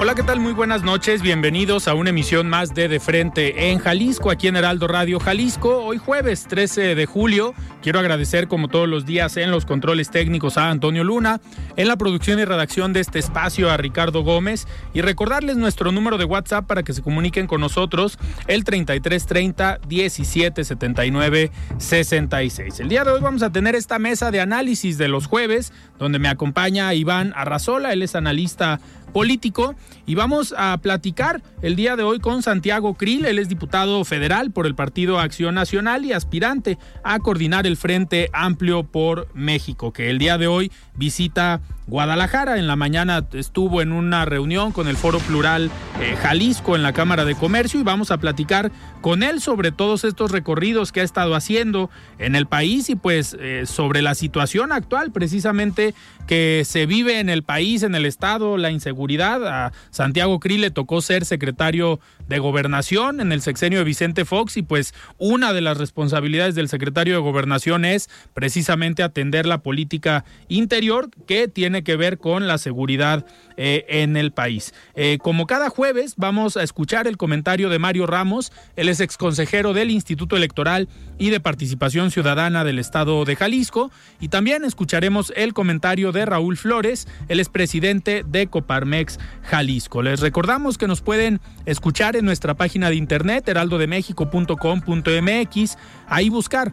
Hola, 0.00 0.14
¿qué 0.14 0.22
tal? 0.22 0.38
Muy 0.38 0.52
buenas 0.52 0.84
noches. 0.84 1.22
Bienvenidos 1.22 1.88
a 1.88 1.94
una 1.94 2.10
emisión 2.10 2.48
más 2.48 2.72
de 2.72 2.86
De 2.86 3.00
Frente 3.00 3.72
en 3.72 3.80
Jalisco, 3.80 4.30
aquí 4.30 4.46
en 4.46 4.54
Heraldo 4.54 4.86
Radio 4.86 5.18
Jalisco. 5.18 5.82
Hoy 5.82 5.98
jueves 5.98 6.46
13 6.46 6.94
de 6.94 7.04
julio. 7.04 7.52
Quiero 7.82 7.98
agradecer, 7.98 8.46
como 8.46 8.68
todos 8.68 8.88
los 8.88 9.06
días, 9.06 9.36
en 9.36 9.50
los 9.50 9.66
controles 9.66 10.10
técnicos 10.10 10.56
a 10.56 10.70
Antonio 10.70 11.02
Luna, 11.02 11.40
en 11.74 11.88
la 11.88 11.96
producción 11.96 12.38
y 12.38 12.44
redacción 12.44 12.92
de 12.92 13.00
este 13.00 13.18
espacio 13.18 13.70
a 13.70 13.76
Ricardo 13.76 14.22
Gómez 14.22 14.68
y 14.94 15.00
recordarles 15.00 15.56
nuestro 15.56 15.90
número 15.90 16.16
de 16.16 16.26
WhatsApp 16.26 16.66
para 16.66 16.84
que 16.84 16.92
se 16.92 17.02
comuniquen 17.02 17.48
con 17.48 17.60
nosotros, 17.60 18.18
el 18.46 18.62
3330 18.62 19.80
1779 19.88 21.50
66. 21.76 22.80
El 22.80 22.88
día 22.88 23.02
de 23.02 23.10
hoy 23.10 23.20
vamos 23.20 23.42
a 23.42 23.50
tener 23.50 23.74
esta 23.74 23.98
mesa 23.98 24.30
de 24.30 24.40
análisis 24.40 24.96
de 24.96 25.08
los 25.08 25.26
jueves, 25.26 25.72
donde 25.98 26.20
me 26.20 26.28
acompaña 26.28 26.94
Iván 26.94 27.32
Arrazola, 27.34 27.92
él 27.92 28.02
es 28.02 28.14
analista 28.14 28.78
político. 29.12 29.74
Y 30.06 30.14
vamos 30.14 30.54
a 30.56 30.78
platicar 30.78 31.42
el 31.62 31.76
día 31.76 31.96
de 31.96 32.02
hoy 32.02 32.18
con 32.18 32.42
Santiago 32.42 32.94
Krill, 32.94 33.26
él 33.26 33.38
es 33.38 33.48
diputado 33.48 34.04
federal 34.04 34.50
por 34.50 34.66
el 34.66 34.74
Partido 34.74 35.18
Acción 35.18 35.54
Nacional 35.54 36.04
y 36.04 36.12
aspirante 36.12 36.78
a 37.02 37.18
coordinar 37.18 37.66
el 37.66 37.76
Frente 37.76 38.30
Amplio 38.32 38.84
por 38.84 39.28
México, 39.34 39.92
que 39.92 40.10
el 40.10 40.18
día 40.18 40.38
de 40.38 40.46
hoy 40.46 40.72
visita 40.94 41.60
Guadalajara. 41.88 42.58
En 42.58 42.66
la 42.66 42.76
mañana 42.76 43.24
estuvo 43.32 43.82
en 43.82 43.92
una 43.92 44.24
reunión 44.24 44.72
con 44.72 44.88
el 44.88 44.96
Foro 44.96 45.18
Plural 45.20 45.70
eh, 46.00 46.16
Jalisco 46.20 46.76
en 46.76 46.82
la 46.82 46.92
Cámara 46.92 47.24
de 47.24 47.34
Comercio 47.34 47.80
y 47.80 47.82
vamos 47.82 48.10
a 48.10 48.18
platicar 48.18 48.70
con 49.00 49.22
él 49.22 49.40
sobre 49.40 49.72
todos 49.72 50.04
estos 50.04 50.30
recorridos 50.30 50.92
que 50.92 51.00
ha 51.00 51.04
estado 51.04 51.34
haciendo 51.34 51.90
en 52.18 52.34
el 52.34 52.46
país 52.46 52.90
y 52.90 52.96
pues 52.96 53.36
eh, 53.40 53.64
sobre 53.66 54.02
la 54.02 54.14
situación 54.14 54.70
actual 54.70 55.12
precisamente 55.12 55.94
que 56.26 56.62
se 56.66 56.84
vive 56.84 57.20
en 57.20 57.30
el 57.30 57.42
país, 57.42 57.82
en 57.82 57.94
el 57.94 58.04
estado, 58.04 58.58
la 58.58 58.70
inseguridad. 58.70 59.46
A 59.46 59.72
Santiago 59.90 60.40
Krill 60.40 60.60
le 60.60 60.70
tocó 60.70 61.00
ser 61.00 61.24
secretario 61.24 62.00
de 62.28 62.38
gobernación 62.38 63.20
en 63.20 63.32
el 63.32 63.40
sexenio 63.40 63.78
de 63.78 63.84
Vicente 63.86 64.24
Fox 64.26 64.58
y 64.58 64.62
pues 64.62 64.92
una 65.16 65.54
de 65.54 65.62
las 65.62 65.78
responsabilidades 65.78 66.54
del 66.54 66.68
secretario 66.68 67.14
de 67.14 67.20
gobernación 67.20 67.86
es 67.86 68.10
precisamente 68.34 69.02
atender 69.02 69.46
la 69.46 69.58
política 69.58 70.24
interior 70.48 71.08
que 71.26 71.48
tiene 71.48 71.77
que 71.82 71.96
ver 71.96 72.18
con 72.18 72.46
la 72.46 72.58
seguridad 72.58 73.26
eh, 73.56 73.84
en 73.88 74.16
el 74.16 74.32
país. 74.32 74.74
Eh, 74.94 75.18
como 75.20 75.46
cada 75.46 75.68
jueves 75.68 76.14
vamos 76.16 76.56
a 76.56 76.62
escuchar 76.62 77.06
el 77.06 77.16
comentario 77.16 77.68
de 77.68 77.78
Mario 77.78 78.06
Ramos, 78.06 78.52
él 78.76 78.88
es 78.88 79.00
exconsejero 79.00 79.72
del 79.72 79.90
Instituto 79.90 80.36
Electoral 80.36 80.88
y 81.18 81.30
de 81.30 81.40
Participación 81.40 82.10
Ciudadana 82.10 82.64
del 82.64 82.78
Estado 82.78 83.24
de 83.24 83.36
Jalisco 83.36 83.90
y 84.20 84.28
también 84.28 84.64
escucharemos 84.64 85.32
el 85.36 85.54
comentario 85.54 86.12
de 86.12 86.26
Raúl 86.26 86.56
Flores, 86.56 87.08
él 87.28 87.40
es 87.40 87.48
presidente 87.48 88.24
de 88.26 88.46
Coparmex 88.46 89.18
Jalisco. 89.42 90.02
Les 90.02 90.20
recordamos 90.20 90.78
que 90.78 90.86
nos 90.86 91.00
pueden 91.00 91.40
escuchar 91.66 92.16
en 92.16 92.24
nuestra 92.24 92.54
página 92.54 92.90
de 92.90 92.96
internet 92.96 93.48
heraldodemexico.com.mx, 93.48 95.78
ahí 96.08 96.30
buscar 96.30 96.72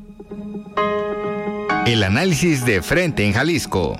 El 1.85 2.03
análisis 2.03 2.65
de 2.65 2.81
frente 2.81 3.25
en 3.25 3.33
Jalisco. 3.33 3.97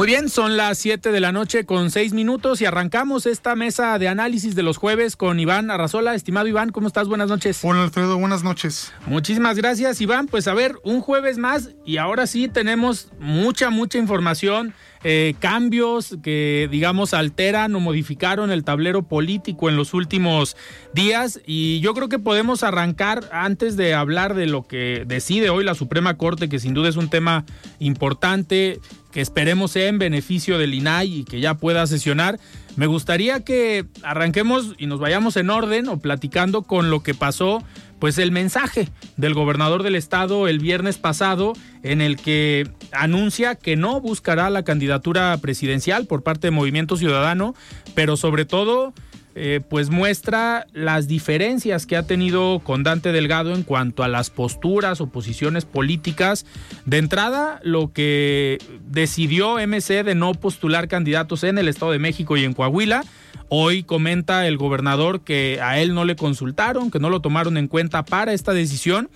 Muy 0.00 0.06
bien, 0.06 0.30
son 0.30 0.56
las 0.56 0.78
7 0.78 1.12
de 1.12 1.20
la 1.20 1.30
noche 1.30 1.66
con 1.66 1.90
6 1.90 2.14
minutos 2.14 2.62
y 2.62 2.64
arrancamos 2.64 3.26
esta 3.26 3.54
mesa 3.54 3.98
de 3.98 4.08
análisis 4.08 4.54
de 4.54 4.62
los 4.62 4.78
jueves 4.78 5.14
con 5.14 5.38
Iván 5.38 5.70
Arrazola. 5.70 6.14
Estimado 6.14 6.46
Iván, 6.46 6.70
¿cómo 6.70 6.86
estás? 6.86 7.06
Buenas 7.06 7.28
noches. 7.28 7.60
Hola 7.62 7.82
Alfredo, 7.82 8.16
buenas 8.16 8.42
noches. 8.42 8.94
Muchísimas 9.04 9.58
gracias 9.58 10.00
Iván. 10.00 10.26
Pues 10.26 10.48
a 10.48 10.54
ver, 10.54 10.76
un 10.84 11.02
jueves 11.02 11.36
más 11.36 11.72
y 11.84 11.98
ahora 11.98 12.26
sí 12.26 12.48
tenemos 12.48 13.08
mucha, 13.18 13.68
mucha 13.68 13.98
información 13.98 14.72
eh, 15.02 15.34
cambios 15.38 16.18
que, 16.22 16.68
digamos, 16.70 17.14
alteran 17.14 17.74
o 17.74 17.80
modificaron 17.80 18.50
el 18.50 18.64
tablero 18.64 19.02
político 19.02 19.68
en 19.68 19.76
los 19.76 19.94
últimos 19.94 20.56
días. 20.94 21.40
Y 21.46 21.80
yo 21.80 21.94
creo 21.94 22.08
que 22.08 22.18
podemos 22.18 22.62
arrancar 22.62 23.28
antes 23.32 23.76
de 23.76 23.94
hablar 23.94 24.34
de 24.34 24.46
lo 24.46 24.66
que 24.66 25.04
decide 25.06 25.50
hoy 25.50 25.64
la 25.64 25.74
Suprema 25.74 26.16
Corte, 26.16 26.48
que 26.48 26.58
sin 26.58 26.74
duda 26.74 26.88
es 26.88 26.96
un 26.96 27.08
tema 27.08 27.44
importante 27.78 28.78
que 29.10 29.20
esperemos 29.20 29.72
sea 29.72 29.88
en 29.88 29.98
beneficio 29.98 30.58
del 30.58 30.74
INAI 30.74 31.20
y 31.20 31.24
que 31.24 31.40
ya 31.40 31.54
pueda 31.54 31.86
sesionar. 31.86 32.38
Me 32.76 32.86
gustaría 32.86 33.40
que 33.40 33.86
arranquemos 34.02 34.74
y 34.78 34.86
nos 34.86 35.00
vayamos 35.00 35.36
en 35.36 35.50
orden 35.50 35.88
o 35.88 35.98
platicando 35.98 36.62
con 36.62 36.90
lo 36.90 37.02
que 37.02 37.14
pasó 37.14 37.62
pues 37.98 38.16
el 38.18 38.32
mensaje 38.32 38.88
del 39.16 39.34
gobernador 39.34 39.82
del 39.82 39.94
estado 39.94 40.48
el 40.48 40.58
viernes 40.58 40.96
pasado 40.96 41.52
en 41.82 42.00
el 42.00 42.16
que 42.16 42.68
anuncia 42.92 43.54
que 43.54 43.76
no 43.76 44.00
buscará 44.00 44.48
la 44.50 44.64
candidatura 44.64 45.36
presidencial 45.38 46.06
por 46.06 46.22
parte 46.22 46.46
de 46.46 46.52
Movimiento 46.52 46.96
Ciudadano, 46.96 47.54
pero 47.94 48.16
sobre 48.16 48.46
todo 48.46 48.94
eh, 49.34 49.60
pues 49.68 49.90
muestra 49.90 50.66
las 50.72 51.08
diferencias 51.08 51.86
que 51.86 51.96
ha 51.96 52.02
tenido 52.02 52.60
con 52.60 52.82
Dante 52.82 53.12
Delgado 53.12 53.54
en 53.54 53.62
cuanto 53.62 54.02
a 54.02 54.08
las 54.08 54.30
posturas 54.30 55.00
o 55.00 55.06
posiciones 55.06 55.64
políticas. 55.64 56.46
De 56.84 56.98
entrada, 56.98 57.60
lo 57.62 57.92
que 57.92 58.58
decidió 58.86 59.56
MC 59.58 60.04
de 60.04 60.14
no 60.14 60.34
postular 60.34 60.88
candidatos 60.88 61.44
en 61.44 61.58
el 61.58 61.68
Estado 61.68 61.92
de 61.92 61.98
México 61.98 62.36
y 62.36 62.44
en 62.44 62.54
Coahuila 62.54 63.04
Hoy 63.52 63.82
comenta 63.82 64.46
el 64.46 64.56
gobernador 64.56 65.22
que 65.22 65.58
a 65.60 65.80
él 65.80 65.92
no 65.92 66.04
le 66.04 66.14
consultaron, 66.14 66.92
que 66.92 67.00
no 67.00 67.10
lo 67.10 67.20
tomaron 67.20 67.56
en 67.56 67.66
cuenta 67.66 68.04
para 68.04 68.32
esta 68.32 68.52
decisión 68.52 69.10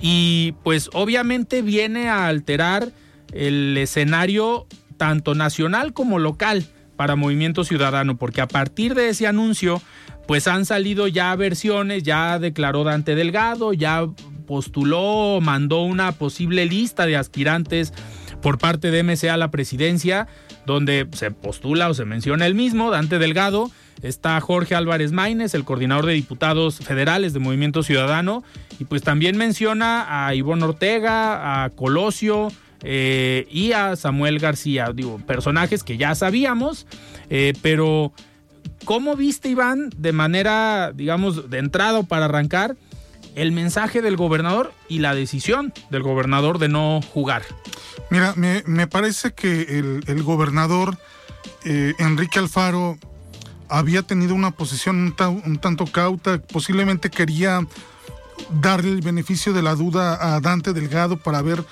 y 0.00 0.54
pues 0.62 0.88
obviamente 0.92 1.62
viene 1.62 2.08
a 2.08 2.28
alterar 2.28 2.92
el 3.32 3.76
escenario 3.76 4.68
tanto 4.98 5.34
nacional 5.34 5.92
como 5.92 6.20
local 6.20 6.64
para 6.96 7.16
Movimiento 7.16 7.64
Ciudadano, 7.64 8.16
porque 8.16 8.40
a 8.40 8.48
partir 8.48 8.94
de 8.94 9.08
ese 9.08 9.26
anuncio 9.26 9.80
pues 10.26 10.46
han 10.46 10.64
salido 10.64 11.08
ya 11.08 11.34
versiones, 11.34 12.04
ya 12.04 12.38
declaró 12.38 12.84
Dante 12.84 13.14
Delgado, 13.14 13.72
ya 13.72 14.06
postuló, 14.46 15.40
mandó 15.40 15.82
una 15.82 16.12
posible 16.12 16.66
lista 16.66 17.06
de 17.06 17.16
aspirantes 17.16 17.92
por 18.40 18.58
parte 18.58 18.90
de 18.90 19.02
MCA 19.02 19.34
a 19.34 19.36
la 19.36 19.50
presidencia 19.50 20.28
donde 20.66 21.08
se 21.12 21.30
postula 21.30 21.88
o 21.88 21.94
se 21.94 22.04
menciona 22.04 22.46
el 22.46 22.54
mismo, 22.54 22.90
Dante 22.90 23.18
Delgado, 23.18 23.70
está 24.02 24.40
Jorge 24.40 24.74
Álvarez 24.74 25.12
Maínez, 25.12 25.54
el 25.54 25.64
coordinador 25.64 26.06
de 26.06 26.12
diputados 26.12 26.78
federales 26.78 27.32
de 27.32 27.40
Movimiento 27.40 27.82
Ciudadano, 27.82 28.44
y 28.78 28.84
pues 28.84 29.02
también 29.02 29.36
menciona 29.36 30.26
a 30.26 30.34
Ivonne 30.34 30.64
Ortega, 30.64 31.64
a 31.64 31.70
Colosio, 31.70 32.48
eh, 32.82 33.46
y 33.50 33.72
a 33.72 33.96
Samuel 33.96 34.38
García, 34.38 34.92
digo, 34.94 35.18
personajes 35.18 35.84
que 35.84 35.96
ya 35.96 36.14
sabíamos, 36.14 36.86
eh, 37.30 37.52
pero 37.62 38.12
¿cómo 38.84 39.16
viste 39.16 39.48
Iván 39.48 39.90
de 39.96 40.12
manera, 40.12 40.92
digamos, 40.94 41.50
de 41.50 41.58
entrada 41.58 42.02
para 42.02 42.26
arrancar 42.26 42.76
el 43.34 43.52
mensaje 43.52 44.02
del 44.02 44.16
gobernador 44.16 44.72
y 44.88 44.98
la 44.98 45.14
decisión 45.14 45.72
del 45.90 46.02
gobernador 46.02 46.58
de 46.58 46.68
no 46.68 47.00
jugar? 47.02 47.42
Mira, 48.10 48.34
me, 48.36 48.86
parece 48.88 49.32
que 49.32 49.78
el, 50.06 50.22
gobernador 50.22 50.98
eh, 51.64 51.94
Enrique 51.98 52.38
Alfaro 52.38 52.98
había 53.68 54.02
tenido 54.02 54.34
una 54.34 54.50
posición 54.50 55.14
un, 55.46 55.58
tanto 55.58 55.86
cauta, 55.86 56.38
posiblemente 56.38 57.08
quería 57.08 57.66
darle 58.60 58.90
el 58.90 59.00
beneficio 59.00 59.54
de 59.54 59.62
la 59.62 59.74
duda 59.74 60.34
a 60.34 60.40
Dante 60.40 60.74
Delgado 60.74 61.16
para 61.16 61.40
ver 61.40 61.64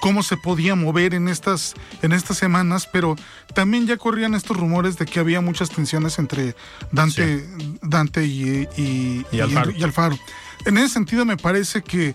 cómo 0.00 0.22
se 0.22 0.36
podía 0.36 0.74
mover 0.74 1.14
en 1.14 1.28
estas, 1.28 1.74
en 2.02 2.12
estas 2.12 2.36
semanas, 2.36 2.88
pero 2.92 3.16
también 3.54 3.86
ya 3.86 3.96
corrían 3.96 4.34
estos 4.34 4.56
rumores 4.56 4.98
de 4.98 5.06
que 5.06 5.20
había 5.20 5.40
muchas 5.40 5.70
tensiones 5.70 6.18
entre 6.18 6.54
Dante, 6.92 7.46
Dante 7.82 8.24
y, 8.24 8.68
y, 8.76 9.40
Alfaro. 9.40 10.18
En 10.64 10.78
ese 10.78 10.88
sentido 10.90 11.24
me 11.24 11.36
parece 11.36 11.82
que 11.82 12.14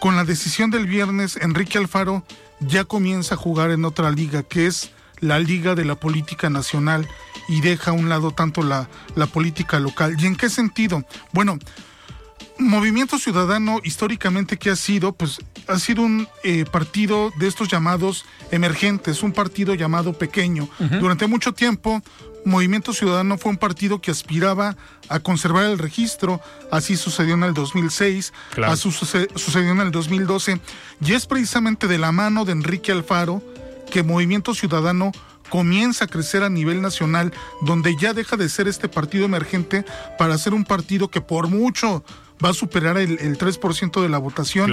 con 0.00 0.16
la 0.16 0.24
decisión 0.24 0.70
del 0.70 0.86
viernes, 0.86 1.36
Enrique 1.36 1.78
Alfaro 1.78 2.24
ya 2.60 2.84
comienza 2.84 3.34
a 3.34 3.38
jugar 3.38 3.70
en 3.70 3.84
otra 3.84 4.10
liga, 4.10 4.42
que 4.42 4.66
es 4.66 4.90
la 5.20 5.38
liga 5.38 5.74
de 5.74 5.84
la 5.84 5.96
política 5.96 6.50
nacional 6.50 7.08
y 7.48 7.60
deja 7.60 7.90
a 7.90 7.94
un 7.94 8.08
lado 8.08 8.30
tanto 8.30 8.62
la, 8.62 8.88
la 9.16 9.26
política 9.26 9.80
local. 9.80 10.16
¿Y 10.18 10.26
en 10.26 10.36
qué 10.36 10.50
sentido? 10.50 11.04
Bueno, 11.32 11.58
Movimiento 12.58 13.18
Ciudadano 13.18 13.80
históricamente 13.84 14.56
que 14.56 14.70
ha 14.70 14.76
sido, 14.76 15.12
pues 15.12 15.38
ha 15.68 15.78
sido 15.78 16.02
un 16.02 16.28
eh, 16.42 16.64
partido 16.70 17.30
de 17.38 17.46
estos 17.46 17.68
llamados 17.68 18.24
emergentes, 18.50 19.22
un 19.22 19.32
partido 19.32 19.74
llamado 19.74 20.12
pequeño. 20.12 20.68
Durante 21.00 21.26
mucho 21.26 21.52
tiempo, 21.52 22.02
Movimiento 22.44 22.92
Ciudadano 22.92 23.36
fue 23.36 23.50
un 23.50 23.58
partido 23.58 24.00
que 24.00 24.10
aspiraba 24.10 24.76
a 25.08 25.20
conservar 25.20 25.64
el 25.64 25.78
registro, 25.78 26.40
así 26.70 26.96
sucedió 26.96 27.34
en 27.34 27.42
el 27.42 27.54
2006, 27.54 28.32
así 28.64 28.90
sucedió 28.90 29.72
en 29.72 29.80
el 29.80 29.90
2012, 29.90 30.60
y 31.04 31.12
es 31.12 31.26
precisamente 31.26 31.86
de 31.86 31.98
la 31.98 32.12
mano 32.12 32.44
de 32.44 32.52
Enrique 32.52 32.92
Alfaro 32.92 33.42
que 33.90 34.02
Movimiento 34.02 34.54
Ciudadano 34.54 35.12
comienza 35.48 36.04
a 36.04 36.08
crecer 36.08 36.42
a 36.42 36.50
nivel 36.50 36.82
nacional, 36.82 37.32
donde 37.62 37.96
ya 37.96 38.12
deja 38.12 38.36
de 38.36 38.48
ser 38.48 38.68
este 38.68 38.88
partido 38.88 39.24
emergente 39.24 39.84
para 40.18 40.36
ser 40.38 40.54
un 40.54 40.64
partido 40.64 41.08
que 41.08 41.20
por 41.20 41.48
mucho 41.48 42.04
va 42.44 42.50
a 42.50 42.54
superar 42.54 42.98
el, 42.98 43.18
3% 43.38 44.00
de 44.00 44.08
la 44.08 44.18
votación, 44.18 44.70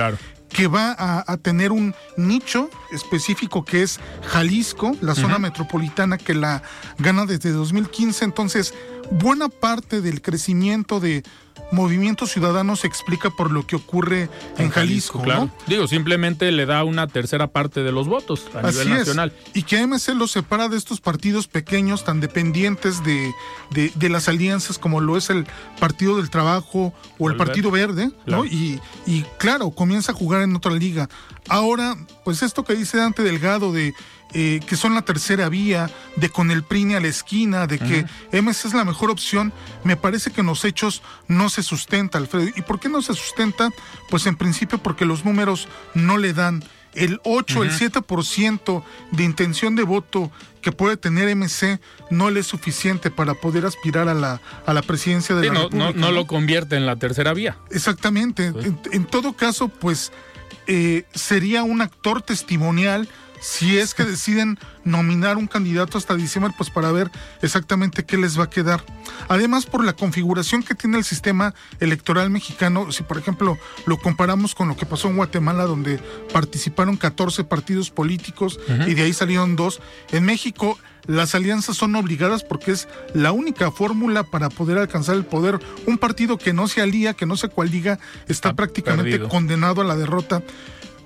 que 0.56 0.68
va 0.68 0.96
a, 0.98 1.36
tener 1.36 1.74
un 1.74 1.94
nicho 2.16 2.70
específico 2.94 3.66
que 3.66 3.84
es 3.84 4.00
Jalisco, 4.28 4.96
la 5.02 5.14
zona 5.14 5.38
metropolitana 5.38 6.18
que 6.18 6.34
la 6.34 6.64
gana 6.98 7.26
desde 7.26 7.52
2015. 7.52 8.24
Entonces, 8.24 8.74
buena 9.12 9.50
parte 9.50 10.02
del 10.02 10.22
crecimiento 10.22 11.00
de 11.00 11.24
Movimiento 11.72 12.28
Ciudadano 12.28 12.76
se 12.76 12.88
explica 12.88 13.32
por 13.32 13.52
lo 13.52 13.66
que 13.66 13.76
ocurre 13.76 14.30
en, 14.58 14.70
Jalisco, 14.70 15.22
claro. 15.22 15.50
Digo, 15.68 15.88
simplemente 15.88 16.52
le 16.52 16.66
da 16.66 16.84
una 16.84 17.08
tercera 17.08 17.48
parte 17.48 17.82
de 17.82 17.92
los 17.92 18.08
votos 18.08 18.46
a 18.54 18.70
nivel 18.70 18.90
nacional. 18.90 19.34
Y 19.54 19.64
que 19.64 19.80
AMC 19.80 20.10
lo 20.10 20.28
separa 20.28 20.70
de 20.70 20.78
estos 20.78 21.02
partidos 21.02 21.48
pequeños 21.48 22.04
tan 22.04 22.20
dependientes 22.20 23.04
de, 23.04 23.34
de, 23.72 24.10
las 24.10 24.30
alianzas 24.30 24.78
como 24.78 25.02
lo 25.02 25.18
es 25.18 25.30
el 25.30 25.48
Partido 25.80 26.18
del 26.18 26.30
Trabajo 26.30 26.94
o 27.18 27.30
el, 27.30 27.36
Partido 27.36 27.72
Verde, 27.72 28.12
¿no? 28.26 28.46
Y, 28.46 28.80
y 29.08 29.24
claro, 29.38 29.72
comienza 29.72 30.12
a 30.12 30.16
jugar 30.16 30.44
en 30.44 30.56
otra 30.56 30.72
liga. 30.72 31.10
Ahora, 31.50 31.98
pues 32.24 32.44
esto 32.44 32.64
que 32.64 32.76
dice 32.76 32.98
Dante 32.98 33.24
Delgado 33.24 33.74
de 33.74 33.94
eh, 34.34 34.60
que 34.68 34.76
son 34.76 34.94
la 34.94 35.04
tercera 35.04 35.48
vía, 35.50 35.90
de 36.18 36.30
con 36.30 36.52
el 36.52 36.64
PRINE 36.64 36.96
a 36.96 37.00
la 37.00 37.08
esquina, 37.08 37.68
de 37.68 37.80
que 37.80 38.06
MS 38.32 38.66
es 38.66 38.74
la 38.74 38.84
mejor 38.84 39.10
opción, 39.10 39.54
me 39.84 39.96
parece 39.96 40.32
que 40.32 40.42
en 40.42 40.48
los 40.48 40.66
hechos 40.66 41.02
no 41.28 41.50
se 41.50 41.64
sustenta, 41.64 42.18
Alfredo. 42.18 42.50
¿Y 42.56 42.62
por 42.62 42.80
qué 42.80 42.90
no 42.90 43.02
se 43.02 43.14
sustenta? 43.14 43.70
Pues 44.10 44.26
en 44.26 44.36
principio 44.36 44.78
porque 44.78 45.06
los 45.06 45.24
números 45.26 45.68
no 45.94 46.18
le 46.18 46.34
dan 46.34 46.64
el 46.96 47.20
8, 47.24 47.64
el 47.64 47.72
7% 47.72 48.84
de 49.12 49.24
intención 49.24 49.76
de 49.76 49.84
voto 49.84 50.32
que 50.62 50.72
puede 50.72 50.98
tener 50.98 51.34
MC 51.36 51.80
no 52.10 52.32
le 52.32 52.40
es 52.40 52.48
suficiente 52.48 53.12
para 53.12 53.36
poder 53.36 53.66
aspirar 53.66 54.10
a 54.10 54.14
la, 54.14 54.42
a 54.66 54.74
la 54.74 54.82
presidencia 54.82 55.36
de 55.36 55.48
la 55.48 55.54
no, 55.54 55.64
República. 55.64 55.92
No, 55.94 56.08
no, 56.08 56.12
lo 56.12 56.26
convierte 56.26 56.76
en 56.76 56.86
la 56.86 56.96
tercera 56.96 57.34
vía. 57.34 57.58
Exactamente. 57.70 58.52
En, 58.92 59.06
todo 59.06 59.34
caso, 59.34 59.68
pues 59.68 60.12
eh, 60.68 61.06
sería 61.14 61.64
un 61.64 61.82
actor 61.82 62.22
testimonial 62.22 63.08
si 63.46 63.78
es 63.78 63.94
que 63.94 64.04
deciden 64.04 64.58
nominar 64.84 65.38
un 65.38 65.46
candidato 65.46 66.00
hasta 66.00 66.16
diciembre, 66.16 66.52
pues 66.58 66.72
para 66.72 66.92
ver 66.92 67.12
exactamente 67.44 68.04
qué 68.04 68.18
les 68.18 68.40
va 68.40 68.46
a 68.46 68.50
quedar. 68.50 68.84
Además, 69.28 69.68
por 69.68 69.86
la 69.86 69.94
configuración 69.94 70.64
que 70.64 70.74
tiene 70.74 70.98
el 70.98 71.04
sistema 71.04 71.54
electoral 71.80 72.32
mexicano, 72.32 72.92
si 72.92 73.04
por 73.04 73.20
ejemplo 73.20 73.60
lo 73.86 74.00
comparamos 74.00 74.56
con 74.56 74.68
lo 74.68 74.76
que 74.76 74.88
pasó 74.88 75.10
en 75.10 75.18
Guatemala, 75.18 75.66
donde 75.66 76.00
participaron 76.34 76.98
14 76.98 77.44
partidos 77.44 77.92
políticos 77.92 78.60
y 78.88 78.96
de 78.96 79.04
ahí 79.04 79.14
salieron 79.14 79.56
dos, 79.56 79.80
en 80.12 80.26
México 80.26 80.80
las 81.08 81.36
alianzas 81.36 81.78
son 81.78 81.96
obligadas 81.96 82.44
porque 82.44 82.72
es 82.72 82.88
la 83.14 83.32
única 83.32 83.70
fórmula 83.70 84.24
para 84.24 84.50
poder 84.50 84.80
alcanzar 84.80 85.16
el 85.16 85.24
poder. 85.24 85.60
Un 85.86 86.00
partido 86.00 86.40
que 86.40 86.52
no 86.52 86.68
se 86.68 86.82
alía, 86.82 87.14
que 87.14 87.28
no 87.28 87.38
se 87.38 87.50
coaliga, 87.50 88.00
está 88.28 88.56
prácticamente 88.56 89.20
condenado 89.20 89.82
a 89.82 89.86
la 89.86 89.96
derrota 89.96 90.42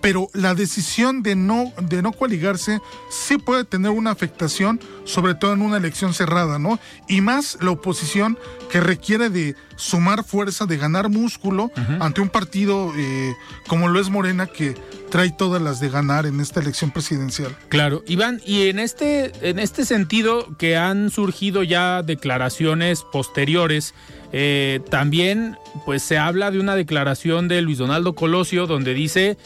pero 0.02 0.30
la 0.34 0.56
decisión 0.56 1.24
de 1.24 1.36
no, 1.36 1.74
de 1.82 2.02
no 2.02 2.12
coaligarse 2.12 2.82
sí 3.10 3.38
puede 3.38 3.64
tener 3.64 3.92
una 3.92 4.12
afectación, 4.12 4.80
sobre 5.04 5.36
todo 5.36 5.54
en 5.54 5.62
una 5.62 5.78
elección 5.78 6.14
cerrada, 6.14 6.60
¿no? 6.60 6.80
Y 7.08 7.22
más 7.22 7.58
la 7.62 7.72
oposición 7.72 8.38
que 8.70 8.80
requiere 8.80 9.30
de 9.30 9.56
sumar 9.76 10.24
fuerza, 10.24 10.66
de 10.66 10.78
ganar 10.78 11.10
músculo 11.10 11.72
ante 12.00 12.22
un 12.22 12.30
partido 12.30 12.92
eh, 12.96 13.34
como 13.68 13.88
lo 13.88 14.00
es 14.00 14.10
Morena, 14.10 14.48
que 14.48 14.76
trae 15.10 15.32
todas 15.32 15.62
las 15.62 15.80
de 15.80 15.90
ganar 15.90 16.26
en 16.26 16.40
esta 16.40 16.60
elección 16.60 16.92
presidencial. 16.92 17.56
Claro, 17.70 18.04
Iván, 18.08 18.42
y 18.46 18.68
en 18.68 18.80
este, 18.80 19.32
en 19.42 19.60
este 19.60 19.86
sentido 19.86 20.48
que 20.58 20.78
han 20.78 21.10
surgido 21.10 21.64
ya 21.64 22.04
declaraciones 22.04 23.04
posteriores, 23.04 23.94
eh, 24.32 24.82
también 24.90 25.58
pues 25.86 26.04
se 26.04 26.18
habla 26.18 26.52
de 26.52 26.60
una 26.60 26.76
declaración 26.76 27.48
de 27.48 27.62
Luis 27.62 27.80
Donaldo 27.80 28.14
Colosio 28.14 28.68
donde 28.68 28.94
dice 28.94 29.38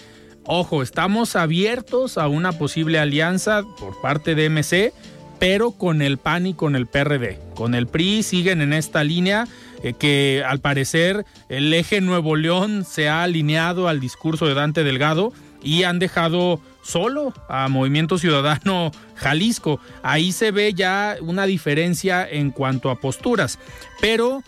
Ojo, 0.46 0.84
estamos 0.84 1.38
abiertos 1.38 2.18
a 2.18 2.28
una 2.28 2.52
posible 2.52 3.00
alianza 3.00 3.64
por 3.80 4.02
parte 4.02 4.36
de 4.36 4.50
MC, 4.50 4.94
pero 5.40 5.72
con 5.72 6.02
el 6.02 6.18
PAN 6.18 6.48
y 6.48 6.54
con 6.54 6.76
el 6.76 6.86
PRD. 6.86 7.40
Con 7.56 7.76
el 7.76 7.88
PRI 7.88 8.24
siguen 8.24 8.60
en 8.60 8.74
esta 8.74 9.06
línea 9.06 9.48
eh, 9.84 9.94
que 9.94 10.44
al 10.46 10.60
parecer 10.60 11.26
el 11.48 11.74
eje 11.74 12.02
Nuevo 12.02 12.36
León 12.36 12.84
se 12.84 13.08
ha 13.08 13.24
alineado 13.24 13.88
al 13.88 14.02
discurso 14.02 14.46
de 14.46 14.54
Dante 14.54 14.84
Delgado 14.84 15.32
y 15.62 15.84
han 15.84 15.98
dejado 15.98 16.60
solo 16.84 17.34
a 17.48 17.70
Movimiento 17.70 18.18
Ciudadano 18.18 18.92
Jalisco. 19.16 19.80
Ahí 20.04 20.34
se 20.34 20.52
ve 20.52 20.74
ya 20.74 21.16
una 21.22 21.46
diferencia 21.46 22.28
en 22.30 22.52
cuanto 22.52 22.90
a 22.90 23.00
posturas, 23.00 23.60
pero 24.02 24.44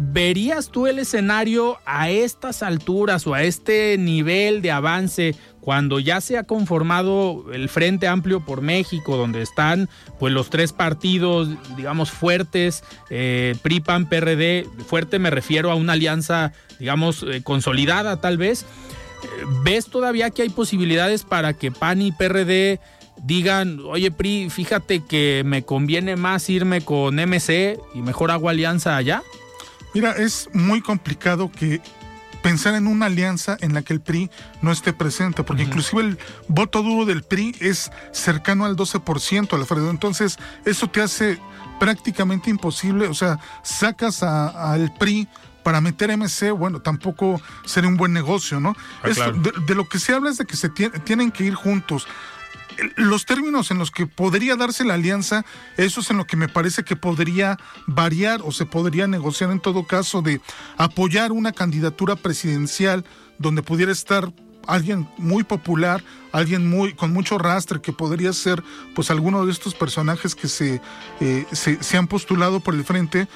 ¿Verías 0.00 0.68
tú 0.68 0.86
el 0.86 0.98
escenario 0.98 1.78
a 1.86 2.10
estas 2.10 2.62
alturas 2.62 3.26
o 3.26 3.34
a 3.34 3.42
este 3.42 3.96
nivel 3.98 4.60
de 4.60 4.70
avance 4.70 5.34
cuando 5.60 5.98
ya 5.98 6.20
se 6.20 6.36
ha 6.36 6.44
conformado 6.44 7.46
el 7.52 7.68
Frente 7.68 8.06
Amplio 8.06 8.44
por 8.44 8.60
México, 8.60 9.16
donde 9.16 9.42
están 9.42 9.88
pues 10.18 10.32
los 10.32 10.50
tres 10.50 10.72
partidos, 10.72 11.48
digamos, 11.76 12.10
fuertes, 12.10 12.84
eh, 13.10 13.56
PRI, 13.62 13.80
PAN, 13.80 14.08
PRD, 14.08 14.66
fuerte 14.86 15.18
me 15.18 15.30
refiero 15.30 15.70
a 15.70 15.74
una 15.74 15.94
alianza, 15.94 16.52
digamos, 16.78 17.24
eh, 17.24 17.42
consolidada 17.42 18.20
tal 18.20 18.36
vez? 18.36 18.64
¿Ves 19.64 19.86
todavía 19.86 20.30
que 20.30 20.42
hay 20.42 20.50
posibilidades 20.50 21.24
para 21.24 21.54
que 21.54 21.72
PAN 21.72 22.02
y 22.02 22.12
PRD 22.12 22.80
digan, 23.24 23.80
oye 23.80 24.10
PRI, 24.10 24.50
fíjate 24.50 25.04
que 25.04 25.42
me 25.44 25.64
conviene 25.64 26.16
más 26.16 26.48
irme 26.50 26.82
con 26.82 27.16
MC 27.16 27.78
y 27.94 28.02
mejor 28.02 28.30
hago 28.30 28.48
alianza 28.48 28.96
allá? 28.96 29.22
Mira, 29.96 30.12
es 30.12 30.50
muy 30.52 30.82
complicado 30.82 31.50
que 31.50 31.80
pensar 32.42 32.74
en 32.74 32.86
una 32.86 33.06
alianza 33.06 33.56
en 33.60 33.72
la 33.72 33.80
que 33.80 33.94
el 33.94 34.02
PRI 34.02 34.30
no 34.60 34.70
esté 34.70 34.92
presente, 34.92 35.42
porque 35.42 35.62
inclusive 35.62 36.02
el 36.02 36.18
voto 36.48 36.82
duro 36.82 37.06
del 37.06 37.22
PRI 37.22 37.56
es 37.60 37.90
cercano 38.12 38.66
al 38.66 38.76
12%, 38.76 39.54
Alfredo. 39.54 39.88
Entonces, 39.88 40.36
eso 40.66 40.88
te 40.88 41.00
hace 41.00 41.40
prácticamente 41.80 42.50
imposible, 42.50 43.08
o 43.08 43.14
sea, 43.14 43.38
sacas 43.62 44.22
al 44.22 44.92
PRI 44.98 45.28
para 45.62 45.80
meter 45.80 46.14
MC, 46.14 46.50
bueno, 46.50 46.82
tampoco 46.82 47.40
sería 47.64 47.88
un 47.88 47.96
buen 47.96 48.12
negocio, 48.12 48.60
¿no? 48.60 48.76
Ah, 49.02 49.32
de, 49.66 49.74
lo 49.74 49.88
que 49.88 49.98
se 49.98 50.12
habla 50.12 50.28
es 50.28 50.36
de 50.36 50.44
que 50.44 50.58
se 50.58 50.68
tienen 50.68 51.30
que 51.30 51.44
ir 51.44 51.54
juntos 51.54 52.06
los 52.96 53.26
términos 53.26 53.70
en 53.70 53.78
los 53.78 53.90
que 53.90 54.06
podría 54.06 54.56
darse 54.56 54.84
la 54.84 54.94
alianza, 54.94 55.44
eso 55.76 56.00
es 56.00 56.10
en 56.10 56.16
lo 56.16 56.26
que 56.26 56.36
me 56.36 56.48
parece 56.48 56.84
que 56.84 56.96
podría 56.96 57.58
variar 57.86 58.40
o 58.44 58.52
se 58.52 58.66
podría 58.66 59.06
negociar 59.06 59.50
en 59.50 59.60
todo 59.60 59.86
caso 59.86 60.22
de 60.22 60.40
apoyar 60.76 61.32
una 61.32 61.52
candidatura 61.52 62.16
presidencial 62.16 63.04
donde 63.38 63.62
pudiera 63.62 63.92
estar 63.92 64.32
alguien 64.66 65.08
muy 65.16 65.44
popular, 65.44 66.02
alguien 66.32 66.68
muy 66.68 66.94
con 66.94 67.12
mucho 67.12 67.38
rastre 67.38 67.80
que 67.80 67.92
podría 67.92 68.32
ser 68.32 68.62
pues 68.94 69.10
alguno 69.10 69.46
de 69.46 69.52
estos 69.52 69.74
personajes 69.74 70.34
que 70.34 70.48
se, 70.48 70.80
eh, 71.20 71.46
se, 71.52 71.82
se 71.82 71.96
han 71.96 72.08
postulado 72.08 72.60
por 72.60 72.74
el 72.74 72.84
frente 72.84 73.28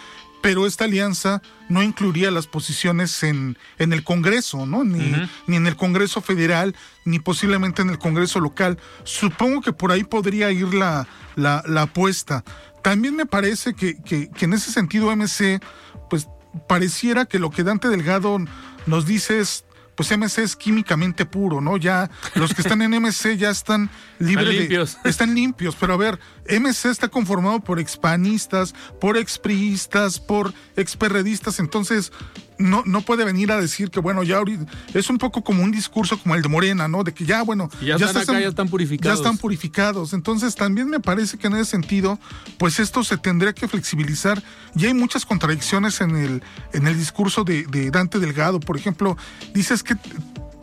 pero 0.43 0.67
esta 0.67 0.85
alianza 0.85 1.43
no 1.69 1.83
incluiría 1.83 2.31
las 2.31 2.47
posiciones 2.47 3.23
en, 3.23 3.59
en 3.79 3.93
el 3.93 4.05
Congreso, 4.05 4.67
¿no? 4.67 4.85
Ni, 4.85 5.13
ni, 5.47 5.57
en 5.57 5.67
el 5.67 5.77
Congreso 5.77 6.21
federal, 6.21 6.75
ni 7.05 7.19
posiblemente 7.19 7.83
en 7.83 7.91
el 7.91 7.99
Congreso 7.99 8.41
local. 8.41 8.79
Supongo 9.05 9.61
que 9.61 9.73
por 9.73 9.93
ahí 9.93 10.05
podría 10.05 10.51
ir 10.51 10.75
la, 10.75 11.07
la, 11.37 11.83
apuesta. 11.83 12.45
También 12.83 13.17
me 13.17 13.27
parece 13.27 13.75
que, 13.75 14.01
que, 14.03 14.31
que, 14.31 14.45
en 14.45 14.55
ese 14.55 14.73
sentido 14.73 15.15
MC, 15.15 15.61
pues 16.09 16.29
pareciera 16.69 17.27
que 17.27 17.39
lo 17.39 17.51
que 17.51 17.63
Dante 17.63 17.89
Delgado 17.89 18.39
nos 18.87 19.07
dices 19.07 19.65
pues 20.01 20.17
MC 20.17 20.39
es 20.39 20.57
químicamente 20.57 21.27
puro, 21.27 21.61
¿no? 21.61 21.77
Ya 21.77 22.11
los 22.35 22.55
que 22.55 22.63
están 22.63 22.81
en 22.81 22.93
MC 23.03 23.37
ya 23.37 23.51
están 23.51 23.91
libres 24.19 24.49
están 24.49 24.57
limpios. 24.57 24.99
están 25.05 25.35
limpios, 25.35 25.77
pero 25.79 25.93
a 25.93 25.99
ver, 25.99 26.19
MC 26.49 26.87
está 26.87 27.09
conformado 27.09 27.61
por 27.61 27.79
expanistas, 27.79 28.75
por 28.99 29.19
expriistas, 29.19 30.19
por 30.19 30.55
experredistas, 30.75 31.59
entonces 31.59 32.13
no, 32.61 32.83
no 32.87 33.01
puede 33.01 33.25
venir 33.25 33.51
a 33.51 33.61
decir 33.61 33.91
que, 33.91 34.01
bueno, 34.01 34.23
ya 34.23 34.37
ahorita 34.39 34.67
es 34.95 35.11
un 35.11 35.19
poco 35.19 35.43
como 35.43 35.63
un 35.63 35.71
discurso 35.71 36.19
como 36.19 36.35
el 36.35 36.43
de 36.43 36.49
Morena, 36.49 36.89
¿no? 36.89 37.03
De 37.03 37.13
que 37.13 37.25
ya, 37.25 37.43
bueno, 37.43 37.71
ya, 37.81 37.97
están, 37.97 38.17
acá, 38.19 38.41
ya 38.41 38.49
están 38.49 38.69
purificados. 38.69 39.19
Ya 39.19 39.23
están 39.23 39.39
purificados. 39.39 40.13
Entonces, 40.13 40.55
también 40.55 40.89
me 40.89 41.01
parece 41.01 41.39
que 41.39 41.47
en 41.47 41.55
ese 41.55 41.71
sentido, 41.71 42.19
pues 42.59 42.79
esto 42.79 43.03
se 43.03 43.17
tendría 43.17 43.53
que 43.53 43.67
flexibilizar. 43.67 44.43
Y 44.77 44.87
hay 44.87 44.95
muchas 44.95 45.27
contradicciones 45.27 46.01
en 46.01 46.17
el, 46.17 46.43
en 46.73 46.87
el 46.87 46.97
discurso 46.97 47.45
de, 47.45 47.65
de 47.65 47.91
Dante 47.91 48.19
Delgado. 48.19 48.61
Por 48.61 48.77
ejemplo, 48.77 49.17
dices 49.55 49.83
que 49.83 49.97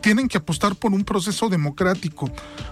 tienen 0.00 0.28
que 0.28 0.38
apostar 0.38 0.76
por 0.76 0.92
un 0.92 1.04
proceso 1.04 1.48
democrático. 1.48 2.30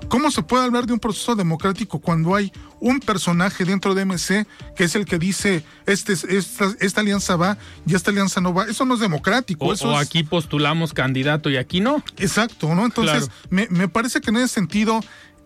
¿Cómo 0.08 0.30
se 0.30 0.42
puede 0.42 0.64
hablar 0.64 0.86
de 0.86 0.92
un 0.92 0.98
proceso 0.98 1.34
democrático 1.34 1.98
cuando 1.98 2.34
hay 2.34 2.52
un 2.80 3.00
personaje 3.00 3.64
dentro 3.64 3.94
de 3.94 4.04
MC 4.04 4.46
que 4.76 4.84
es 4.84 4.94
el 4.94 5.06
que 5.06 5.18
dice 5.18 5.64
este, 5.86 6.12
esta, 6.12 7.00
alianza 7.00 7.36
va 7.36 7.58
y 7.86 7.94
esta 7.94 8.10
alianza 8.10 8.40
no 8.40 8.54
va? 8.54 8.66
Eso 8.66 8.84
no 8.84 8.94
es 8.94 9.00
democrático. 9.00 9.66
O, 9.66 9.96
aquí 9.96 10.22
postulamos 10.22 10.92
candidato 10.92 11.50
y 11.50 11.56
aquí 11.56 11.80
no. 11.80 12.02
Exacto, 12.18 12.74
¿no? 12.74 12.84
Entonces, 12.84 13.30
me, 13.50 13.88
parece 13.88 14.20
que 14.20 14.30
en 14.30 14.36
ese 14.36 14.48
sentido, 14.48 15.00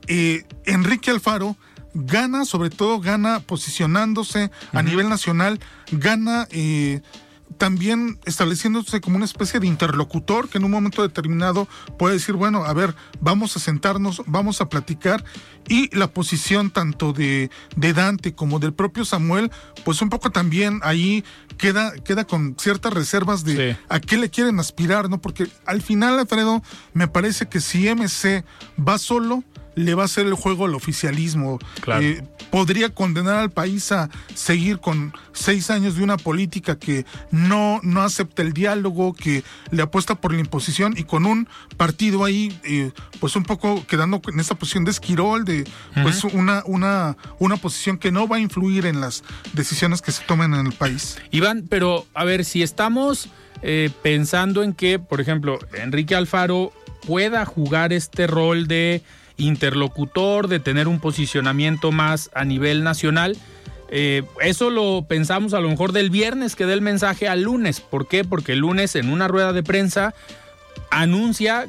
eh, 0.06 0.44
Enrique 0.66 1.10
Alfaro 1.10 1.56
gana, 1.94 2.44
sobre 2.44 2.70
todo 2.70 3.00
gana 3.00 3.40
posicionándose 3.40 4.50
a 4.72 4.82
nivel 4.82 5.08
nacional, 5.08 5.60
gana... 5.90 6.46
Eh, 6.50 7.00
también 7.58 8.18
estableciéndose 8.24 9.00
como 9.00 9.16
una 9.16 9.24
especie 9.24 9.60
de 9.60 9.66
interlocutor 9.66 10.48
que 10.48 10.58
en 10.58 10.64
un 10.64 10.70
momento 10.70 11.02
determinado 11.02 11.68
puede 11.98 12.14
decir, 12.14 12.34
bueno, 12.34 12.64
a 12.64 12.72
ver, 12.72 12.94
vamos 13.20 13.56
a 13.56 13.60
sentarnos, 13.60 14.22
vamos 14.26 14.60
a 14.60 14.68
platicar 14.68 15.24
y 15.68 15.94
la 15.96 16.08
posición 16.12 16.70
tanto 16.70 17.12
de, 17.12 17.50
de 17.76 17.92
Dante 17.92 18.34
como 18.34 18.58
del 18.58 18.72
propio 18.72 19.04
Samuel, 19.04 19.50
pues 19.84 20.02
un 20.02 20.08
poco 20.08 20.30
también 20.30 20.80
ahí 20.82 21.24
queda, 21.58 21.92
queda 21.92 22.24
con 22.24 22.56
ciertas 22.58 22.92
reservas 22.92 23.44
de 23.44 23.76
a 23.88 24.00
qué 24.00 24.16
le 24.16 24.30
quieren 24.30 24.58
aspirar, 24.58 25.08
¿no? 25.10 25.20
Porque 25.20 25.46
al 25.66 25.82
final, 25.82 26.18
Alfredo, 26.18 26.62
me 26.94 27.08
parece 27.08 27.48
que 27.48 27.60
si 27.60 27.88
MC 27.88 28.44
va 28.78 28.98
solo, 28.98 29.44
le 29.74 29.94
va 29.94 30.02
a 30.02 30.04
hacer 30.06 30.26
el 30.26 30.34
juego 30.34 30.64
al 30.66 30.74
oficialismo. 30.74 31.58
Eh, 32.00 32.22
podría 32.50 32.90
condenar 32.90 33.36
al 33.36 33.50
país 33.50 33.92
a 33.92 34.10
seguir 34.34 34.78
con 34.78 35.12
seis 35.32 35.70
años 35.70 35.96
de 35.96 36.02
una 36.02 36.16
política 36.16 36.78
que 36.78 37.06
no, 37.30 37.80
no 37.82 38.02
acepta 38.02 38.42
el 38.42 38.52
diálogo, 38.52 39.14
que 39.14 39.44
le 39.70 39.82
apuesta 39.82 40.14
por 40.14 40.32
la 40.32 40.40
imposición 40.40 40.94
y 40.96 41.04
con 41.04 41.26
un 41.26 41.48
partido 41.76 42.24
ahí, 42.24 42.58
eh, 42.64 42.92
pues 43.20 43.36
un 43.36 43.44
poco 43.44 43.86
quedando 43.86 44.20
en 44.32 44.40
esa 44.40 44.54
posición 44.54 44.84
de 44.84 44.90
esquirol, 44.90 45.44
de 45.44 45.64
pues 46.02 46.24
una, 46.24 46.62
una, 46.66 47.16
una 47.38 47.56
posición 47.56 47.98
que 47.98 48.10
no 48.10 48.26
va 48.26 48.36
a 48.36 48.40
influir 48.40 48.86
en 48.86 49.00
las 49.00 49.22
decisiones 49.52 50.02
que 50.02 50.12
se 50.12 50.24
tomen 50.24 50.54
en 50.54 50.66
el 50.66 50.72
país. 50.72 51.18
Iván, 51.30 51.66
pero 51.68 52.06
a 52.14 52.24
ver, 52.24 52.44
si 52.44 52.62
estamos 52.62 53.28
eh, 53.62 53.90
pensando 54.02 54.62
en 54.62 54.72
que, 54.72 54.98
por 54.98 55.20
ejemplo, 55.20 55.58
Enrique 55.74 56.14
Alfaro 56.14 56.72
pueda 57.06 57.44
jugar 57.44 57.92
este 57.92 58.26
rol 58.26 58.66
de 58.66 59.02
interlocutor, 59.40 60.48
de 60.48 60.60
tener 60.60 60.86
un 60.86 61.00
posicionamiento 61.00 61.90
más 61.90 62.30
a 62.34 62.44
nivel 62.44 62.84
nacional. 62.84 63.36
Eh, 63.90 64.22
eso 64.40 64.70
lo 64.70 65.04
pensamos 65.08 65.52
a 65.52 65.60
lo 65.60 65.68
mejor 65.68 65.92
del 65.92 66.10
viernes 66.10 66.54
que 66.54 66.66
dé 66.66 66.74
el 66.74 66.82
mensaje 66.82 67.26
al 67.26 67.42
lunes. 67.42 67.80
¿Por 67.80 68.06
qué? 68.06 68.24
Porque 68.24 68.52
el 68.52 68.60
lunes 68.60 68.94
en 68.94 69.10
una 69.10 69.26
rueda 69.26 69.52
de 69.52 69.62
prensa 69.62 70.14
anuncia 70.90 71.66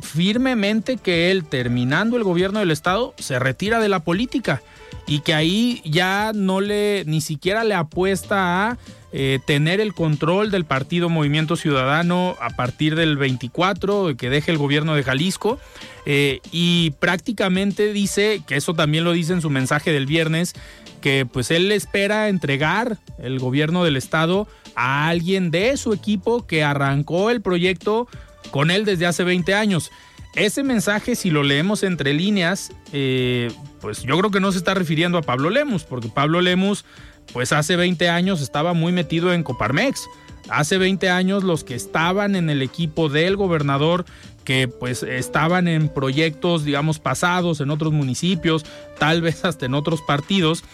firmemente 0.00 0.96
que 0.96 1.30
él, 1.30 1.44
terminando 1.44 2.16
el 2.16 2.22
gobierno 2.22 2.60
del 2.60 2.70
Estado, 2.70 3.14
se 3.18 3.38
retira 3.38 3.80
de 3.80 3.88
la 3.88 4.00
política 4.00 4.62
y 5.06 5.20
que 5.20 5.34
ahí 5.34 5.82
ya 5.84 6.32
no 6.34 6.60
le, 6.60 7.04
ni 7.06 7.20
siquiera 7.20 7.64
le 7.64 7.74
apuesta 7.74 8.68
a 8.68 8.78
eh, 9.16 9.38
tener 9.44 9.80
el 9.80 9.94
control 9.94 10.50
del 10.50 10.64
partido 10.64 11.08
Movimiento 11.08 11.54
Ciudadano 11.54 12.36
a 12.40 12.50
partir 12.50 12.96
del 12.96 13.16
24, 13.16 14.16
que 14.16 14.28
deje 14.28 14.50
el 14.50 14.58
gobierno 14.58 14.96
de 14.96 15.04
Jalisco. 15.04 15.60
Eh, 16.04 16.40
y 16.50 16.90
prácticamente 16.98 17.92
dice, 17.92 18.42
que 18.44 18.56
eso 18.56 18.74
también 18.74 19.04
lo 19.04 19.12
dice 19.12 19.32
en 19.32 19.40
su 19.40 19.50
mensaje 19.50 19.92
del 19.92 20.06
viernes, 20.06 20.54
que 21.00 21.26
pues 21.30 21.52
él 21.52 21.70
espera 21.70 22.28
entregar 22.28 22.98
el 23.18 23.38
gobierno 23.38 23.84
del 23.84 23.96
estado 23.96 24.48
a 24.74 25.06
alguien 25.06 25.52
de 25.52 25.76
su 25.76 25.92
equipo 25.92 26.46
que 26.46 26.64
arrancó 26.64 27.30
el 27.30 27.40
proyecto 27.40 28.08
con 28.50 28.70
él 28.70 28.84
desde 28.84 29.06
hace 29.06 29.22
20 29.22 29.54
años. 29.54 29.92
Ese 30.36 30.64
mensaje, 30.64 31.14
si 31.14 31.30
lo 31.30 31.44
leemos 31.44 31.84
entre 31.84 32.12
líneas, 32.12 32.72
eh, 32.92 33.52
pues 33.80 34.02
yo 34.02 34.18
creo 34.18 34.30
que 34.30 34.40
no 34.40 34.50
se 34.50 34.58
está 34.58 34.74
refiriendo 34.74 35.16
a 35.18 35.22
Pablo 35.22 35.48
Lemus, 35.48 35.84
porque 35.84 36.08
Pablo 36.08 36.40
Lemus 36.40 36.84
pues 37.32 37.52
hace 37.52 37.76
20 37.76 38.08
años 38.08 38.42
estaba 38.42 38.74
muy 38.74 38.92
metido 38.92 39.32
en 39.32 39.44
Coparmex. 39.44 40.06
Hace 40.48 40.76
20 40.76 41.08
años 41.08 41.42
los 41.44 41.64
que 41.64 41.74
estaban 41.74 42.36
en 42.36 42.50
el 42.50 42.62
equipo 42.62 43.08
del 43.08 43.36
gobernador, 43.36 44.04
que 44.44 44.68
pues 44.68 45.02
estaban 45.02 45.68
en 45.68 45.88
proyectos, 45.88 46.64
digamos, 46.64 46.98
pasados 46.98 47.60
en 47.60 47.70
otros 47.70 47.92
municipios, 47.92 48.64
tal 48.98 49.22
vez 49.22 49.44
hasta 49.44 49.66
en 49.66 49.74
otros 49.74 50.02
partidos, 50.02 50.64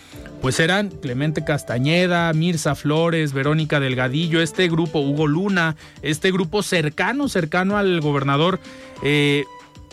pues 0.40 0.58
eran 0.60 0.88
Clemente 0.90 1.44
Castañeda, 1.44 2.32
Mirza 2.32 2.74
Flores, 2.74 3.32
Verónica 3.32 3.80
Delgadillo, 3.80 4.40
este 4.40 4.68
grupo, 4.68 5.00
Hugo 5.00 5.26
Luna, 5.26 5.76
este 6.02 6.32
grupo 6.32 6.62
cercano, 6.62 7.28
cercano 7.28 7.76
al 7.76 8.00
gobernador. 8.00 8.58
Eh, 9.02 9.44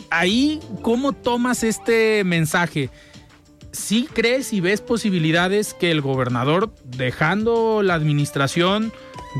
ahí, 0.09 0.59
¿cómo 0.81 1.13
tomas 1.13 1.63
este 1.63 2.23
mensaje? 2.23 2.89
¿sí 3.77 4.07
crees 4.11 4.53
y 4.53 4.59
ves 4.59 4.81
posibilidades 4.81 5.73
que 5.73 5.91
el 5.91 6.01
gobernador, 6.01 6.73
dejando 6.83 7.83
la 7.83 7.93
administración, 7.93 8.91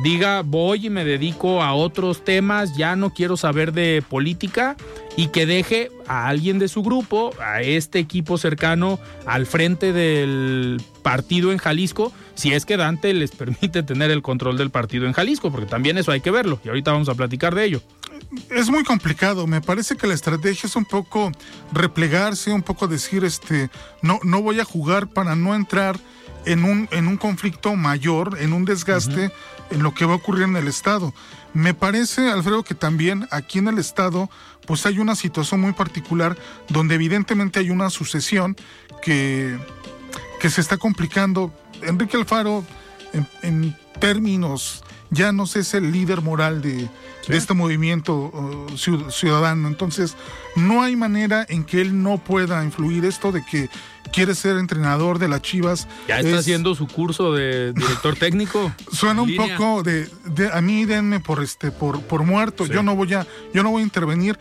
diga 0.04 0.42
voy 0.42 0.88
y 0.88 0.90
me 0.90 1.06
dedico 1.06 1.62
a 1.64 1.74
otros 1.74 2.24
temas, 2.24 2.76
ya 2.76 2.96
no 2.96 3.14
quiero 3.14 3.38
saber 3.38 3.74
de 3.74 4.04
política 4.08 4.76
y 5.16 5.28
que 5.28 5.46
deje 5.46 5.92
a 6.08 6.28
alguien 6.28 6.60
de 6.60 6.68
su 6.68 6.84
grupo, 6.84 7.32
a 7.40 7.62
este 7.62 8.00
equipo 8.00 8.38
cercano 8.38 9.00
al 9.26 9.46
frente 9.46 9.94
del 9.94 10.82
partido 11.02 11.52
en 11.52 11.58
Jalisco, 11.58 12.12
si 12.36 12.54
es 12.54 12.66
que 12.66 12.78
Dante 12.78 13.14
les 13.14 13.32
permite 13.36 13.84
tener 13.84 14.12
el 14.12 14.22
control 14.22 14.58
del 14.58 14.70
partido 14.70 15.08
en 15.08 15.14
Jalisco, 15.14 15.52
porque 15.52 15.68
también 15.68 15.98
eso 15.98 16.12
hay 16.12 16.22
que 16.22 16.32
verlo 16.32 16.60
y 16.64 16.70
ahorita 16.70 16.92
vamos 16.92 17.10
a 17.10 17.16
platicar 17.16 17.56
de 17.56 17.66
ello 17.66 17.82
es 18.50 18.70
muy 18.70 18.84
complicado. 18.84 19.48
Me 19.48 19.62
parece 19.62 19.96
que 19.96 20.08
la 20.08 20.14
estrategia 20.14 20.68
es 20.68 20.76
un 20.76 20.86
poco 20.86 21.32
replegarse, 21.72 22.52
un 22.52 22.64
poco 22.64 22.88
decir, 22.88 23.24
este, 23.24 23.70
no, 24.02 24.20
no 24.24 24.42
voy 24.42 24.60
a 24.60 24.66
jugar 24.66 25.08
para 25.08 25.36
no 25.36 25.56
entrar 25.56 25.98
en 26.46 26.64
un, 26.64 26.88
en 26.92 27.08
un 27.08 27.18
conflicto 27.18 27.76
mayor, 27.76 28.38
en 28.40 28.54
un 28.54 28.66
desgaste 28.66 29.32
en 29.72 29.84
lo 29.84 29.94
que 29.94 30.06
va 30.06 30.14
a 30.14 30.18
ocurrir 30.18 30.44
en 30.44 30.56
el 30.56 30.68
Estado. 30.68 31.14
Me 31.54 31.74
parece, 31.74 32.30
Alfredo, 32.30 32.64
que 32.64 32.76
también 32.76 33.28
aquí 33.32 33.60
en 33.60 33.68
el 33.68 33.80
Estado, 33.80 34.30
pues 34.66 34.86
hay 34.86 35.00
una 35.00 35.16
situación 35.16 35.62
muy 35.62 35.74
particular 35.74 36.38
donde 36.70 36.96
evidentemente 36.96 37.60
hay 37.60 37.70
una 37.70 37.90
sucesión 37.90 38.56
que, 39.02 39.58
que 40.40 40.50
se 40.50 40.62
está 40.62 40.78
complicando. 40.78 41.54
Enrique 41.82 42.18
Alfaro, 42.18 42.64
en 43.42 43.76
términos 44.00 44.84
ya 45.10 45.32
no 45.32 45.46
sé, 45.46 45.60
es 45.60 45.74
el 45.74 45.92
líder 45.92 46.22
moral 46.22 46.62
de, 46.62 46.90
este 47.30 47.54
movimiento 47.54 48.16
uh, 48.16 48.78
ciudadano. 48.78 49.68
Entonces, 49.68 50.16
no 50.56 50.84
hay 50.84 50.96
manera 50.96 51.46
en 51.48 51.64
que 51.64 51.82
él 51.82 52.02
no 52.02 52.18
pueda 52.18 52.64
influir 52.64 53.06
esto 53.06 53.32
de 53.32 53.44
que 53.46 53.70
quiere 54.12 54.36
ser 54.36 54.58
entrenador 54.58 55.20
de 55.20 55.28
las 55.28 55.42
Chivas. 55.42 55.88
Ya 56.08 56.20
está 56.20 56.40
haciendo 56.40 56.76
su 56.76 56.88
curso 56.88 57.34
de 57.34 57.74
director 57.74 58.16
técnico. 58.20 58.74
Suena 58.92 59.22
un 59.22 59.36
poco 59.36 59.84
de, 59.84 60.10
a 60.52 60.62
mí 60.62 60.86
denme 60.86 61.20
por 61.20 61.44
este 61.44 61.72
por 61.72 62.02
por 62.02 62.24
muerto. 62.24 62.66
Yo 62.66 62.84
no 62.84 62.96
voy 62.96 63.14
a 63.14 63.26
yo 63.54 63.64
no 63.64 63.72
voy 63.72 63.82
a 63.82 63.86
intervenir 63.86 64.38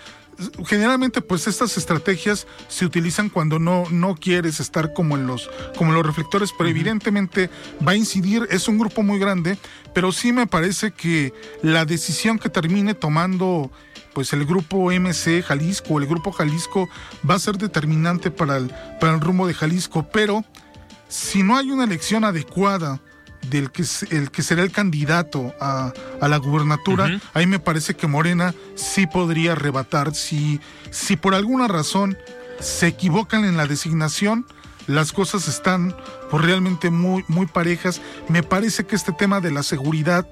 generalmente 0.66 1.22
pues 1.22 1.46
estas 1.46 1.76
estrategias 1.76 2.46
se 2.68 2.84
utilizan 2.84 3.28
cuando 3.28 3.58
no, 3.58 3.84
no 3.90 4.14
quieres 4.14 4.60
estar 4.60 4.92
como 4.92 5.16
en 5.16 5.26
los, 5.26 5.50
como 5.76 5.92
los 5.92 6.04
reflectores, 6.04 6.50
pero 6.56 6.68
evidentemente 6.68 7.50
va 7.86 7.92
a 7.92 7.96
incidir, 7.96 8.46
es 8.50 8.68
un 8.68 8.78
grupo 8.78 9.02
muy 9.02 9.18
grande, 9.18 9.58
pero 9.94 10.12
sí 10.12 10.32
me 10.32 10.46
parece 10.46 10.90
que 10.90 11.32
la 11.62 11.84
decisión 11.84 12.38
que 12.38 12.48
termine 12.48 12.94
tomando 12.94 13.70
pues 14.16 14.32
el 14.32 14.46
grupo 14.46 14.90
MC 14.90 15.42
Jalisco, 15.42 15.98
el 15.98 16.06
grupo 16.06 16.32
Jalisco 16.32 16.88
va 17.28 17.34
a 17.34 17.38
ser 17.38 17.58
determinante 17.58 18.30
para 18.30 18.56
el, 18.56 18.72
para 18.98 19.12
el 19.12 19.20
rumbo 19.20 19.46
de 19.46 19.52
Jalisco, 19.52 20.08
pero 20.10 20.42
si 21.06 21.42
no 21.42 21.54
hay 21.54 21.70
una 21.70 21.84
elección 21.84 22.24
adecuada, 22.24 22.98
del 23.50 23.70
que, 23.70 23.84
el 24.10 24.30
que 24.30 24.42
será 24.42 24.62
el 24.62 24.72
candidato 24.72 25.52
a, 25.60 25.92
la 26.22 26.36
gubernatura, 26.38 27.20
ahí 27.34 27.46
me 27.46 27.58
parece 27.58 27.94
que 27.94 28.06
Morena 28.06 28.54
sí 28.74 29.06
podría 29.06 29.52
arrebatar. 29.52 30.14
Si, 30.14 30.62
si 30.90 31.18
por 31.18 31.34
alguna 31.34 31.68
razón 31.68 32.16
se 32.58 32.86
equivocan 32.86 33.44
en 33.44 33.58
la 33.58 33.66
designación, 33.66 34.46
las 34.86 35.12
cosas 35.12 35.46
están 35.46 35.90
por 35.90 36.30
pues, 36.30 36.44
realmente 36.46 36.88
muy, 36.88 37.22
muy 37.28 37.44
parejas. 37.44 38.00
Me 38.30 38.42
parece 38.42 38.86
que 38.86 38.96
este 38.96 39.12
tema 39.12 39.42
de 39.42 39.50
la 39.50 39.62
seguridad 39.62 40.26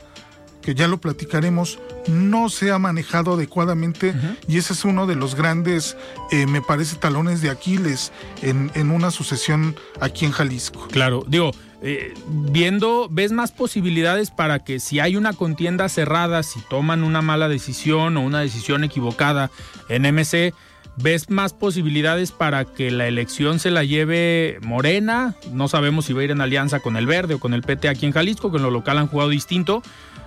que 0.65 0.75
ya 0.75 0.89
lo 0.89 0.99
platicaremos, 0.99 1.79
no 2.09 2.49
se 2.49 2.71
ha 2.71 2.79
manejado 2.79 3.35
adecuadamente 3.35 4.15
y 4.49 4.57
ese 4.57 4.73
es 4.73 4.85
uno 4.85 5.07
de 5.07 5.15
los 5.15 5.35
grandes, 5.35 5.97
eh, 6.31 6.47
me 6.47 6.63
parece, 6.63 6.97
talones 6.97 7.43
de 7.43 7.51
Aquiles 7.51 8.13
en, 8.43 8.71
en 8.75 8.91
una 8.91 9.11
sucesión 9.11 9.77
aquí 10.01 10.25
en 10.25 10.33
Jalisco. 10.33 10.89
Claro, 10.91 11.25
digo, 11.29 11.51
eh, 11.83 12.15
viendo, 12.27 13.09
ves 13.11 13.33
más 13.33 13.53
posibilidades 13.53 14.31
para 14.31 14.65
que 14.65 14.81
si 14.81 15.01
hay 15.01 15.17
una 15.17 15.35
contienda 15.35 15.91
cerrada, 15.91 16.43
si 16.43 16.61
toman 16.71 17.05
una 17.05 17.21
mala 17.21 17.49
decisión 17.49 18.17
o 18.17 18.23
una 18.23 18.41
decisión 18.41 18.85
equivocada 18.85 19.51
en 19.91 20.03
MC, 20.05 20.55
ves 20.97 21.29
más 21.29 21.53
posibilidades 21.53 22.33
para 22.33 22.65
que 22.65 22.91
la 22.91 23.07
elección 23.07 23.59
se 23.59 23.71
la 23.71 23.85
lleve 23.85 24.59
Morena. 24.63 25.35
No 25.53 25.69
sabemos 25.69 26.07
si 26.07 26.15
va 26.15 26.23
a 26.23 26.25
ir 26.25 26.31
en 26.31 26.41
alianza 26.41 26.81
con 26.81 26.97
el 26.97 27.07
Verde 27.07 27.35
o 27.35 27.39
con 27.39 27.53
el 27.53 27.63
PT 27.63 27.89
aquí 27.91 28.07
en 28.07 28.13
Jalisco, 28.13 28.51
que 28.51 28.57
en 28.57 28.63
lo 28.63 28.71
local 28.71 28.97
han 28.97 29.09
jugado 29.09 29.29
distinto. 29.29 29.83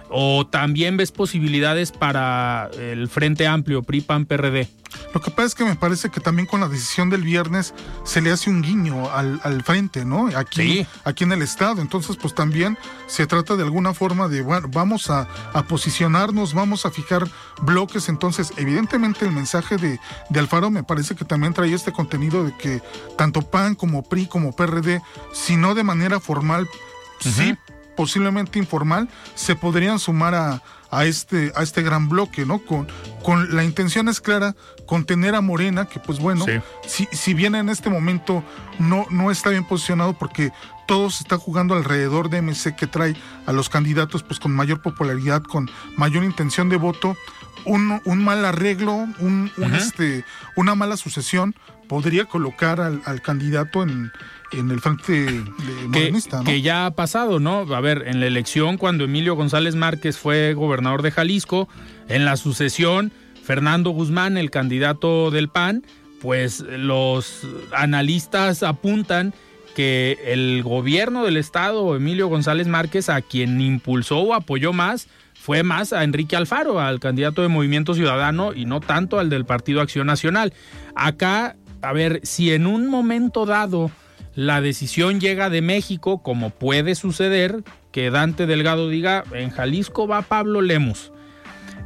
¿O 0.10 0.48
también 0.48 0.98
ves 0.98 1.12
posibilidades 1.12 1.92
para 1.92 2.70
el 2.80 3.10
Frente 3.10 3.48
Amplio, 3.48 3.84
PRI, 3.84 4.02
PAN, 4.02 4.26
PRD? 4.26 4.70
Lo 5.14 5.22
que 5.22 5.32
pasa 5.32 5.48
es 5.48 5.56
que 5.56 5.66
me 5.66 5.76
parece 5.76 6.10
que 6.10 6.20
también 6.20 6.48
con 6.48 6.62
la 6.62 6.68
decisión 6.68 7.10
del 7.10 7.24
viernes 7.24 7.74
se 8.04 8.22
le 8.22 8.32
hace 8.32 8.50
un 8.50 8.62
guiño 8.62 9.10
al, 9.12 9.64
frente, 9.64 10.06
¿no? 10.06 10.28
Aquí, 10.36 10.86
aquí 11.04 11.24
en 11.24 11.32
el 11.32 11.42
Estado. 11.42 11.82
Entonces, 11.82 12.16
pues 12.18 12.34
también 12.34 12.78
se 13.08 13.28
trata 13.28 13.56
de 13.56 13.64
alguna 13.64 13.94
forma 13.94 14.28
de, 14.28 14.42
bueno, 14.42 14.70
vamos 14.72 15.10
a, 15.10 15.28
posicionarnos, 15.68 16.54
vamos 16.54 16.86
a 16.86 16.92
fijar 16.92 17.28
bloques. 17.62 18.10
Entonces, 18.10 18.54
evidentemente 18.58 19.26
el 19.26 19.32
mensaje 19.32 19.78
de, 19.78 20.00
de 20.30 20.40
Alfaro 20.40 20.70
me 20.70 20.84
parece 20.84 21.16
que 21.16 21.26
también 21.26 21.54
trae 21.54 21.74
este 21.74 21.92
contenido 21.92 22.44
de 22.44 22.56
que 22.56 22.82
tanto 23.18 23.42
PAN 23.42 23.76
como 23.76 24.04
PRI 24.04 24.28
como 24.28 24.56
PRD, 24.56 25.02
si 25.34 25.58
no 25.58 25.76
de 25.76 25.84
manera 25.84 26.20
formal, 26.20 26.68
sí 27.20 27.58
posiblemente 27.98 28.60
informal, 28.60 29.10
se 29.36 29.56
podrían 29.56 30.00
sumar 30.00 30.36
a, 30.36 30.62
a, 30.92 31.06
este, 31.06 31.52
a 31.56 31.64
este 31.64 31.82
gran 31.82 32.08
bloque, 32.08 32.46
¿no? 32.46 32.60
Con, 32.60 32.88
con 33.24 33.56
la 33.56 33.64
intención 33.64 34.08
es 34.08 34.22
clara, 34.22 34.56
contener 34.86 35.36
a 35.36 35.42
Morena, 35.42 35.86
que 35.86 36.00
pues 36.00 36.20
bueno, 36.20 36.46
si, 36.86 37.10
si 37.12 37.34
bien 37.34 37.56
en 37.56 37.70
este 37.70 37.90
momento 37.90 38.44
no, 38.80 39.06
no 39.10 39.32
está 39.32 39.50
bien 39.50 39.66
posicionado 39.66 40.14
porque 40.14 40.52
todo 40.88 41.10
se 41.10 41.24
está 41.24 41.38
jugando 41.38 41.74
alrededor 41.74 42.30
de 42.30 42.42
MC 42.42 42.76
que 42.76 42.88
trae 42.88 43.16
a 43.46 43.52
los 43.52 43.68
candidatos 43.68 44.24
pues 44.24 44.40
con 44.40 44.54
mayor 44.54 44.82
popularidad, 44.82 45.42
con 45.42 45.70
mayor 45.98 46.24
intención 46.24 46.70
de 46.70 46.78
voto, 46.78 47.18
un, 47.66 48.00
un 48.06 48.24
mal 48.24 48.46
arreglo, 48.46 48.94
un, 48.94 49.52
este, 49.74 50.24
una 50.56 50.76
mala 50.76 50.96
sucesión 50.96 51.56
podría 51.90 52.26
colocar 52.26 52.80
al, 52.80 53.02
al 53.06 53.22
candidato 53.22 53.82
en, 53.84 54.12
en 54.52 54.72
el 54.72 54.80
frente 54.80 55.14
de 55.14 55.88
modernista, 55.88 56.42
que, 56.46 56.62
ya 56.62 56.86
ha 56.86 56.92
pasado, 56.92 57.40
¿no? 57.40 57.60
A 57.74 57.82
ver, 57.82 58.04
en 58.08 58.20
la 58.20 58.28
elección 58.28 58.78
cuando 58.78 59.04
Emilio 59.04 59.36
González 59.36 59.76
Márquez 59.76 60.18
fue 60.18 60.54
gobernador 60.54 61.02
de 61.02 61.12
Jalisco, 61.12 61.68
en 62.08 62.26
la 62.26 62.38
sucesión, 62.38 63.12
Fernando 63.44 63.92
Guzmán, 63.92 64.38
el 64.38 64.52
candidato 64.52 65.32
del 65.32 65.50
PAN, 65.50 65.84
pues 66.22 66.62
los 66.62 67.42
analistas 67.72 68.64
apuntan 68.64 69.34
que 69.76 70.18
el 70.26 70.64
gobierno 70.64 71.24
del 71.24 71.38
estado, 71.38 71.96
Emilio 71.96 72.28
González 72.28 72.68
Márquez, 72.68 73.10
a 73.10 73.22
quien 73.22 73.62
impulsó 73.62 74.18
o 74.20 74.34
apoyó 74.34 74.74
más, 74.74 75.08
fue 75.36 75.64
más 75.64 75.94
a 75.94 76.04
Enrique 76.04 76.36
Alfaro, 76.36 76.80
al 76.80 77.00
candidato 77.00 77.42
de 77.42 77.48
Movimiento 77.48 77.94
Ciudadano, 77.94 78.54
y 78.54 78.66
no 78.66 78.80
tanto 78.82 79.20
al 79.20 79.30
del 79.30 79.46
Partido 79.46 79.80
Acción 79.80 80.08
Nacional. 80.08 80.52
Acá, 80.96 81.56
a 81.82 81.94
ver, 81.94 82.22
si 82.24 82.52
en 82.52 82.66
un 82.66 82.90
momento 82.90 83.46
dado 83.46 83.92
la 84.38 84.62
decisión 84.62 85.20
llega 85.20 85.50
de 85.50 85.64
México, 85.64 86.22
como 86.22 86.52
puede 86.52 86.94
suceder, 86.94 87.64
que 87.92 88.12
Dante 88.12 88.46
Delgado 88.46 88.88
diga, 88.88 89.24
en 89.32 89.50
Jalisco 89.50 90.08
va 90.08 90.22
Pablo 90.22 90.62
Lemus. 90.62 91.12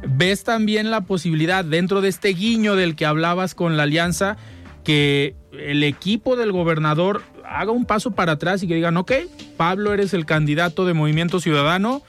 ¿Ves 0.06 0.44
también 0.44 0.90
la 0.90 1.00
posibilidad 1.00 1.64
dentro 1.64 2.02
de 2.02 2.10
este 2.10 2.28
guiño 2.34 2.76
del 2.76 2.94
que 2.94 3.06
hablabas 3.06 3.54
con 3.54 3.78
la 3.78 3.84
alianza 3.84 4.36
que 4.84 5.34
el 5.58 5.82
equipo 5.82 6.36
del 6.36 6.52
gobernador 6.52 7.22
haga 7.42 7.72
un 7.72 7.86
paso 7.86 8.10
para 8.10 8.32
atrás 8.32 8.62
y 8.62 8.68
que 8.68 8.74
digan, 8.74 8.98
ok, 8.98 9.12
Pablo 9.56 9.94
eres 9.94 10.12
el 10.12 10.26
candidato 10.26 10.84
de 10.84 10.92
Movimiento 10.92 11.40
Ciudadano, 11.40 12.02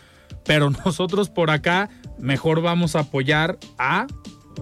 pero 0.44 0.70
nosotros 0.86 1.30
por 1.30 1.52
acá 1.52 1.90
mejor 2.20 2.62
vamos 2.62 2.98
a 2.98 3.00
apoyar 3.00 3.58
a 3.78 4.08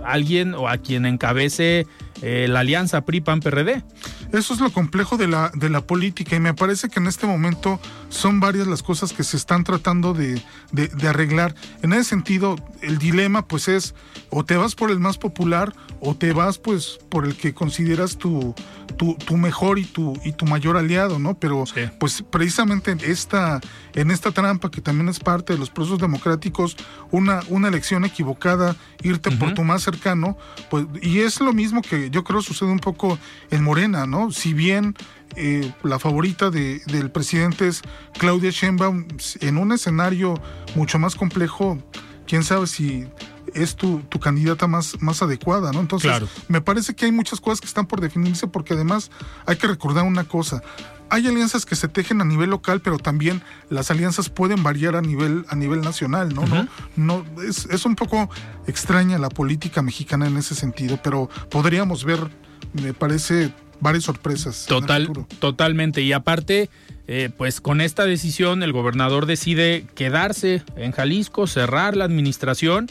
alguien 0.06 0.54
o 0.54 0.68
a 0.68 0.78
quien 0.78 1.08
encabece 1.08 1.88
eh, 2.22 2.46
la 2.48 2.60
alianza 2.60 3.02
PRI-PAN-PRD? 3.02 3.84
Eso 4.32 4.54
es 4.54 4.62
lo 4.62 4.72
complejo 4.72 5.18
de 5.18 5.28
la, 5.28 5.52
de 5.54 5.70
la 5.70 5.82
política 5.82 6.36
y 6.36 6.40
me 6.40 6.54
parece 6.54 6.90
que 6.90 7.00
en 7.00 7.08
este 7.08 7.28
momento 7.28 7.80
son 8.10 8.40
varias 8.40 8.68
las 8.68 8.82
cosas 8.82 9.12
que 9.12 9.24
se 9.24 9.36
están 9.36 9.64
tratando 9.64 10.14
de, 10.14 10.42
de, 10.72 11.08
arreglar. 11.08 11.54
En 11.82 11.92
ese 11.94 12.06
sentido, 12.06 12.56
el 12.82 12.98
dilema 12.98 13.46
pues 13.48 13.68
es 13.68 13.94
o 14.30 14.46
te 14.46 14.56
vas 14.56 14.76
por 14.76 14.90
el 14.90 15.00
más 15.00 15.18
popular 15.18 15.74
o 16.00 16.16
te 16.16 16.32
vas 16.32 16.58
pues 16.58 17.00
por 17.10 17.26
el 17.26 17.36
que 17.36 17.54
consideras 17.54 18.18
tu, 18.18 18.56
tu, 18.98 19.16
tu 19.16 19.38
mejor 19.38 19.80
y 19.80 19.86
tu, 19.86 20.18
y 20.24 20.32
tu 20.32 20.46
mayor 20.46 20.78
aliado, 20.78 21.20
¿no? 21.20 21.34
Pero 21.36 21.66
pues 22.00 22.24
precisamente 22.30 22.96
esta, 23.04 23.60
en 23.94 24.12
esta 24.12 24.32
trampa 24.32 24.72
que 24.72 24.82
también 24.82 25.10
es 25.10 25.20
parte 25.20 25.54
de 25.54 25.60
los 25.60 25.70
procesos 25.70 26.00
democráticos, 26.00 26.78
una, 27.12 27.42
una 27.50 27.68
elección 27.68 28.06
equivocada, 28.06 28.76
irte 29.04 29.32
por 29.32 29.54
tu 29.54 29.64
más 29.64 29.84
cercano, 29.84 30.38
pues 30.70 30.86
y 31.02 31.20
es 31.20 31.40
lo 31.42 31.54
mismo 31.54 31.82
que 31.82 32.10
yo 32.10 32.24
creo 32.24 32.42
sucede 32.42 32.70
un 32.70 32.80
poco 32.80 33.18
en 33.50 33.64
Morena, 33.64 34.06
¿no? 34.06 34.21
Si 34.30 34.54
bien 34.54 34.96
eh, 35.36 35.72
la 35.82 35.98
favorita 35.98 36.52
de, 36.52 36.82
del 36.88 37.10
presidente 37.10 37.68
es 37.68 37.82
Claudia 38.20 38.52
Sheinbaum, 38.52 39.08
en 39.40 39.58
un 39.58 39.72
escenario 39.72 40.36
mucho 40.76 41.00
más 41.00 41.16
complejo, 41.16 41.80
quién 42.28 42.44
sabe 42.44 42.68
si 42.68 43.08
es 43.54 43.76
tu, 43.76 44.02
candidata 44.20 44.68
más, 44.68 45.02
más 45.02 45.22
adecuada, 45.22 45.72
¿no? 45.72 45.80
Entonces, 45.80 46.12
me 46.48 46.62
parece 46.62 46.94
que 46.94 47.06
hay 47.06 47.12
muchas 47.12 47.42
cosas 47.42 47.60
que 47.60 47.68
están 47.68 47.86
por 47.86 48.02
definirse 48.02 48.48
porque 48.48 48.74
además 48.74 49.12
hay 49.46 49.58
que 49.58 49.68
recordar 49.68 50.06
una 50.06 50.24
cosa. 50.24 50.62
Hay 51.10 51.28
alianzas 51.28 51.66
que 51.66 51.76
se 51.76 51.90
tejen 51.90 52.22
a 52.22 52.24
nivel 52.24 52.50
local, 52.50 52.82
pero 52.82 52.98
también 52.98 53.42
las 53.70 53.92
alianzas 53.92 54.30
pueden 54.30 54.64
variar 54.64 54.96
a 54.96 55.02
nivel, 55.02 55.46
a 55.50 55.56
nivel 55.56 55.82
nacional, 55.82 56.34
¿no? 56.34 56.46
no, 56.46 56.68
no 56.96 57.26
es, 57.42 57.66
es 57.66 57.86
un 57.86 57.96
poco 57.96 58.30
extraña 58.66 59.18
la 59.18 59.30
política 59.30 59.82
mexicana 59.82 60.28
en 60.28 60.38
ese 60.38 60.56
sentido, 60.56 61.00
pero 61.04 61.30
podríamos 61.50 62.06
ver, 62.06 62.32
me 62.72 62.94
parece, 62.94 63.54
varias 63.82 64.06
sorpresas. 64.06 64.66
Total, 64.68 65.10
totalmente. 65.40 66.02
Y 66.02 66.14
aparte, 66.14 66.70
eh, 67.08 67.30
pues 67.36 67.60
con 67.60 67.82
esta 67.82 68.06
decisión 68.06 68.64
el 68.64 68.72
gobernador 68.72 69.26
decide 69.26 69.86
quedarse 69.96 70.64
en 70.78 70.92
Jalisco, 70.92 71.48
cerrar 71.48 71.98
la 71.98 72.06
administración 72.06 72.88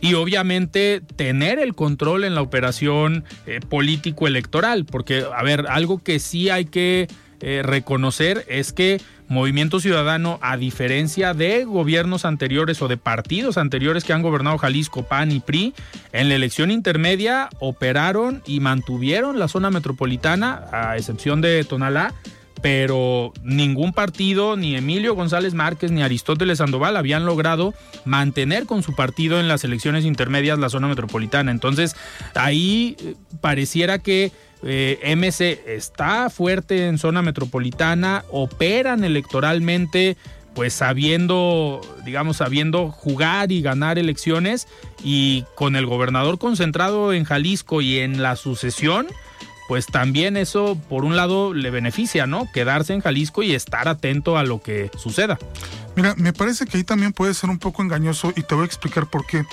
y 0.00 0.14
obviamente 0.14 1.02
tener 1.16 1.58
el 1.58 1.74
control 1.74 2.24
en 2.24 2.34
la 2.34 2.42
operación 2.42 3.24
eh, 3.46 3.60
político-electoral. 3.68 4.84
Porque, 4.84 5.24
a 5.34 5.42
ver, 5.42 5.66
algo 5.68 6.02
que 6.02 6.18
sí 6.18 6.50
hay 6.50 6.66
que 6.66 7.08
eh, 7.40 7.62
reconocer 7.64 8.44
es 8.48 8.72
que 8.72 9.00
Movimiento 9.28 9.80
Ciudadano, 9.80 10.38
a 10.42 10.56
diferencia 10.56 11.32
de 11.32 11.64
gobiernos 11.64 12.24
anteriores 12.24 12.82
o 12.82 12.88
de 12.88 12.96
partidos 12.96 13.56
anteriores 13.56 14.04
que 14.04 14.12
han 14.12 14.22
gobernado 14.22 14.58
Jalisco, 14.58 15.04
PAN 15.04 15.32
y 15.32 15.40
PRI, 15.40 15.74
en 16.12 16.28
la 16.28 16.34
elección 16.34 16.70
intermedia 16.70 17.48
operaron 17.58 18.42
y 18.46 18.60
mantuvieron 18.60 19.38
la 19.38 19.48
zona 19.48 19.70
metropolitana, 19.70 20.64
a 20.72 20.96
excepción 20.96 21.40
de 21.40 21.64
Tonalá, 21.64 22.12
pero 22.64 23.34
ningún 23.42 23.92
partido, 23.92 24.56
ni 24.56 24.74
Emilio 24.74 25.14
González 25.14 25.52
Márquez, 25.52 25.90
ni 25.90 26.02
Aristóteles 26.02 26.58
Sandoval 26.58 26.96
habían 26.96 27.26
logrado 27.26 27.74
mantener 28.06 28.64
con 28.64 28.82
su 28.82 28.94
partido 28.94 29.38
en 29.38 29.48
las 29.48 29.64
elecciones 29.64 30.06
intermedias 30.06 30.58
la 30.58 30.70
zona 30.70 30.88
metropolitana. 30.88 31.50
Entonces, 31.50 31.94
ahí 32.34 32.96
eh, 33.00 33.16
pareciera 33.42 33.98
que 33.98 34.32
eh, 34.62 35.14
MC 35.16 35.62
está 35.66 36.30
fuerte 36.30 36.86
en 36.86 36.98
zona 36.98 37.22
metropolitana, 37.22 38.24
operan 38.30 39.04
electoralmente, 39.04 40.16
pues 40.54 40.72
sabiendo, 40.72 41.80
digamos, 42.04 42.38
sabiendo 42.38 42.90
jugar 42.90 43.52
y 43.52 43.60
ganar 43.60 43.98
elecciones 43.98 44.68
y 45.02 45.44
con 45.54 45.76
el 45.76 45.86
gobernador 45.86 46.38
concentrado 46.38 47.12
en 47.12 47.24
Jalisco 47.24 47.80
y 47.82 47.98
en 47.98 48.22
la 48.22 48.36
sucesión, 48.36 49.08
pues 49.68 49.86
también 49.86 50.36
eso 50.36 50.78
por 50.88 51.04
un 51.04 51.16
lado 51.16 51.54
le 51.54 51.70
beneficia, 51.70 52.26
¿no? 52.26 52.50
Quedarse 52.52 52.92
en 52.92 53.00
Jalisco 53.00 53.42
y 53.42 53.54
estar 53.54 53.88
atento 53.88 54.36
a 54.36 54.44
lo 54.44 54.62
que 54.62 54.90
suceda. 54.96 55.38
Mira, 55.96 56.14
me 56.16 56.32
parece 56.32 56.66
que 56.66 56.76
ahí 56.78 56.84
también 56.84 57.12
puede 57.12 57.34
ser 57.34 57.50
un 57.50 57.58
poco 57.58 57.82
engañoso 57.82 58.32
y 58.36 58.42
te 58.42 58.54
voy 58.54 58.62
a 58.62 58.66
explicar 58.66 59.08
por 59.08 59.26
qué. 59.26 59.44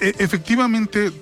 E, 0.00 0.14
efectivamente, 0.18 1.12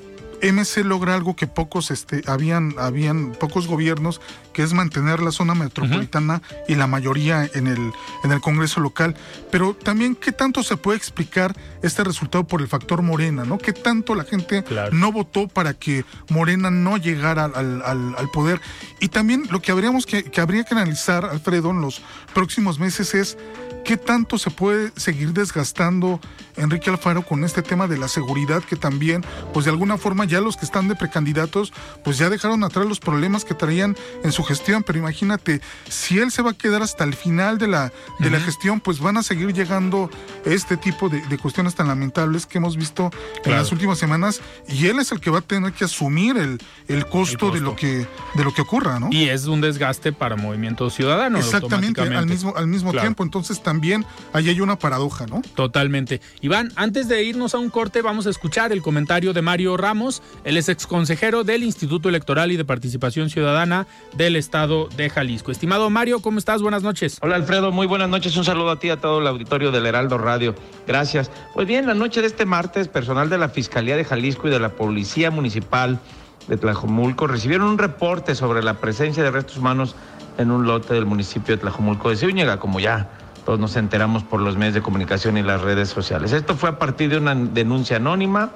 MC 0.43 0.85
logra 0.85 1.15
algo 1.15 1.37
que 1.37 1.47
pocos 1.47 1.91
este, 1.91 2.23
habían, 2.27 2.75
habían 2.79 3.33
pocos 3.33 3.67
gobiernos, 3.67 4.21
que 4.53 4.63
es 4.63 4.73
mantener 4.73 5.21
la 5.21 5.33
zona 5.33 5.55
metropolitana 5.55 6.43
y 6.69 6.75
la 6.75 6.87
mayoría 6.87 7.49
en 7.55 7.67
el, 7.67 7.93
en 8.25 8.33
el 8.33 8.41
Congreso 8.41 8.81
local. 8.81 9.15
Pero 9.51 9.75
también, 9.75 10.15
¿qué 10.15 10.33
tanto 10.33 10.63
se 10.63 10.77
puede 10.77 10.99
explicar 10.99 11.57
este 11.83 12.05
resultado 12.05 12.45
por 12.45 12.61
el 12.61 12.69
factor 12.69 13.03
Morena? 13.03 13.45
¿no? 13.45 13.59
¿Qué 13.59 13.73
tanto 13.73 14.15
la 14.15 14.25
gente 14.25 14.65
no 14.93 15.13
votó 15.13 15.49
para 15.49 15.75
que 15.75 16.05
Morena 16.29 16.71
no 16.71 16.97
llegara 16.97 17.45
al, 17.45 17.83
al, 17.83 18.29
poder? 18.33 18.61
Y 19.01 19.09
también 19.09 19.45
lo 19.51 19.61
que, 19.61 19.73
habríamos 19.73 20.07
que, 20.07 20.25
que 20.25 20.41
habría 20.41 20.65
que 20.65 20.75
analizar, 20.75 21.25
Alfredo, 21.25 21.71
en 21.71 21.81
los 21.81 22.03
próximos 22.35 22.79
meses 22.79 23.15
es 23.15 23.39
¿qué 23.85 23.97
tanto 23.97 24.39
se 24.39 24.51
puede 24.51 24.93
seguir 24.97 25.33
desgastando 25.33 26.21
Enrique 26.57 26.91
Alfaro 26.91 27.23
con 27.23 27.45
este 27.45 27.63
tema 27.63 27.87
de 27.87 27.99
la 27.99 28.09
seguridad 28.09 28.63
que 28.63 28.77
también, 28.77 29.25
pues 29.53 29.65
de 29.65 29.71
alguna 29.71 29.97
forma 29.97 30.25
ya 30.25 30.41
los 30.41 30.57
que 30.57 30.65
están 30.65 30.89
de 30.89 30.97
precandidatos, 30.97 31.73
pues 32.05 32.19
ya 32.19 32.29
dejaron 32.31 32.65
atrás 32.65 32.87
los 32.87 33.01
problemas 33.01 33.45
que 33.45 33.55
traían 33.55 33.97
en 34.23 34.33
su 34.33 34.43
gestión, 34.45 34.83
pero 34.83 34.99
imagínate, 34.99 35.61
si 35.89 36.19
él 36.19 36.31
se 36.31 36.43
va 36.43 36.51
a 36.51 36.55
quedar 36.55 36.83
hasta 36.83 37.05
el 37.05 37.15
final 37.15 37.59
de 37.59 37.69
la, 37.69 37.93
de 38.19 38.31
la 38.31 38.41
gestión, 38.41 38.81
pues 38.81 39.01
van 39.01 39.17
a 39.17 39.23
seguir 39.23 39.53
llegando 39.53 40.11
este 40.45 40.77
tipo 40.77 41.09
de, 41.09 41.21
cuestiones 41.39 41.75
tan 41.75 41.89
lamentables 41.89 42.45
que 42.45 42.59
hemos 42.59 42.77
visto 42.77 43.11
en 43.45 43.53
las 43.53 43.73
últimas 43.73 43.99
semanas 43.99 44.43
y 44.69 44.89
él 44.89 44.99
es 44.99 45.11
el 45.13 45.21
que 45.21 45.31
va 45.31 45.39
a 45.39 45.43
tener 45.43 45.73
que 45.73 45.85
asumir 45.85 46.37
el, 46.37 46.61
el, 46.89 47.07
costo, 47.07 47.51
de 47.51 47.61
lo 47.61 47.75
que 47.77 48.07
de 48.35 48.45
lo 48.45 48.53
que 48.53 48.61
ocurra, 48.61 49.01
¿no? 49.01 49.09
Y 49.11 49.29
es 49.29 49.47
un 49.47 49.61
desgaste 49.61 50.13
para 50.13 50.37
Movimiento 50.37 50.91
Ciudadano. 50.91 51.39
Exactamente, 51.39 52.01
al 52.01 52.27
mismo, 52.27 52.55
al 52.57 52.67
mismo 52.67 52.93
tiempo, 52.93 53.23
entonces 53.23 53.63
también 53.71 54.05
ahí 54.33 54.49
hay 54.49 54.61
una 54.61 54.77
paradoja, 54.77 55.27
¿no? 55.29 55.43
Totalmente. 55.55 56.21
Iván, 56.41 56.73
antes 56.75 57.07
de 57.07 57.23
irnos 57.23 57.55
a 57.55 57.59
un 57.59 57.71
corte, 57.71 58.03
vamos 58.03 58.27
a 58.27 58.31
escuchar 58.31 58.73
el 58.73 58.83
comentario 58.83 59.33
de 59.33 59.43
Mario 59.43 59.77
Ramos, 59.77 60.23
él 60.43 60.57
es 60.57 60.69
exconsejero 60.69 61.45
del 61.45 61.63
Instituto 61.63 62.09
Electoral 62.09 62.51
y 62.51 62.57
de 62.57 62.65
Participación 62.65 63.31
Ciudadana 63.31 63.87
del 64.17 64.35
Estado 64.35 64.89
de 64.97 65.09
Jalisco. 65.09 65.53
Estimado 65.53 65.89
Mario, 65.89 66.21
¿cómo 66.21 66.39
estás? 66.41 66.63
Buenas 66.63 66.83
noches. 66.83 67.19
Hola 67.23 67.37
Alfredo, 67.37 67.71
muy 67.71 67.87
buenas 67.87 68.09
noches. 68.09 68.37
Un 68.37 68.45
saludo 68.45 68.71
a 68.71 68.81
ti, 68.81 68.91
a 68.91 68.97
todo 68.97 69.21
el 69.21 69.27
auditorio 69.29 69.71
del 69.71 69.87
Heraldo 69.87 70.19
Radio. 70.19 70.57
Gracias. 70.89 71.31
Pues 71.55 71.69
bien, 71.69 71.87
la 71.87 71.95
noche 71.95 72.23
de 72.23 72.27
este 72.27 72.47
martes, 72.47 72.89
personal 72.89 73.31
de 73.31 73.39
la 73.39 73.51
Fiscalía 73.51 73.95
de 73.95 74.05
Jalisco 74.05 74.49
y 74.49 74.51
de 74.51 74.59
la 74.59 74.71
Policía 74.71 75.31
Municipal 75.31 76.01
de 76.49 76.57
Tlajomulco 76.57 77.29
recibieron 77.29 77.69
un 77.69 77.79
reporte 77.79 78.35
sobre 78.35 78.65
la 78.65 78.81
presencia 78.81 79.23
de 79.23 79.31
restos 79.31 79.59
humanos 79.59 79.95
en 80.39 80.51
un 80.51 80.67
lote 80.67 80.95
del 80.95 81.07
municipio 81.07 81.55
de 81.55 81.61
Tlajomulco 81.61 82.11
de 82.11 82.17
Zúñiga, 82.17 82.59
como 82.59 82.81
ya 82.81 83.11
todos 83.51 83.59
nos 83.59 83.75
enteramos 83.75 84.23
por 84.23 84.41
los 84.41 84.57
medios 84.57 84.75
de 84.75 84.81
comunicación 84.81 85.37
y 85.37 85.43
las 85.43 85.61
redes 85.61 85.89
sociales. 85.89 86.31
Esto 86.31 86.55
fue 86.55 86.69
a 86.69 86.79
partir 86.79 87.11
de 87.11 87.17
una 87.17 87.35
denuncia 87.35 87.97
anónima 87.97 88.51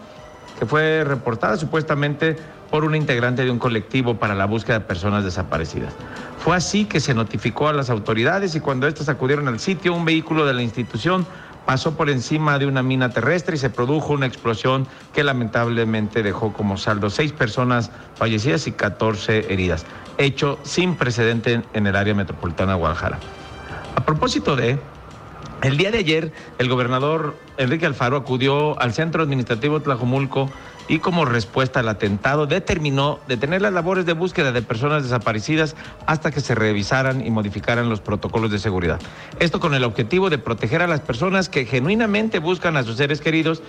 que 0.56 0.66
fue 0.66 1.02
reportada 1.02 1.56
supuestamente 1.56 2.36
por 2.70 2.84
una 2.84 2.96
integrante 2.96 3.44
de 3.44 3.50
un 3.50 3.58
colectivo 3.58 4.20
para 4.20 4.36
la 4.36 4.44
búsqueda 4.44 4.78
de 4.78 4.84
personas 4.84 5.24
desaparecidas. 5.24 5.92
Fue 6.38 6.54
así 6.54 6.84
que 6.84 7.00
se 7.00 7.12
notificó 7.12 7.66
a 7.66 7.72
las 7.72 7.90
autoridades 7.90 8.54
y 8.54 8.60
cuando 8.60 8.86
éstas 8.86 9.08
acudieron 9.08 9.48
al 9.48 9.58
sitio, 9.58 9.92
un 9.92 10.04
vehículo 10.04 10.46
de 10.46 10.54
la 10.54 10.62
institución 10.62 11.26
pasó 11.66 11.96
por 11.96 12.08
encima 12.08 12.60
de 12.60 12.66
una 12.66 12.84
mina 12.84 13.08
terrestre 13.08 13.56
y 13.56 13.58
se 13.58 13.70
produjo 13.70 14.12
una 14.12 14.26
explosión 14.26 14.86
que 15.12 15.24
lamentablemente 15.24 16.22
dejó 16.22 16.52
como 16.52 16.76
saldo 16.76 17.10
seis 17.10 17.32
personas 17.32 17.90
fallecidas 18.14 18.68
y 18.68 18.70
14 18.70 19.52
heridas, 19.52 19.86
hecho 20.18 20.60
sin 20.62 20.94
precedente 20.94 21.64
en 21.72 21.86
el 21.88 21.96
área 21.96 22.14
metropolitana 22.14 22.74
de 22.74 22.78
Guadalajara. 22.78 23.18
A 23.94 24.04
propósito 24.04 24.56
de, 24.56 24.78
el 25.62 25.76
día 25.76 25.90
de 25.90 25.98
ayer 25.98 26.32
el 26.58 26.68
gobernador 26.68 27.36
Enrique 27.56 27.86
Alfaro 27.86 28.16
acudió 28.16 28.78
al 28.80 28.92
centro 28.92 29.22
administrativo 29.22 29.80
Tlajomulco 29.80 30.50
y 30.88 30.98
como 30.98 31.24
respuesta 31.24 31.80
al 31.80 31.88
atentado 31.88 32.46
determinó 32.46 33.18
detener 33.28 33.62
las 33.62 33.72
labores 33.72 34.04
de 34.04 34.12
búsqueda 34.12 34.52
de 34.52 34.60
personas 34.60 35.02
desaparecidas 35.02 35.76
hasta 36.06 36.30
que 36.30 36.40
se 36.40 36.54
revisaran 36.54 37.26
y 37.26 37.30
modificaran 37.30 37.88
los 37.88 38.00
protocolos 38.00 38.50
de 38.50 38.58
seguridad. 38.58 39.00
Esto 39.38 39.60
con 39.60 39.74
el 39.74 39.84
objetivo 39.84 40.28
de 40.28 40.38
proteger 40.38 40.82
a 40.82 40.86
las 40.86 41.00
personas 41.00 41.48
que 41.48 41.64
genuinamente 41.64 42.40
buscan 42.40 42.76
a 42.76 42.82
sus 42.82 42.96
seres 42.96 43.20
queridos 43.20 43.62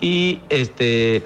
y 0.00 0.40
este 0.48 1.24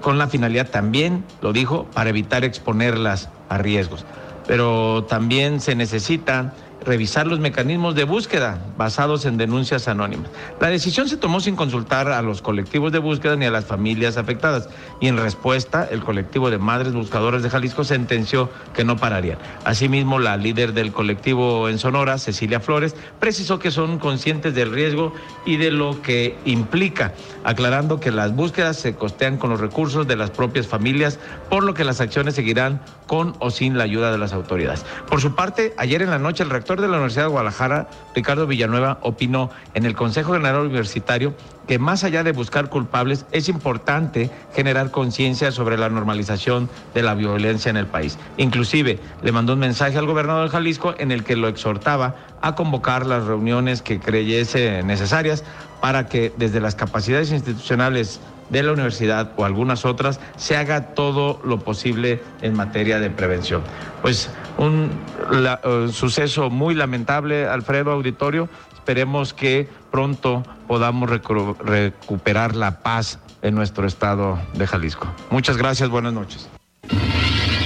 con 0.00 0.18
la 0.18 0.26
finalidad 0.26 0.70
también, 0.70 1.24
lo 1.40 1.52
dijo, 1.52 1.86
para 1.92 2.10
evitar 2.10 2.44
exponerlas 2.44 3.28
a 3.48 3.58
riesgos. 3.58 4.04
Pero 4.46 5.04
también 5.04 5.60
se 5.60 5.74
necesita 5.74 6.54
revisar 6.84 7.26
los 7.26 7.40
mecanismos 7.40 7.94
de 7.94 8.04
búsqueda 8.04 8.58
basados 8.76 9.24
en 9.24 9.36
denuncias 9.36 9.88
anónimas. 9.88 10.30
La 10.60 10.68
decisión 10.68 11.08
se 11.08 11.16
tomó 11.16 11.40
sin 11.40 11.56
consultar 11.56 12.08
a 12.08 12.22
los 12.22 12.42
colectivos 12.42 12.92
de 12.92 12.98
búsqueda 12.98 13.36
ni 13.36 13.46
a 13.46 13.50
las 13.50 13.64
familias 13.64 14.16
afectadas 14.16 14.68
y 15.00 15.08
en 15.08 15.16
respuesta 15.16 15.86
el 15.90 16.02
colectivo 16.02 16.50
de 16.50 16.58
madres 16.58 16.92
buscadoras 16.92 17.42
de 17.42 17.50
Jalisco 17.50 17.84
sentenció 17.84 18.50
que 18.74 18.84
no 18.84 18.96
pararían. 18.96 19.38
Asimismo, 19.64 20.18
la 20.18 20.36
líder 20.36 20.72
del 20.72 20.92
colectivo 20.92 21.68
en 21.68 21.78
Sonora, 21.78 22.18
Cecilia 22.18 22.60
Flores, 22.60 22.94
precisó 23.20 23.58
que 23.58 23.70
son 23.70 23.98
conscientes 23.98 24.54
del 24.54 24.72
riesgo 24.72 25.12
y 25.44 25.56
de 25.56 25.70
lo 25.70 26.02
que 26.02 26.36
implica, 26.44 27.12
aclarando 27.44 28.00
que 28.00 28.10
las 28.10 28.34
búsquedas 28.34 28.76
se 28.76 28.94
costean 28.94 29.38
con 29.38 29.50
los 29.50 29.60
recursos 29.60 30.06
de 30.06 30.16
las 30.16 30.30
propias 30.30 30.66
familias, 30.66 31.18
por 31.48 31.64
lo 31.64 31.74
que 31.74 31.84
las 31.84 32.00
acciones 32.00 32.34
seguirán 32.34 32.80
con 33.06 33.34
o 33.38 33.50
sin 33.50 33.76
la 33.76 33.84
ayuda 33.84 34.10
de 34.10 34.18
las 34.18 34.32
autoridades. 34.32 34.84
Por 35.08 35.20
su 35.20 35.34
parte, 35.34 35.74
ayer 35.76 36.02
en 36.02 36.10
la 36.10 36.18
noche 36.18 36.42
el 36.42 36.50
rector 36.50 36.71
de 36.80 36.88
la 36.88 36.94
Universidad 36.94 37.24
de 37.24 37.30
Guadalajara, 37.30 37.88
Ricardo 38.14 38.46
Villanueva, 38.46 38.98
opinó 39.02 39.50
en 39.74 39.84
el 39.84 39.94
Consejo 39.94 40.32
General 40.32 40.62
Universitario 40.62 41.34
que 41.66 41.78
más 41.78 42.04
allá 42.04 42.24
de 42.24 42.32
buscar 42.32 42.68
culpables, 42.68 43.24
es 43.30 43.48
importante 43.48 44.30
generar 44.54 44.90
conciencia 44.90 45.52
sobre 45.52 45.78
la 45.78 45.88
normalización 45.88 46.68
de 46.94 47.02
la 47.02 47.14
violencia 47.14 47.70
en 47.70 47.76
el 47.76 47.86
país. 47.86 48.18
Inclusive 48.36 48.98
le 49.22 49.32
mandó 49.32 49.52
un 49.52 49.60
mensaje 49.60 49.96
al 49.98 50.06
gobernador 50.06 50.44
de 50.44 50.50
Jalisco 50.50 50.94
en 50.98 51.12
el 51.12 51.24
que 51.24 51.36
lo 51.36 51.48
exhortaba 51.48 52.16
a 52.40 52.54
convocar 52.54 53.06
las 53.06 53.24
reuniones 53.24 53.82
que 53.82 54.00
creyese 54.00 54.82
necesarias 54.82 55.44
para 55.80 56.06
que 56.06 56.32
desde 56.36 56.60
las 56.60 56.74
capacidades 56.74 57.30
institucionales 57.32 58.20
de 58.52 58.62
la 58.62 58.72
universidad 58.72 59.32
o 59.36 59.44
algunas 59.44 59.84
otras, 59.84 60.20
se 60.36 60.56
haga 60.56 60.94
todo 60.94 61.40
lo 61.44 61.58
posible 61.58 62.22
en 62.42 62.54
materia 62.54 63.00
de 63.00 63.10
prevención. 63.10 63.62
Pues 64.02 64.30
un 64.58 64.90
eh, 65.32 65.88
suceso 65.90 66.50
muy 66.50 66.74
lamentable, 66.74 67.46
Alfredo 67.46 67.90
Auditorio. 67.90 68.48
Esperemos 68.74 69.32
que 69.32 69.68
pronto 69.90 70.42
podamos 70.68 71.08
recuperar 71.08 72.54
la 72.54 72.82
paz 72.82 73.18
en 73.40 73.54
nuestro 73.54 73.86
estado 73.86 74.38
de 74.54 74.66
Jalisco. 74.66 75.12
Muchas 75.30 75.56
gracias, 75.56 75.88
buenas 75.88 76.12
noches. 76.12 76.48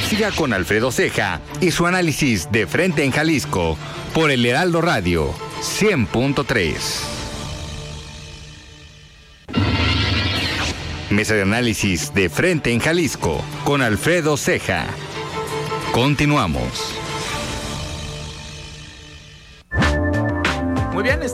Siga 0.09 0.31
con 0.31 0.53
Alfredo 0.53 0.93
Ceja 0.93 1.41
y 1.61 1.73
su 1.73 1.87
análisis 1.87 2.53
de 2.53 2.67
frente 2.67 3.03
en 3.03 3.11
Jalisco 3.11 3.77
por 4.15 4.31
el 4.31 4.47
Heraldo 4.47 4.81
Radio 4.81 5.33
100.3. 5.61 7.16
Mesa 11.17 11.35
de 11.35 11.41
análisis 11.41 12.13
de 12.13 12.29
frente 12.29 12.73
en 12.73 12.79
Jalisco 12.79 13.43
con 13.65 13.81
Alfredo 13.81 14.37
Ceja. 14.37 14.87
Continuamos. 15.93 17.06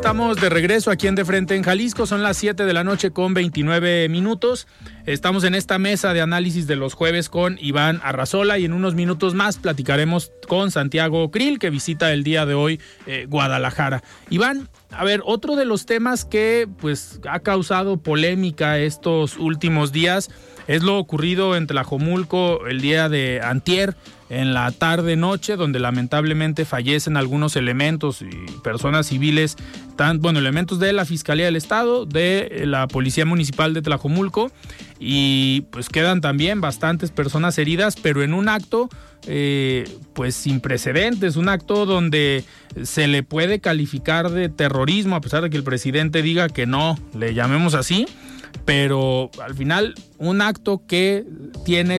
Estamos 0.02 0.40
de 0.40 0.48
regreso 0.48 0.90
aquí 0.90 1.06
en 1.06 1.14
De 1.14 1.24
Frente 1.24 1.54
en 1.54 1.62
Jalisco. 1.62 2.06
Son 2.06 2.24
las 2.24 2.36
7 2.36 2.64
de 2.66 2.72
la 2.72 2.82
noche 2.82 3.12
con 3.12 3.34
29 3.34 4.08
minutos. 4.08 4.66
Estamos 5.06 5.44
en 5.44 5.54
esta 5.54 5.78
mesa 5.78 6.12
de 6.12 6.20
análisis 6.20 6.66
de 6.66 6.74
los 6.74 6.94
jueves 6.94 7.28
con 7.28 7.56
Iván 7.60 8.00
Arrazola 8.02 8.58
y 8.58 8.64
en 8.64 8.72
unos 8.72 8.96
minutos 8.96 9.34
más 9.34 9.58
platicaremos 9.58 10.32
con 10.48 10.72
Santiago 10.72 11.30
Krill, 11.30 11.60
que 11.60 11.70
visita 11.70 12.12
el 12.12 12.24
día 12.24 12.46
de 12.46 12.54
hoy 12.54 12.80
eh, 13.06 13.26
Guadalajara. 13.28 14.02
Iván, 14.28 14.68
a 14.90 15.04
ver, 15.04 15.22
otro 15.24 15.54
de 15.54 15.66
los 15.66 15.86
temas 15.86 16.24
que 16.24 16.68
pues 16.80 17.20
ha 17.30 17.38
causado 17.38 17.96
polémica 17.96 18.80
estos 18.80 19.36
últimos 19.38 19.92
días 19.92 20.30
es 20.66 20.82
lo 20.82 20.98
ocurrido 20.98 21.56
en 21.56 21.68
Tlajomulco 21.68 22.66
el 22.66 22.80
día 22.80 23.08
de 23.08 23.40
antier 23.40 23.96
en 24.32 24.54
la 24.54 24.70
tarde 24.72 25.14
noche 25.14 25.56
donde 25.56 25.78
lamentablemente 25.78 26.64
fallecen 26.64 27.18
algunos 27.18 27.54
elementos 27.54 28.22
y 28.22 28.30
personas 28.62 29.08
civiles, 29.08 29.56
tan, 29.96 30.20
bueno, 30.20 30.38
elementos 30.38 30.78
de 30.78 30.94
la 30.94 31.04
Fiscalía 31.04 31.44
del 31.44 31.56
Estado, 31.56 32.06
de 32.06 32.62
la 32.64 32.88
Policía 32.88 33.26
Municipal 33.26 33.74
de 33.74 33.82
Tlajomulco 33.82 34.50
y 34.98 35.66
pues 35.70 35.90
quedan 35.90 36.22
también 36.22 36.62
bastantes 36.62 37.10
personas 37.10 37.58
heridas, 37.58 37.96
pero 38.00 38.22
en 38.22 38.32
un 38.32 38.48
acto 38.48 38.88
eh, 39.26 39.84
pues 40.14 40.34
sin 40.34 40.60
precedentes, 40.60 41.36
un 41.36 41.50
acto 41.50 41.84
donde 41.84 42.42
se 42.84 43.08
le 43.08 43.22
puede 43.22 43.60
calificar 43.60 44.30
de 44.30 44.48
terrorismo, 44.48 45.14
a 45.14 45.20
pesar 45.20 45.42
de 45.42 45.50
que 45.50 45.58
el 45.58 45.64
presidente 45.64 46.22
diga 46.22 46.48
que 46.48 46.64
no, 46.64 46.98
le 47.14 47.34
llamemos 47.34 47.74
así, 47.74 48.06
pero 48.64 49.30
al 49.44 49.54
final 49.54 49.94
un 50.16 50.40
acto 50.40 50.86
que 50.86 51.26
tiene... 51.66 51.98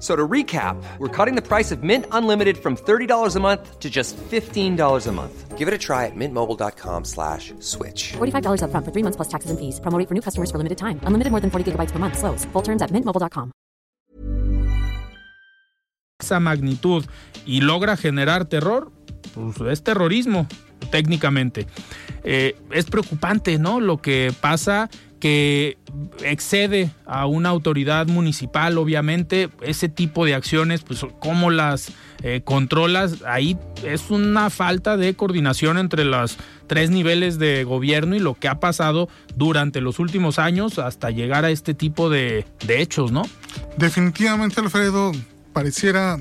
So 0.00 0.14
to 0.14 0.28
recap, 0.28 0.76
we're 0.98 1.08
cutting 1.08 1.34
the 1.34 1.40
price 1.40 1.72
of 1.72 1.82
Mint 1.82 2.04
Unlimited 2.12 2.58
from 2.58 2.76
$30 2.76 3.36
a 3.36 3.40
month 3.40 3.80
to 3.80 3.88
just 3.88 4.18
$15 4.18 5.06
a 5.06 5.12
month. 5.12 5.56
Give 5.56 5.66
it 5.66 5.72
a 5.72 5.78
try 5.78 6.04
at 6.04 6.14
mintmobile.com 6.14 7.06
slash 7.06 7.54
switch. 7.60 8.12
$45 8.12 8.64
up 8.64 8.70
front 8.70 8.84
for 8.84 8.92
three 8.92 9.02
months 9.02 9.16
plus 9.16 9.28
taxes 9.28 9.50
and 9.50 9.58
fees. 9.58 9.80
Promoting 9.80 10.06
for 10.06 10.12
new 10.12 10.20
customers 10.20 10.50
for 10.50 10.58
limited 10.58 10.76
time. 10.76 11.00
Unlimited 11.04 11.30
more 11.30 11.40
than 11.40 11.50
40 11.50 11.72
gigabytes 11.72 11.90
per 11.90 11.98
month. 11.98 12.18
Slows. 12.18 12.44
Full 12.52 12.62
terms 12.62 12.82
at 12.82 12.90
mintmobile.com. 12.90 13.50
Esa 16.20 16.38
magnitud 16.38 17.04
y 17.44 17.60
logra 17.60 17.96
generar 17.96 18.44
terror, 18.44 18.92
pues, 19.34 19.72
es 19.72 19.82
terrorismo 19.82 20.46
técnicamente. 20.90 21.66
Eh, 22.22 22.56
es 22.70 22.86
preocupante, 22.86 23.58
¿no? 23.58 23.80
Lo 23.80 23.98
que 24.00 24.32
pasa 24.40 24.90
que 25.24 25.78
excede 26.22 26.90
a 27.06 27.24
una 27.24 27.48
autoridad 27.48 28.08
municipal, 28.08 28.76
obviamente, 28.76 29.48
ese 29.62 29.88
tipo 29.88 30.26
de 30.26 30.34
acciones, 30.34 30.82
pues 30.82 31.06
cómo 31.18 31.50
las 31.50 31.92
eh, 32.22 32.42
controlas, 32.44 33.22
ahí 33.26 33.56
es 33.84 34.10
una 34.10 34.50
falta 34.50 34.98
de 34.98 35.14
coordinación 35.14 35.78
entre 35.78 36.04
los 36.04 36.36
tres 36.66 36.90
niveles 36.90 37.38
de 37.38 37.64
gobierno 37.64 38.14
y 38.14 38.18
lo 38.18 38.34
que 38.34 38.48
ha 38.48 38.60
pasado 38.60 39.08
durante 39.34 39.80
los 39.80 39.98
últimos 39.98 40.38
años 40.38 40.78
hasta 40.78 41.10
llegar 41.10 41.46
a 41.46 41.50
este 41.50 41.72
tipo 41.72 42.10
de, 42.10 42.44
de 42.66 42.82
hechos, 42.82 43.10
¿no? 43.10 43.22
Definitivamente, 43.78 44.60
Alfredo, 44.60 45.12
pareciera 45.54 46.18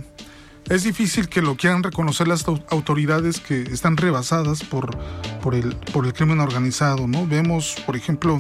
es 0.70 0.84
difícil 0.84 1.28
que 1.28 1.42
lo 1.42 1.56
quieran 1.56 1.84
reconocer 1.84 2.28
las 2.28 2.46
autoridades 2.70 3.40
que 3.40 3.62
están 3.64 3.98
rebasadas 3.98 4.64
por, 4.64 4.98
por, 5.42 5.56
el, 5.56 5.76
por 5.76 6.06
el 6.06 6.14
crimen 6.14 6.40
organizado, 6.40 7.08
¿no? 7.08 7.28
Vemos, 7.28 7.76
por 7.86 7.96
ejemplo, 7.96 8.38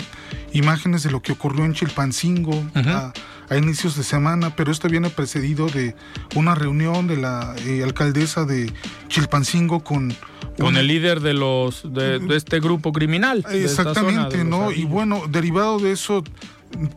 imágenes 0.53 1.03
de 1.03 1.11
lo 1.11 1.21
que 1.21 1.33
ocurrió 1.33 1.65
en 1.65 1.73
Chilpancingo 1.73 2.53
a, 2.75 3.13
inicios 3.55 3.95
de 3.95 4.03
semana, 4.03 4.55
pero 4.55 4.71
esto 4.71 4.87
viene 4.87 5.11
precedido 5.11 5.67
de 5.67 5.95
una 6.33 6.55
reunión 6.55 7.05
de 7.05 7.17
la 7.17 7.53
eh, 7.67 7.83
alcaldesa 7.83 8.45
de 8.45 8.73
Chilpancingo 9.09 9.83
con... 9.83 10.15
Con 10.57 10.77
el 10.77 10.85
líder 10.87 11.19
de 11.19 11.33
los 11.33 11.81
de, 11.93 12.21
este 12.35 12.59
grupo 12.59 12.93
criminal. 12.93 13.43
Exactamente, 13.51 14.43
¿no? 14.43 14.71
Y 14.71 14.85
bueno, 14.85 15.23
derivado 15.27 15.79
de 15.79 15.91
eso, 15.91 16.23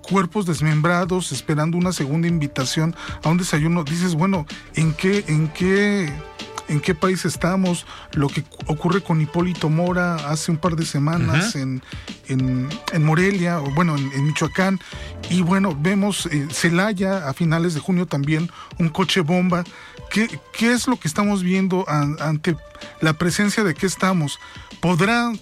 cuerpos 0.02 0.46
desmembrados 0.46 1.32
esperando 1.32 1.76
una 1.76 1.92
segunda 1.92 2.28
invitación 2.28 2.94
a 3.22 3.28
un 3.28 3.38
desayuno, 3.38 3.84
dices, 3.84 4.14
bueno, 4.14 4.46
¿en 4.74 4.92
qué, 4.92 5.24
en 5.28 5.48
qué, 5.48 6.12
en 6.68 6.80
qué 6.80 6.94
país 6.94 7.24
estamos? 7.24 7.86
Lo 8.12 8.28
que 8.28 8.44
ocurre 8.66 9.02
con 9.02 9.20
Hipólito 9.20 9.68
Mora 9.68 10.16
hace 10.30 10.50
un 10.50 10.58
par 10.58 10.76
de 10.76 10.84
semanas 10.84 11.56
en, 11.56 11.82
en, 12.28 13.04
Morelia, 13.04 13.60
o 13.60 13.70
bueno, 13.72 13.96
en, 13.96 14.26
Michoacán, 14.26 14.80
y 15.30 15.42
bueno, 15.42 15.76
vemos 15.78 16.26
eh, 16.26 16.46
Celaya 16.50 17.28
a 17.28 17.34
finales 17.34 17.74
de 17.74 17.80
junio 17.80 18.06
también, 18.06 18.50
un 18.78 18.88
coche 18.88 19.20
bomba. 19.20 19.64
¿Qué, 20.10 20.28
¿Qué 20.56 20.72
es 20.72 20.86
lo 20.86 20.98
que 20.98 21.08
estamos 21.08 21.42
viendo 21.42 21.84
ante 21.88 22.56
la 23.00 23.14
presencia 23.14 23.64
de 23.64 23.74
qué 23.74 23.86
estamos? 23.86 24.38
¿Podrá 24.80 25.32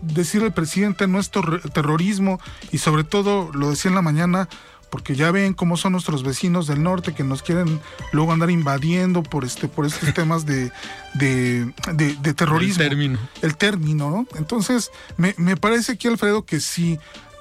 decir 0.00 0.42
el 0.42 0.52
presidente 0.52 1.06
no 1.06 1.18
es 1.18 1.30
terrorismo 1.30 2.40
y 2.72 2.78
sobre 2.78 3.04
todo 3.04 3.50
lo 3.52 3.70
decía 3.70 3.90
en 3.90 3.94
la 3.94 4.02
mañana 4.02 4.48
porque 4.90 5.14
ya 5.14 5.30
ven 5.30 5.54
cómo 5.54 5.76
son 5.76 5.92
nuestros 5.92 6.22
vecinos 6.22 6.66
del 6.66 6.82
norte 6.82 7.14
que 7.14 7.24
nos 7.24 7.42
quieren 7.42 7.80
luego 8.12 8.32
andar 8.32 8.50
invadiendo 8.50 9.22
por 9.22 9.44
este 9.44 9.68
por 9.68 9.86
estos 9.86 10.12
temas 10.14 10.46
de, 10.46 10.72
de, 11.14 12.34
terrorismo. 12.34 12.82
El 12.82 12.88
término. 12.88 13.18
El 13.42 13.56
término, 13.56 14.10
¿no? 14.10 14.26
Entonces, 14.36 14.90
me, 15.16 15.34
me 15.36 15.56
parece 15.56 15.92
aquí, 15.92 16.08
Alfredo, 16.08 16.44
que 16.44 16.60
si 16.60 16.98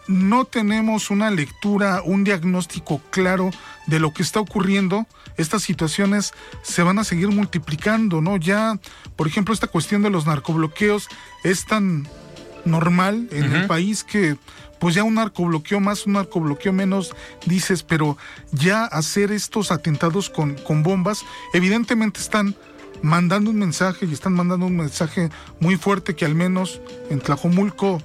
no 0.07 0.45
tenemos 0.45 1.09
una 1.09 1.29
lectura, 1.29 2.01
un 2.03 2.23
diagnóstico 2.23 3.01
claro 3.09 3.51
de 3.87 3.99
lo 3.99 4.13
que 4.13 4.23
está 4.23 4.39
ocurriendo, 4.39 5.05
estas 5.37 5.63
situaciones 5.63 6.33
se 6.63 6.83
van 6.83 6.97
a 6.99 7.03
seguir 7.03 7.29
multiplicando, 7.29 8.21
¿no? 8.21 8.37
Ya, 8.37 8.79
por 9.15 9.27
ejemplo, 9.27 9.53
esta 9.53 9.67
cuestión 9.67 10.01
de 10.03 10.09
los 10.09 10.25
narcobloqueos 10.25 11.07
es 11.43 11.65
tan 11.65 12.07
normal 12.67 13.27
en 13.31 13.53
el 13.53 13.67
país 13.67 14.03
que 14.03 14.37
pues 14.79 14.93
ya 14.93 15.03
un 15.03 15.15
narcobloqueo 15.15 15.79
más, 15.79 16.05
un 16.05 16.13
narcobloqueo 16.13 16.71
menos, 16.71 17.15
dices, 17.45 17.83
pero 17.83 18.17
ya 18.51 18.85
hacer 18.85 19.31
estos 19.31 19.71
atentados 19.71 20.29
con, 20.29 20.53
con 20.55 20.83
bombas, 20.83 21.23
evidentemente 21.53 22.19
están 22.19 22.55
mandando 23.01 23.49
un 23.49 23.57
mensaje 23.57 24.05
y 24.05 24.13
están 24.13 24.33
mandando 24.33 24.65
un 24.65 24.75
mensaje 24.75 25.29
muy 25.59 25.77
fuerte 25.77 26.15
que 26.15 26.25
al 26.25 26.35
menos 26.35 26.81
en 27.09 27.19
Tlajomulco 27.19 28.01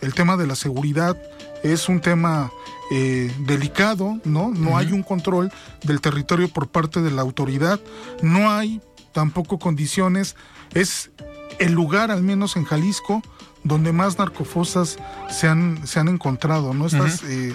el 0.00 0.14
tema 0.14 0.36
de 0.36 0.46
la 0.46 0.56
seguridad 0.56 1.16
es 1.62 1.88
un 1.88 2.00
tema 2.00 2.50
eh, 2.90 3.32
delicado, 3.40 4.18
¿no? 4.24 4.50
No 4.50 4.76
hay 4.76 4.92
un 4.92 5.02
control 5.02 5.50
del 5.84 6.00
territorio 6.00 6.48
por 6.48 6.68
parte 6.68 7.00
de 7.00 7.10
la 7.10 7.22
autoridad, 7.22 7.80
no 8.20 8.50
hay 8.50 8.80
tampoco 9.12 9.58
condiciones, 9.58 10.36
es 10.74 11.10
el 11.58 11.72
lugar, 11.72 12.10
al 12.10 12.22
menos 12.22 12.56
en 12.56 12.64
Jalisco, 12.64 13.22
donde 13.64 13.92
más 13.92 14.18
narcofosas 14.18 14.98
se 15.30 15.48
han, 15.48 15.86
se 15.86 16.00
han 16.00 16.08
encontrado, 16.08 16.74
¿no? 16.74 16.86
Estas, 16.86 17.22
eh, 17.24 17.54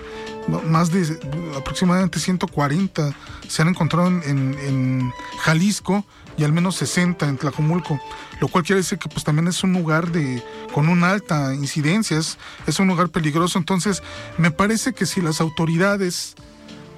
más 0.65 0.91
de 0.91 1.19
aproximadamente 1.57 2.19
140 2.19 3.13
se 3.47 3.61
han 3.61 3.67
encontrado 3.67 4.07
en, 4.07 5.11
Jalisco 5.39 6.05
y 6.37 6.43
al 6.43 6.53
menos 6.53 6.75
60 6.75 7.27
en 7.27 7.37
Tlajomulco, 7.37 7.99
lo 8.39 8.47
cual 8.47 8.63
quiere 8.63 8.81
decir 8.81 8.97
que 8.99 9.09
pues 9.09 9.23
también 9.23 9.47
es 9.47 9.63
un 9.63 9.73
lugar 9.73 10.11
de 10.11 10.43
con 10.73 10.87
una 10.87 11.11
alta 11.11 11.53
incidencia, 11.53 12.17
es, 12.17 12.79
un 12.79 12.87
lugar 12.87 13.09
peligroso. 13.09 13.57
Entonces, 13.57 14.03
me 14.37 14.51
parece 14.51 14.93
que 14.93 15.05
si 15.05 15.21
las 15.21 15.41
autoridades 15.41 16.35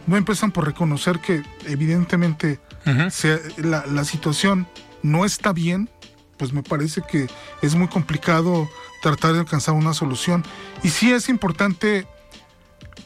no 0.08 0.17
empiezan 0.17 0.52
por 0.52 0.65
reconocer 0.65 1.19
que 1.19 1.43
evidentemente 1.65 2.60
la, 3.58 3.86
la 3.86 4.04
situación 4.04 4.67
no 5.04 5.26
está 5.26 5.54
bien, 5.54 5.89
pues 6.38 6.54
me 6.54 6.63
parece 6.63 7.02
que 7.02 7.28
es 7.62 7.76
muy 7.76 7.88
complicado 7.88 8.69
tratar 9.01 9.33
de 9.33 9.39
alcanzar 9.39 9.75
una 9.75 9.93
solución. 9.93 10.43
Y 10.83 10.89
sí 10.89 11.12
es 11.12 11.29
importante 11.29 12.07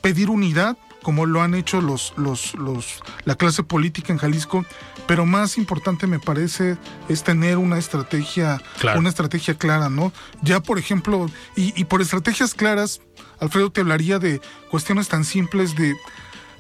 pedir 0.01 0.29
unidad, 0.29 0.77
como 1.01 1.25
lo 1.25 1.41
han 1.41 1.53
hecho 1.53 1.82
los, 1.82 2.13
los, 2.17 2.56
los, 2.56 3.01
la 3.25 3.36
clase 3.36 3.63
política 3.63 4.13
en 4.13 4.19
Jalisco, 4.19 4.65
pero 5.06 5.25
más 5.25 5.58
importante 5.58 6.08
me 6.08 6.19
parece 6.19 6.77
es 7.10 7.23
tener 7.23 7.58
una 7.58 7.77
estrategia, 7.77 8.62
una 8.95 9.10
estrategia 9.10 9.56
clara, 9.56 9.89
¿no? 9.89 10.13
Ya 10.41 10.62
por 10.62 10.79
ejemplo, 10.79 11.29
y, 11.56 11.79
y 11.79 11.86
por 11.86 12.01
estrategias 12.01 12.53
claras, 12.53 13.01
Alfredo 13.39 13.71
te 13.71 13.82
hablaría 13.82 14.19
de 14.19 14.41
cuestiones 14.71 15.10
tan 15.10 15.25
simples 15.25 15.75
de 15.75 15.93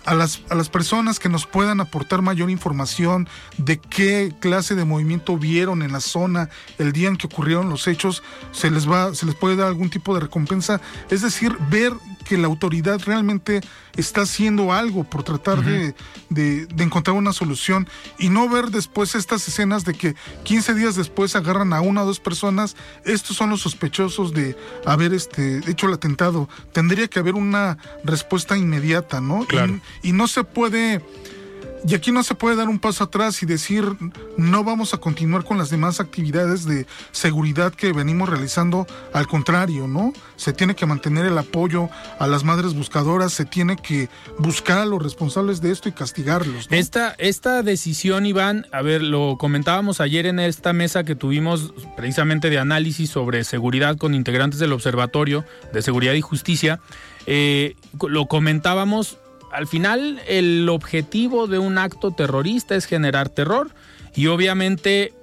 a 0.05 0.13
las, 0.13 0.41
a 0.49 0.55
las 0.55 0.69
personas 0.69 1.19
que 1.19 1.29
nos 1.29 1.45
puedan 1.45 1.79
aportar 1.79 2.21
mayor 2.21 2.49
información 2.49 3.27
de 3.57 3.79
qué 3.79 4.33
clase 4.39 4.75
de 4.75 4.85
movimiento 4.85 5.37
vieron 5.37 5.81
en 5.81 5.91
la 5.91 5.99
zona 5.99 6.49
el 6.77 6.91
día 6.91 7.07
en 7.07 7.17
que 7.17 7.27
ocurrieron 7.27 7.69
los 7.69 7.87
hechos, 7.87 8.23
se 8.51 8.69
les 8.71 8.89
va, 8.89 9.13
se 9.13 9.25
les 9.25 9.35
puede 9.35 9.55
dar 9.55 9.67
algún 9.67 9.89
tipo 9.89 10.13
de 10.13 10.21
recompensa. 10.21 10.81
Es 11.09 11.21
decir, 11.21 11.55
ver 11.69 11.93
que 12.23 12.37
la 12.37 12.47
autoridad 12.47 13.01
realmente 13.05 13.61
está 13.95 14.21
haciendo 14.21 14.73
algo 14.73 15.03
por 15.03 15.23
tratar 15.23 15.63
de, 15.63 15.93
encontrar 16.77 17.15
una 17.15 17.33
solución 17.33 17.87
y 18.17 18.29
no 18.29 18.49
ver 18.49 18.69
después 18.69 19.15
estas 19.15 19.47
escenas 19.47 19.85
de 19.85 19.93
que 19.93 20.15
15 20.43 20.73
días 20.73 20.95
después 20.95 21.35
agarran 21.35 21.73
a 21.73 21.81
una 21.81 22.03
o 22.03 22.05
dos 22.05 22.19
personas, 22.19 22.75
estos 23.05 23.37
son 23.37 23.49
los 23.49 23.61
sospechosos 23.61 24.33
de 24.33 24.57
haber 24.85 25.13
este, 25.13 25.61
hecho 25.69 25.87
el 25.87 25.93
atentado. 25.93 26.49
Tendría 26.71 27.07
que 27.07 27.19
haber 27.19 27.35
una 27.35 27.77
respuesta 28.03 28.57
inmediata, 28.57 29.21
¿no? 29.21 29.45
y 30.01 30.11
no 30.11 30.27
se 30.27 30.43
puede 30.43 31.01
y 31.85 31.95
aquí 31.95 32.11
no 32.11 32.23
se 32.23 32.35
puede 32.35 32.55
dar 32.55 32.69
un 32.69 32.79
paso 32.79 33.03
atrás 33.03 33.43
y 33.43 33.45
decir 33.45 33.83
no 34.37 34.63
vamos 34.63 34.93
a 34.93 34.97
continuar 34.97 35.43
con 35.43 35.57
las 35.57 35.69
demás 35.69 35.99
actividades 35.99 36.65
de 36.65 36.85
seguridad 37.11 37.73
que 37.73 37.91
venimos 37.91 38.29
realizando. 38.29 38.87
Al 39.13 39.27
contrario, 39.27 39.87
¿no? 39.87 40.13
Se 40.35 40.53
tiene 40.53 40.75
que 40.75 40.85
mantener 40.85 41.25
el 41.25 41.37
apoyo 41.37 41.89
a 42.19 42.27
las 42.27 42.43
madres 42.43 42.73
buscadoras, 42.73 43.33
se 43.33 43.45
tiene 43.45 43.75
que 43.75 44.09
buscar 44.37 44.79
a 44.79 44.85
los 44.85 45.01
responsables 45.01 45.61
de 45.61 45.71
esto 45.71 45.89
y 45.89 45.91
castigarlos. 45.91 46.67
Esta, 46.69 47.15
esta 47.17 47.63
decisión, 47.63 48.25
Iván, 48.25 48.65
a 48.71 48.81
ver, 48.81 49.01
lo 49.01 49.37
comentábamos 49.37 49.99
ayer 50.01 50.25
en 50.25 50.39
esta 50.39 50.73
mesa 50.73 51.03
que 51.03 51.15
tuvimos 51.15 51.73
precisamente 51.95 52.49
de 52.49 52.59
análisis 52.59 53.09
sobre 53.09 53.43
seguridad 53.43 53.97
con 53.97 54.13
integrantes 54.13 54.59
del 54.59 54.73
Observatorio 54.73 55.45
de 55.73 55.81
Seguridad 55.81 56.13
y 56.13 56.21
Justicia. 56.21 56.79
Eh, 57.25 57.75
lo 58.01 58.27
comentábamos 58.27 59.17
al 59.53 59.67
final 59.67 60.19
el 60.27 60.67
objetivo 60.67 61.47
de 61.47 61.59
un 61.59 61.77
acto 61.77 62.11
terrorista 62.11 62.75
es 62.75 62.85
generar 62.85 63.29
terror 63.29 63.69
y 64.15 64.27
obviamente 64.27 65.13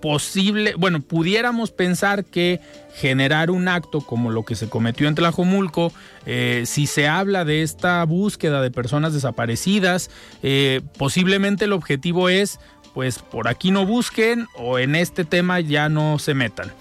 posible, 0.00 0.74
bueno, 0.76 1.00
pudiéramos 1.00 1.70
pensar 1.70 2.24
que 2.24 2.60
generar 2.94 3.50
un 3.50 3.68
acto 3.68 4.00
como 4.00 4.30
lo 4.30 4.44
que 4.44 4.54
se 4.54 4.68
cometió 4.68 5.08
en 5.08 5.14
Tlajomulco, 5.14 5.92
eh, 6.26 6.64
si 6.66 6.86
se 6.86 7.08
habla 7.08 7.44
de 7.44 7.62
esta 7.62 8.04
búsqueda 8.04 8.60
de 8.62 8.70
personas 8.70 9.12
desaparecidas, 9.12 10.10
eh, 10.42 10.80
posiblemente 10.98 11.66
el 11.66 11.72
objetivo 11.72 12.28
es, 12.28 12.58
pues 12.94 13.20
por 13.20 13.48
aquí 13.48 13.70
no 13.70 13.86
busquen 13.86 14.46
o 14.56 14.78
en 14.78 14.96
este 14.96 15.24
tema 15.24 15.60
ya 15.60 15.88
no 15.88 16.18
se 16.18 16.34
metan. 16.34 16.72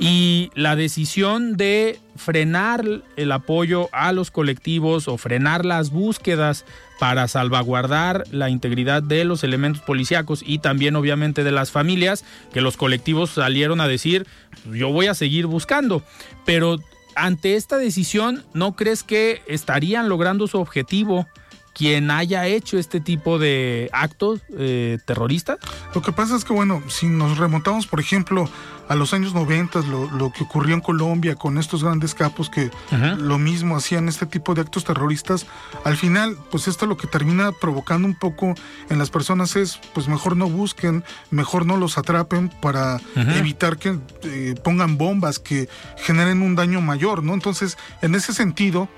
Y 0.00 0.50
la 0.54 0.76
decisión 0.76 1.56
de 1.56 1.98
frenar 2.16 2.84
el 3.16 3.32
apoyo 3.32 3.88
a 3.92 4.12
los 4.12 4.30
colectivos 4.30 5.08
o 5.08 5.18
frenar 5.18 5.64
las 5.64 5.90
búsquedas 5.90 6.64
para 6.98 7.28
salvaguardar 7.28 8.24
la 8.30 8.50
integridad 8.50 9.02
de 9.02 9.24
los 9.24 9.44
elementos 9.44 9.82
policíacos 9.82 10.42
y 10.44 10.58
también 10.58 10.96
obviamente 10.96 11.44
de 11.44 11.52
las 11.52 11.70
familias, 11.70 12.24
que 12.52 12.60
los 12.60 12.76
colectivos 12.76 13.30
salieron 13.30 13.80
a 13.80 13.88
decir, 13.88 14.26
yo 14.72 14.92
voy 14.92 15.06
a 15.06 15.14
seguir 15.14 15.46
buscando, 15.46 16.02
pero 16.44 16.78
ante 17.14 17.56
esta 17.56 17.78
decisión, 17.78 18.44
¿no 18.54 18.76
crees 18.76 19.02
que 19.02 19.42
estarían 19.46 20.08
logrando 20.08 20.46
su 20.46 20.58
objetivo? 20.58 21.26
quien 21.74 22.10
haya 22.10 22.44
hecho 22.48 22.76
este 22.76 22.98
tipo 22.98 23.38
de 23.38 23.88
actos 23.92 24.40
eh, 24.58 24.98
terroristas? 25.06 25.58
Lo 25.94 26.02
que 26.02 26.10
pasa 26.10 26.34
es 26.34 26.44
que, 26.44 26.52
bueno, 26.52 26.82
si 26.88 27.06
nos 27.06 27.38
remontamos, 27.38 27.86
por 27.86 28.00
ejemplo, 28.00 28.50
a 28.88 28.94
los 28.94 29.12
años 29.12 29.34
90, 29.34 29.82
lo, 29.82 30.10
lo 30.10 30.32
que 30.32 30.44
ocurrió 30.44 30.74
en 30.74 30.80
Colombia 30.80 31.34
con 31.34 31.58
estos 31.58 31.84
grandes 31.84 32.14
capos 32.14 32.50
que 32.50 32.70
lo 33.18 33.38
mismo 33.38 33.76
hacían 33.76 34.08
este 34.08 34.26
tipo 34.26 34.54
de 34.54 34.62
actos 34.62 34.84
terroristas, 34.84 35.46
al 35.84 35.96
final, 35.96 36.36
pues 36.50 36.68
esto 36.68 36.86
lo 36.86 36.96
que 36.96 37.06
termina 37.06 37.52
provocando 37.52 38.08
un 38.08 38.14
poco 38.14 38.54
en 38.88 38.98
las 38.98 39.10
personas 39.10 39.56
es, 39.56 39.78
pues 39.94 40.08
mejor 40.08 40.36
no 40.36 40.48
busquen, 40.48 41.04
mejor 41.30 41.66
no 41.66 41.76
los 41.76 41.98
atrapen 41.98 42.48
para 42.48 43.00
evitar 43.14 43.76
que 43.76 43.98
eh, 44.22 44.54
pongan 44.62 44.96
bombas 44.96 45.38
que 45.38 45.68
generen 45.98 46.42
un 46.42 46.54
daño 46.54 46.80
mayor, 46.80 47.22
¿no? 47.22 47.34
Entonces, 47.34 47.76
en 48.02 48.14
ese 48.14 48.32
sentido, 48.32 48.88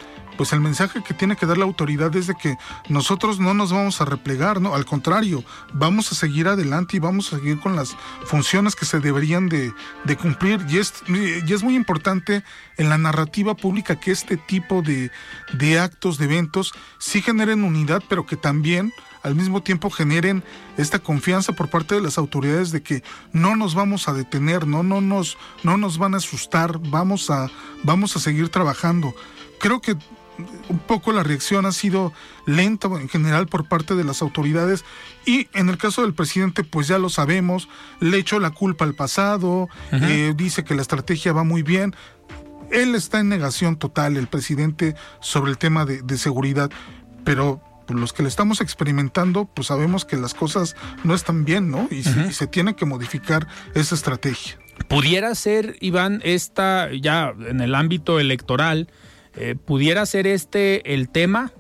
pues 0.41 0.55
el 0.55 0.63
mensaje 0.63 1.03
que 1.03 1.13
tiene 1.13 1.37
que 1.37 1.45
dar 1.45 1.59
la 1.59 1.67
autoridad 1.67 2.17
es 2.17 2.27
de 2.27 2.35
que 2.35 2.57
nosotros 2.89 3.41
no 3.41 3.53
nos 3.53 3.75
vamos 3.75 4.01
a 4.01 4.07
replegar, 4.07 4.59
¿no? 4.59 4.75
Al 4.75 4.87
contrario, 4.87 5.45
vamos 5.75 6.11
a 6.11 6.15
seguir 6.15 6.49
adelante 6.49 6.97
y 6.97 6.99
vamos 6.99 7.31
a 7.31 7.37
seguir 7.37 7.61
con 7.61 7.77
las 7.77 7.95
funciones 8.25 8.75
que 8.75 8.87
se 8.87 9.01
deberían 9.01 9.51
de, 9.51 9.75
cumplir. 10.17 10.65
Y 10.71 10.79
es, 10.79 10.95
y 11.09 11.53
es 11.53 11.63
muy 11.63 11.77
importante 11.77 12.43
en 12.79 12.89
la 12.89 12.97
narrativa 12.97 13.55
pública 13.55 14.01
que 14.01 14.13
este 14.13 14.39
tipo 14.39 14.81
de, 14.81 15.11
de 15.53 15.79
actos, 15.79 16.17
de 16.17 16.25
eventos, 16.25 16.73
sí 16.99 17.21
generen 17.21 17.63
unidad, 17.63 18.03
pero 18.09 18.25
que 18.25 18.37
también 18.37 18.95
al 19.23 19.35
mismo 19.35 19.63
tiempo 19.63 19.91
generen 19.91 20.43
esta 20.79 21.01
confianza 21.01 21.53
por 21.53 21.69
parte 21.69 21.97
de 21.97 22.01
las 22.01 22.17
autoridades 22.17 22.73
de 22.73 22.83
que 22.83 23.03
no 23.35 23.57
nos 23.57 23.75
vamos 23.75 24.09
a 24.09 24.15
detener, 24.15 24.67
no, 24.67 24.83
no, 24.83 25.03
nos, 25.03 25.37
no 25.65 25.77
nos 25.77 25.99
van 25.99 26.15
a 26.15 26.17
asustar, 26.17 26.79
vamos 26.79 27.29
a, 27.29 27.51
vamos 27.83 28.17
a 28.17 28.21
seguir 28.21 28.49
trabajando. 28.49 29.15
Creo 29.59 29.83
que 29.83 29.99
un 30.69 30.79
poco 30.79 31.13
la 31.13 31.23
reacción 31.23 31.67
ha 31.67 31.73
sido 31.73 32.13
lenta 32.47 32.89
en 32.89 33.09
general 33.09 33.47
por 33.47 33.69
parte 33.69 33.95
de 33.95 34.05
las 34.05 34.23
autoridades 34.23 34.85
y 35.27 35.49
en 35.55 35.69
el 35.69 35.79
caso 35.79 36.03
del 36.03 36.15
presidente 36.15 36.65
pues 36.65 36.89
ya 36.89 36.99
lo 36.99 37.09
sabemos, 37.09 37.69
le 38.01 38.19
echó 38.19 38.41
la 38.41 38.51
culpa 38.51 38.85
al 38.85 38.95
pasado, 38.95 39.69
eh, 39.93 40.33
dice 40.37 40.65
que 40.65 40.75
la 40.75 40.83
estrategia 40.83 41.33
va 41.33 41.45
muy 41.45 41.63
bien. 41.63 41.95
Él 42.71 42.95
está 42.95 43.19
en 43.19 43.29
negación 43.29 43.77
total, 43.77 44.17
el 44.17 44.29
presidente, 44.29 44.95
sobre 45.21 45.51
el 45.51 45.59
tema 45.59 45.85
de, 45.85 46.19
seguridad, 46.19 46.71
pero 47.25 47.61
pues, 47.87 47.99
los 47.99 48.13
que 48.13 48.23
le 48.23 48.29
estamos 48.29 48.61
experimentando, 48.61 49.47
pues 49.47 49.67
sabemos 49.67 50.05
que 50.05 50.17
las 50.17 50.35
cosas 50.35 50.77
no 51.03 51.15
están 51.15 51.45
bien, 51.45 51.71
¿no? 51.71 51.89
Y, 51.91 52.05
se, 52.05 52.29
y 52.29 52.33
se 52.33 52.47
tiene 52.47 52.77
que 52.77 52.87
modificar 52.87 53.49
esa 53.75 53.97
estrategia. 53.97 54.57
¿Pudiera 54.89 55.35
ser, 55.35 55.77
Iván, 55.81 56.21
esta 56.25 56.91
ya 56.93 57.35
en 57.49 57.61
el 57.61 57.75
ámbito 57.75 58.19
electoral, 58.21 58.89
eh, 59.43 59.55
¿Pudiera 59.55 60.05
ser 60.05 60.27
este 60.27 60.93
el 60.93 61.09
tema 61.09 61.51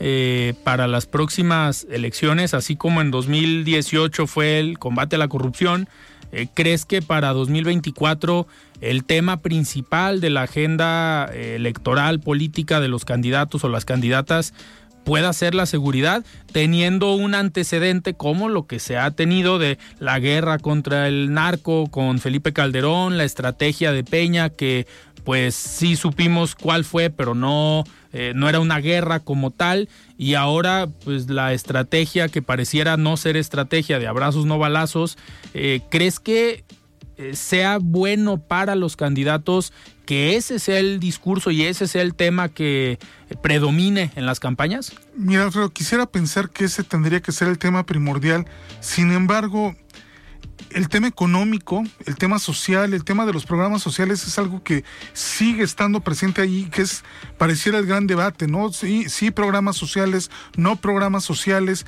eh, 0.00 0.54
para 0.64 0.86
las 0.86 1.04
próximas 1.04 1.86
elecciones, 1.90 2.54
así 2.54 2.74
como 2.74 3.02
en 3.02 3.10
2018 3.10 4.26
fue 4.26 4.58
el 4.58 4.78
combate 4.78 5.16
a 5.16 5.18
la 5.18 5.28
corrupción? 5.28 5.90
Eh, 6.32 6.48
¿Crees 6.54 6.86
que 6.86 7.02
para 7.02 7.34
2024 7.34 8.46
el 8.80 9.04
tema 9.04 9.42
principal 9.42 10.22
de 10.22 10.30
la 10.30 10.44
agenda 10.44 11.26
electoral 11.26 12.18
política 12.18 12.80
de 12.80 12.88
los 12.88 13.04
candidatos 13.04 13.62
o 13.62 13.68
las 13.68 13.84
candidatas 13.84 14.54
pueda 15.08 15.32
ser 15.32 15.54
la 15.54 15.64
seguridad, 15.64 16.22
teniendo 16.52 17.14
un 17.14 17.34
antecedente 17.34 18.12
como 18.12 18.50
lo 18.50 18.66
que 18.66 18.78
se 18.78 18.98
ha 18.98 19.10
tenido 19.10 19.58
de 19.58 19.78
la 19.98 20.18
guerra 20.18 20.58
contra 20.58 21.08
el 21.08 21.32
narco 21.32 21.86
con 21.90 22.18
Felipe 22.18 22.52
Calderón, 22.52 23.16
la 23.16 23.24
estrategia 23.24 23.92
de 23.92 24.04
Peña 24.04 24.50
que 24.50 24.86
pues 25.28 25.54
sí 25.54 25.94
supimos 25.94 26.54
cuál 26.54 26.86
fue, 26.86 27.10
pero 27.10 27.34
no, 27.34 27.84
eh, 28.14 28.32
no 28.34 28.48
era 28.48 28.60
una 28.60 28.78
guerra 28.78 29.20
como 29.20 29.50
tal. 29.50 29.90
Y 30.16 30.32
ahora, 30.32 30.88
pues 31.04 31.28
la 31.28 31.52
estrategia 31.52 32.30
que 32.30 32.40
pareciera 32.40 32.96
no 32.96 33.18
ser 33.18 33.36
estrategia 33.36 33.98
de 33.98 34.06
abrazos 34.06 34.46
no 34.46 34.58
balazos, 34.58 35.18
eh, 35.52 35.82
¿crees 35.90 36.18
que 36.18 36.64
eh, 37.18 37.36
sea 37.36 37.76
bueno 37.78 38.38
para 38.38 38.74
los 38.74 38.96
candidatos 38.96 39.74
que 40.06 40.36
ese 40.36 40.58
sea 40.58 40.78
el 40.78 40.98
discurso 40.98 41.50
y 41.50 41.64
ese 41.64 41.88
sea 41.88 42.00
el 42.00 42.14
tema 42.14 42.48
que 42.48 42.98
predomine 43.42 44.10
en 44.16 44.24
las 44.24 44.40
campañas? 44.40 44.94
Mira, 45.14 45.42
Alfredo, 45.42 45.68
quisiera 45.68 46.06
pensar 46.06 46.48
que 46.48 46.64
ese 46.64 46.84
tendría 46.84 47.20
que 47.20 47.32
ser 47.32 47.48
el 47.48 47.58
tema 47.58 47.84
primordial. 47.84 48.46
Sin 48.80 49.12
embargo, 49.12 49.76
el 50.70 50.88
tema 50.88 51.08
económico, 51.08 51.84
el 52.04 52.16
tema 52.16 52.38
social, 52.38 52.92
el 52.92 53.04
tema 53.04 53.26
de 53.26 53.32
los 53.32 53.46
programas 53.46 53.82
sociales 53.82 54.26
es 54.26 54.38
algo 54.38 54.62
que 54.62 54.84
sigue 55.12 55.62
estando 55.62 56.00
presente 56.00 56.42
ahí, 56.42 56.68
que 56.70 56.82
es 56.82 57.04
pareciera 57.38 57.78
el 57.78 57.86
gran 57.86 58.06
debate, 58.06 58.46
¿no? 58.46 58.72
Sí, 58.72 59.08
sí 59.08 59.30
programas 59.30 59.76
sociales, 59.76 60.30
no 60.56 60.76
programas 60.76 61.24
sociales, 61.24 61.86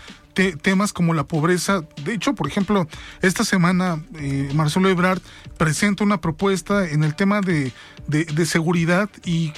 temas 0.62 0.92
como 0.92 1.14
la 1.14 1.24
pobreza. 1.24 1.82
De 2.04 2.14
hecho, 2.14 2.34
por 2.34 2.46
ejemplo, 2.46 2.88
esta 3.20 3.44
semana 3.44 4.02
eh, 4.16 4.50
Marcelo 4.54 4.88
Ebrard 4.88 5.20
presenta 5.58 6.04
una 6.04 6.20
propuesta 6.20 6.88
en 6.88 7.04
el 7.04 7.14
tema 7.14 7.40
de, 7.40 7.72
de, 8.06 8.46
seguridad 8.46 9.10
y 9.24 9.52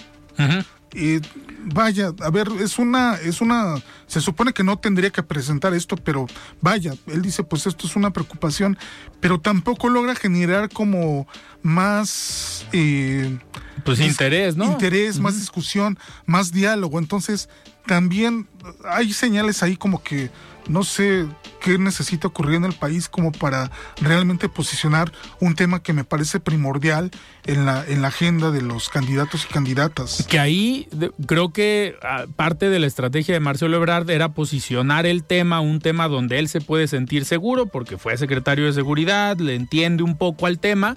vaya, 1.64 2.12
a 2.20 2.30
ver, 2.30 2.48
es 2.60 2.78
una, 2.78 3.14
es 3.14 3.40
una, 3.40 3.76
se 4.06 4.20
supone 4.20 4.52
que 4.52 4.64
no 4.64 4.78
tendría 4.78 5.10
que 5.10 5.22
presentar 5.22 5.74
esto, 5.74 5.96
pero 5.96 6.26
vaya, 6.60 6.94
él 7.06 7.22
dice, 7.22 7.44
pues 7.44 7.66
esto 7.66 7.86
es 7.86 7.96
una 7.96 8.12
preocupación, 8.12 8.76
pero 9.20 9.40
tampoco 9.40 9.88
logra 9.88 10.14
generar 10.14 10.68
como 10.68 11.26
más... 11.62 12.66
Eh, 12.72 13.38
pues 13.84 14.00
interés, 14.00 14.56
¿no? 14.56 14.66
Interés, 14.66 15.18
más 15.18 15.38
discusión, 15.38 15.98
más 16.26 16.52
diálogo. 16.52 16.98
Entonces, 16.98 17.48
también 17.86 18.48
hay 18.84 19.12
señales 19.12 19.62
ahí 19.62 19.76
como 19.76 20.02
que 20.02 20.30
no 20.68 20.84
sé 20.84 21.26
qué 21.60 21.78
necesita 21.78 22.28
ocurrir 22.28 22.56
en 22.56 22.64
el 22.64 22.72
país 22.72 23.08
como 23.08 23.32
para 23.32 23.70
realmente 24.00 24.48
posicionar 24.48 25.12
un 25.40 25.54
tema 25.54 25.82
que 25.82 25.92
me 25.92 26.04
parece 26.04 26.40
primordial 26.40 27.10
en 27.44 27.66
la, 27.66 27.84
en 27.86 28.02
la 28.02 28.08
agenda 28.08 28.50
de 28.50 28.62
los 28.62 28.88
candidatos 28.88 29.46
y 29.48 29.52
candidatas. 29.52 30.26
Que 30.28 30.38
ahí 30.38 30.88
creo 31.26 31.52
que 31.52 31.96
ah, 32.02 32.26
parte 32.36 32.68
de 32.68 32.78
la 32.78 32.86
estrategia 32.86 33.34
de 33.34 33.40
Marcelo 33.40 33.76
Ebrard 33.76 34.10
era 34.10 34.32
posicionar 34.32 35.06
el 35.06 35.24
tema, 35.24 35.60
un 35.60 35.80
tema 35.80 36.08
donde 36.08 36.38
él 36.38 36.48
se 36.48 36.60
puede 36.60 36.88
sentir 36.88 37.24
seguro, 37.24 37.66
porque 37.66 37.98
fue 37.98 38.16
secretario 38.16 38.66
de 38.66 38.72
seguridad, 38.72 39.36
le 39.38 39.54
entiende 39.54 40.02
un 40.02 40.16
poco 40.16 40.46
al 40.46 40.58
tema, 40.58 40.96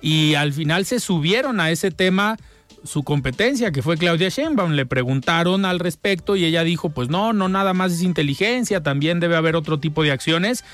y 0.00 0.34
al 0.34 0.52
final 0.52 0.84
se 0.84 1.00
subieron 1.00 1.60
a 1.60 1.70
ese 1.70 1.90
tema 1.90 2.36
su 2.84 3.02
competencia, 3.02 3.72
que 3.72 3.82
fue 3.82 3.96
Claudia 3.96 4.28
Sheinbaum. 4.28 4.72
Le 4.72 4.86
preguntaron 4.86 5.64
al 5.64 5.80
respecto 5.80 6.36
y 6.36 6.44
ella 6.44 6.62
dijo, 6.62 6.90
pues 6.90 7.08
no, 7.08 7.32
no 7.32 7.48
nada 7.48 7.72
más 7.72 7.92
es 7.92 8.02
inteligencia, 8.02 8.82
también 8.82 9.20
debe 9.20 9.36
haber 9.36 9.56
otro 9.56 9.78
tipo 9.78 10.02
de 10.02 10.12
acciones. 10.12 10.64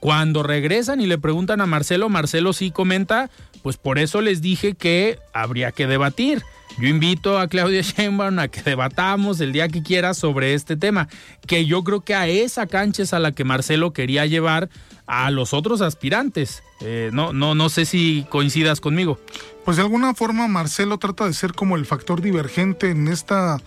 Cuando 0.00 0.42
regresan 0.42 1.00
y 1.00 1.06
le 1.06 1.18
preguntan 1.18 1.60
a 1.60 1.66
Marcelo, 1.66 2.08
Marcelo 2.08 2.52
sí 2.52 2.70
comenta, 2.70 3.30
pues 3.62 3.76
por 3.76 3.98
eso 3.98 4.20
les 4.20 4.40
dije 4.40 4.74
que 4.74 5.18
habría 5.32 5.72
que 5.72 5.86
debatir. 5.86 6.42
Yo 6.78 6.86
invito 6.86 7.38
a 7.38 7.48
Claudia 7.48 7.82
Sheinbaum 7.82 8.38
a 8.38 8.48
que 8.48 8.62
debatamos 8.62 9.40
el 9.40 9.52
día 9.52 9.68
que 9.68 9.82
quiera 9.82 10.14
sobre 10.14 10.54
este 10.54 10.76
tema, 10.76 11.08
que 11.46 11.66
yo 11.66 11.82
creo 11.82 12.02
que 12.02 12.14
a 12.14 12.28
esa 12.28 12.66
cancha 12.66 13.02
es 13.02 13.12
a 13.12 13.18
la 13.18 13.32
que 13.32 13.44
Marcelo 13.44 13.92
quería 13.92 14.26
llevar 14.26 14.68
a 15.06 15.30
los 15.30 15.54
otros 15.54 15.80
aspirantes. 15.80 16.62
Eh, 16.80 17.10
no, 17.12 17.32
no, 17.32 17.54
no 17.54 17.68
sé 17.68 17.86
si 17.86 18.26
coincidas 18.30 18.80
conmigo. 18.80 19.18
Pues 19.64 19.76
de 19.76 19.82
alguna 19.82 20.14
forma 20.14 20.46
Marcelo 20.46 20.98
trata 20.98 21.26
de 21.26 21.32
ser 21.32 21.52
como 21.52 21.76
el 21.76 21.86
factor 21.86 22.20
divergente 22.20 22.90
en 22.90 23.08
esta 23.08 23.58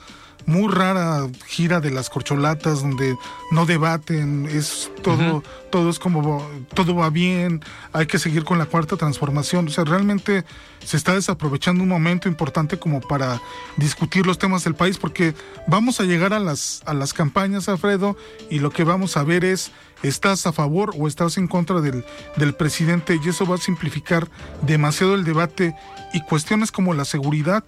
muy 0.45 0.71
rara 0.71 1.27
gira 1.47 1.79
de 1.79 1.91
las 1.91 2.09
corcholatas 2.09 2.81
donde 2.81 3.15
no 3.51 3.65
debaten, 3.65 4.47
es 4.47 4.91
todo, 5.01 5.43
todo 5.69 5.89
es 5.89 5.99
como 5.99 6.45
todo 6.73 6.95
va 6.95 7.09
bien, 7.09 7.63
hay 7.93 8.05
que 8.05 8.19
seguir 8.19 8.43
con 8.43 8.57
la 8.57 8.65
cuarta 8.65 8.97
transformación. 8.97 9.67
O 9.67 9.71
sea, 9.71 9.83
realmente 9.83 10.45
se 10.83 10.97
está 10.97 11.13
desaprovechando 11.13 11.83
un 11.83 11.89
momento 11.89 12.27
importante 12.27 12.77
como 12.77 13.01
para 13.01 13.41
discutir 13.77 14.25
los 14.25 14.37
temas 14.37 14.63
del 14.63 14.75
país, 14.75 14.97
porque 14.97 15.33
vamos 15.67 15.99
a 15.99 16.03
llegar 16.03 16.33
a 16.33 16.39
las, 16.39 16.81
a 16.85 16.93
las 16.93 17.13
campañas, 17.13 17.69
Alfredo, 17.69 18.17
y 18.49 18.59
lo 18.59 18.71
que 18.71 18.83
vamos 18.83 19.17
a 19.17 19.23
ver 19.23 19.45
es 19.45 19.71
estás 20.03 20.47
a 20.47 20.51
favor 20.51 20.95
o 20.97 21.07
estás 21.07 21.37
en 21.37 21.47
contra 21.47 21.79
del, 21.81 22.03
del 22.35 22.53
presidente, 22.53 23.19
y 23.23 23.29
eso 23.29 23.45
va 23.45 23.55
a 23.55 23.59
simplificar 23.59 24.27
demasiado 24.63 25.15
el 25.15 25.23
debate 25.23 25.75
y 26.13 26.21
cuestiones 26.21 26.71
como 26.71 26.93
la 26.93 27.05
seguridad 27.05 27.63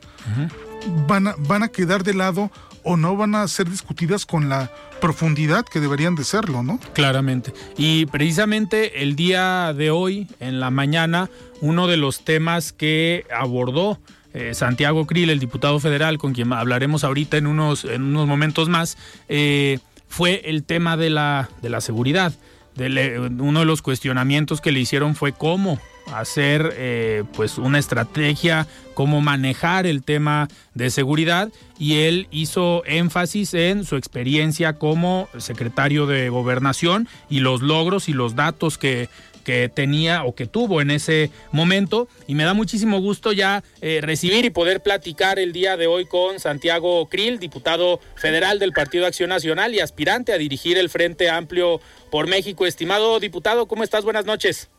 van 1.08 1.28
a, 1.28 1.36
van 1.40 1.64
a 1.64 1.70
quedar 1.70 2.04
de 2.04 2.14
lado 2.14 2.52
o 2.84 2.98
no 2.98 3.16
van 3.16 3.36
a 3.36 3.48
ser 3.48 3.70
discutidas 3.70 4.26
con 4.26 4.50
la 4.50 4.72
profundidad 5.00 5.66
que 5.66 5.80
deberían 5.80 6.16
de 6.16 6.24
serlo, 6.24 6.64
¿no? 6.64 6.80
Claramente. 6.94 7.54
Y 7.78 8.06
precisamente 8.08 9.04
el 9.04 9.16
día 9.16 9.74
de 9.74 9.92
hoy, 9.92 10.28
en 10.40 10.60
la 10.60 10.70
mañana, 10.70 11.30
uno 11.62 11.88
de 11.88 11.98
los 11.98 12.26
temas 12.26 12.74
que 12.74 13.26
abordó 13.36 14.00
eh, 14.34 14.54
Santiago 14.54 15.06
Krill, 15.06 15.30
el 15.30 15.40
diputado 15.40 15.80
federal, 15.80 16.18
con 16.18 16.34
quien 16.34 16.52
hablaremos 16.52 17.04
ahorita 17.04 17.38
en 17.38 17.48
unos, 17.48 17.86
en 17.86 18.02
unos 18.04 18.28
momentos 18.28 18.68
más, 18.68 18.98
eh, 19.30 19.80
fue 20.08 20.42
el 20.46 20.64
tema 20.64 20.98
de 20.98 21.10
la, 21.10 21.50
de 21.62 21.70
la 21.70 21.82
seguridad. 21.82 22.34
uno 22.78 23.60
de 23.60 23.66
los 23.66 23.82
cuestionamientos 23.82 24.60
que 24.60 24.72
le 24.72 24.80
hicieron 24.80 25.16
fue 25.16 25.32
cómo 25.32 25.80
hacer 26.12 26.74
eh, 26.76 27.24
pues 27.36 27.58
una 27.58 27.80
estrategia, 27.80 28.68
cómo 28.94 29.22
manejar 29.22 29.86
el 29.86 30.04
tema 30.04 30.48
de 30.74 30.90
seguridad 30.90 31.50
y 31.80 32.02
él 32.02 32.28
hizo 32.32 32.84
énfasis 32.86 33.54
en 33.54 33.86
su 33.86 33.96
experiencia 33.96 34.74
como 34.74 35.30
secretario 35.38 36.06
de 36.06 36.30
gobernación 36.30 37.08
y 37.30 37.40
los 37.40 37.62
logros 37.62 38.10
y 38.10 38.14
los 38.14 38.36
datos 38.36 38.78
que 38.78 39.10
que 39.44 39.70
tenía 39.70 40.24
o 40.24 40.34
que 40.36 40.46
tuvo 40.46 40.82
en 40.82 40.92
ese 40.92 41.30
momento 41.52 42.08
y 42.28 42.36
me 42.36 42.44
da 42.44 42.54
muchísimo 42.54 43.00
gusto 43.00 43.32
ya 43.32 43.64
eh, 43.82 44.00
recibir 44.02 44.46
y 44.46 44.50
poder 44.50 44.82
platicar 44.82 45.38
el 45.38 45.54
día 45.54 45.78
de 45.78 45.88
hoy 45.88 46.06
con 46.06 46.40
Santiago 46.40 47.08
Krill, 47.08 47.40
diputado 47.40 48.00
federal 48.16 48.60
del 48.60 48.72
Partido 48.72 49.06
Acción 49.06 49.30
Nacional 49.30 49.74
y 49.76 49.80
aspirante 49.80 50.34
a 50.34 50.38
dirigir 50.38 50.78
el 50.78 50.90
Frente 50.90 51.30
Amplio 51.30 51.82
por 52.10 52.28
México. 52.28 52.66
Estimado 52.66 53.20
diputado, 53.20 53.68
¿cómo 53.68 53.84
estás? 53.84 54.04
Buenas 54.04 54.26
noches. 54.26 54.70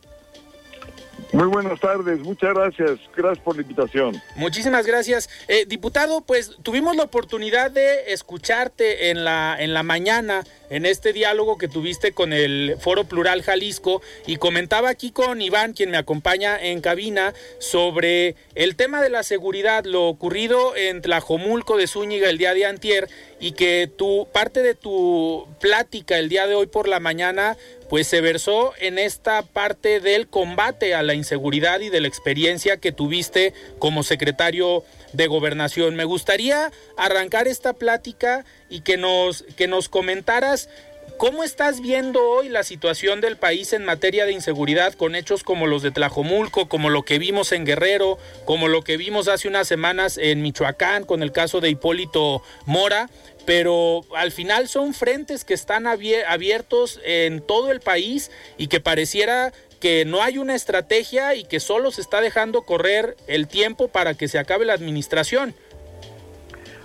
Muy 1.35 1.47
buenas 1.47 1.81
tardes, 1.81 2.19
muchas 2.21 2.53
gracias, 2.53 2.97
gracias 3.13 3.43
por 3.43 3.57
la 3.57 3.61
invitación. 3.61 4.21
Muchísimas 4.37 4.85
gracias. 4.85 5.29
Eh, 5.49 5.65
diputado, 5.67 6.21
pues 6.21 6.55
tuvimos 6.63 6.95
la 6.95 7.03
oportunidad 7.03 7.71
de 7.71 8.13
escucharte 8.13 9.09
en 9.09 9.25
la, 9.25 9.57
en 9.59 9.73
la 9.73 9.83
mañana 9.83 10.45
en 10.69 10.85
este 10.85 11.13
diálogo 11.13 11.57
que 11.57 11.67
tuviste 11.67 12.11
con 12.11 12.33
el 12.33 12.77
Foro 12.79 13.05
Plural 13.05 13.41
Jalisco 13.43 14.01
y 14.25 14.37
comentaba 14.37 14.89
aquí 14.89 15.11
con 15.11 15.41
Iván, 15.41 15.73
quien 15.73 15.91
me 15.91 15.97
acompaña 15.97 16.57
en 16.61 16.81
cabina, 16.81 17.33
sobre 17.59 18.35
el 18.55 18.75
tema 18.75 19.01
de 19.01 19.09
la 19.09 19.23
seguridad, 19.23 19.85
lo 19.85 20.07
ocurrido 20.07 20.75
en 20.75 21.01
Tlajomulco 21.01 21.77
de 21.77 21.87
Zúñiga 21.87 22.29
el 22.29 22.37
día 22.37 22.53
de 22.53 22.65
antier 22.65 23.09
y 23.39 23.51
que 23.51 23.89
tu 23.95 24.27
parte 24.31 24.61
de 24.61 24.75
tu 24.75 25.47
plática 25.59 26.17
el 26.17 26.29
día 26.29 26.47
de 26.47 26.55
hoy 26.55 26.67
por 26.67 26.87
la 26.87 26.99
mañana 26.99 27.57
pues 27.89 28.07
se 28.07 28.21
versó 28.21 28.73
en 28.79 28.97
esta 28.97 29.43
parte 29.43 29.99
del 29.99 30.27
combate 30.27 30.95
a 30.95 31.03
la 31.03 31.13
inseguridad 31.13 31.81
y 31.81 31.89
de 31.89 32.01
la 32.01 32.07
experiencia 32.07 32.77
que 32.77 32.91
tuviste 32.91 33.53
como 33.79 34.03
secretario 34.03 34.83
de 35.13 35.27
gobernación. 35.27 35.95
Me 35.95 36.05
gustaría 36.05 36.71
arrancar 36.97 37.47
esta 37.47 37.73
plática 37.73 38.45
y 38.69 38.81
que 38.81 38.97
nos, 38.97 39.43
que 39.55 39.67
nos 39.67 39.89
comentaras 39.89 40.69
¿Cómo 41.17 41.45
estás 41.45 41.79
viendo 41.79 42.21
hoy 42.21 42.49
la 42.49 42.63
situación 42.63 43.21
del 43.21 43.37
país 43.37 43.71
en 43.71 43.85
materia 43.85 44.25
de 44.25 44.33
inseguridad 44.33 44.93
con 44.95 45.15
hechos 45.15 45.43
como 45.45 45.65
los 45.65 45.81
de 45.81 45.91
Tlajomulco, 45.91 46.67
como 46.67 46.89
lo 46.89 47.03
que 47.03 47.19
vimos 47.19 47.53
en 47.53 47.65
Guerrero, 47.65 48.17
como 48.43 48.67
lo 48.67 48.81
que 48.81 48.97
vimos 48.97 49.29
hace 49.29 49.47
unas 49.47 49.65
semanas 49.65 50.17
en 50.17 50.41
Michoacán 50.41 51.05
con 51.05 51.23
el 51.23 51.31
caso 51.31 51.61
de 51.61 51.69
Hipólito 51.69 52.43
Mora? 52.65 53.09
Pero 53.45 54.01
al 54.13 54.33
final 54.33 54.67
son 54.67 54.93
frentes 54.93 55.45
que 55.45 55.53
están 55.53 55.87
abiertos 55.87 56.99
en 57.05 57.39
todo 57.39 57.71
el 57.71 57.79
país 57.79 58.29
y 58.57 58.67
que 58.67 58.81
pareciera 58.81 59.53
que 59.85 60.03
no 60.03 60.23
hay 60.23 60.39
una 60.39 60.55
estrategia 60.55 61.35
y 61.35 61.43
que 61.43 61.59
solo 61.59 61.91
se 61.91 62.01
está 62.01 62.19
dejando 62.19 62.63
correr 62.63 63.15
el 63.27 63.47
tiempo 63.47 63.87
para 63.87 64.15
que 64.15 64.27
se 64.27 64.39
acabe 64.39 64.65
la 64.65 64.73
administración. 64.73 65.53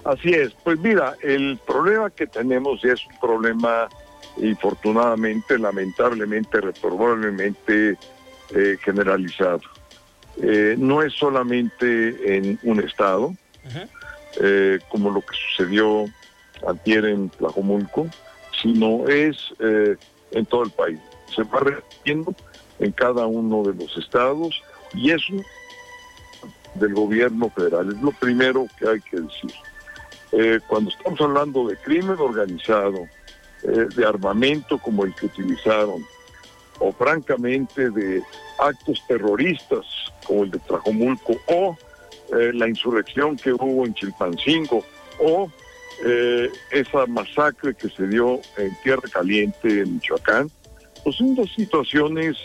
Así 0.05 0.28
es, 0.34 0.53
pues 0.64 0.78
mira, 0.80 1.16
el 1.22 1.59
problema 1.66 2.11
que 2.11 2.26
tenemos 2.26 2.84
es 2.84 3.01
un 3.07 3.18
problema 3.18 3.88
infortunadamente, 4.36 5.59
lamentablemente, 5.59 6.61
probablemente 6.78 7.96
eh, 8.55 8.76
generalizado. 8.84 9.62
Eh, 10.42 10.74
no 10.76 11.03
es 11.03 11.14
solamente 11.14 12.36
en 12.36 12.59
un 12.64 12.80
estado, 12.80 13.34
eh, 14.42 14.78
como 14.90 15.11
lo 15.11 15.22
que 15.22 15.34
sucedió 15.48 16.05
antier 16.68 17.07
en 17.07 17.30
Tlajomulco, 17.30 18.09
sino 18.61 19.09
es 19.09 19.38
en 20.32 20.44
todo 20.44 20.64
el 20.64 20.70
país. 20.70 20.98
Se 21.34 21.44
va 21.44 21.61
repitiendo 21.61 22.34
en 22.81 22.93
cada 22.93 23.26
uno 23.26 23.62
de 23.62 23.74
los 23.74 23.97
estados 23.97 24.62
y 24.95 25.11
eso 25.11 25.35
del 26.74 26.95
gobierno 26.95 27.51
federal 27.51 27.93
es 27.93 28.03
lo 28.03 28.12
primero 28.12 28.66
que 28.78 28.89
hay 28.89 29.01
que 29.01 29.20
decir. 29.20 30.61
cuando 30.68 30.91
estamos 30.91 31.20
hablando 31.20 31.68
de 31.68 31.76
crimen 31.76 32.16
organizado, 32.18 33.07
eh, 33.62 33.87
de 33.95 34.07
armamento 34.07 34.78
como 34.78 35.05
el 35.05 35.14
que 35.14 35.26
utilizaron, 35.26 36.03
o 36.78 36.93
francamente 36.93 37.91
de 37.91 38.22
actos 38.59 39.05
terroristas 39.07 39.85
como 40.26 40.45
el 40.45 40.51
de 40.51 40.59
Trajomulco, 40.61 41.37
o 41.47 41.76
eh, 42.39 42.53
la 42.55 42.66
insurrección 42.66 43.37
que 43.37 43.53
hubo 43.53 43.85
en 43.85 43.93
Chilpancingo, 43.93 44.83
o 45.22 45.51
eh, 46.07 46.51
esa 46.70 47.05
masacre 47.05 47.74
que 47.74 47.91
se 47.91 48.07
dio 48.07 48.41
en 48.57 48.74
Tierra 48.83 49.07
Caliente, 49.12 49.81
en 49.83 49.97
Michoacán, 49.97 50.51
pues 51.05 51.16
son 51.16 51.35
dos 51.35 51.53
situaciones 51.55 52.39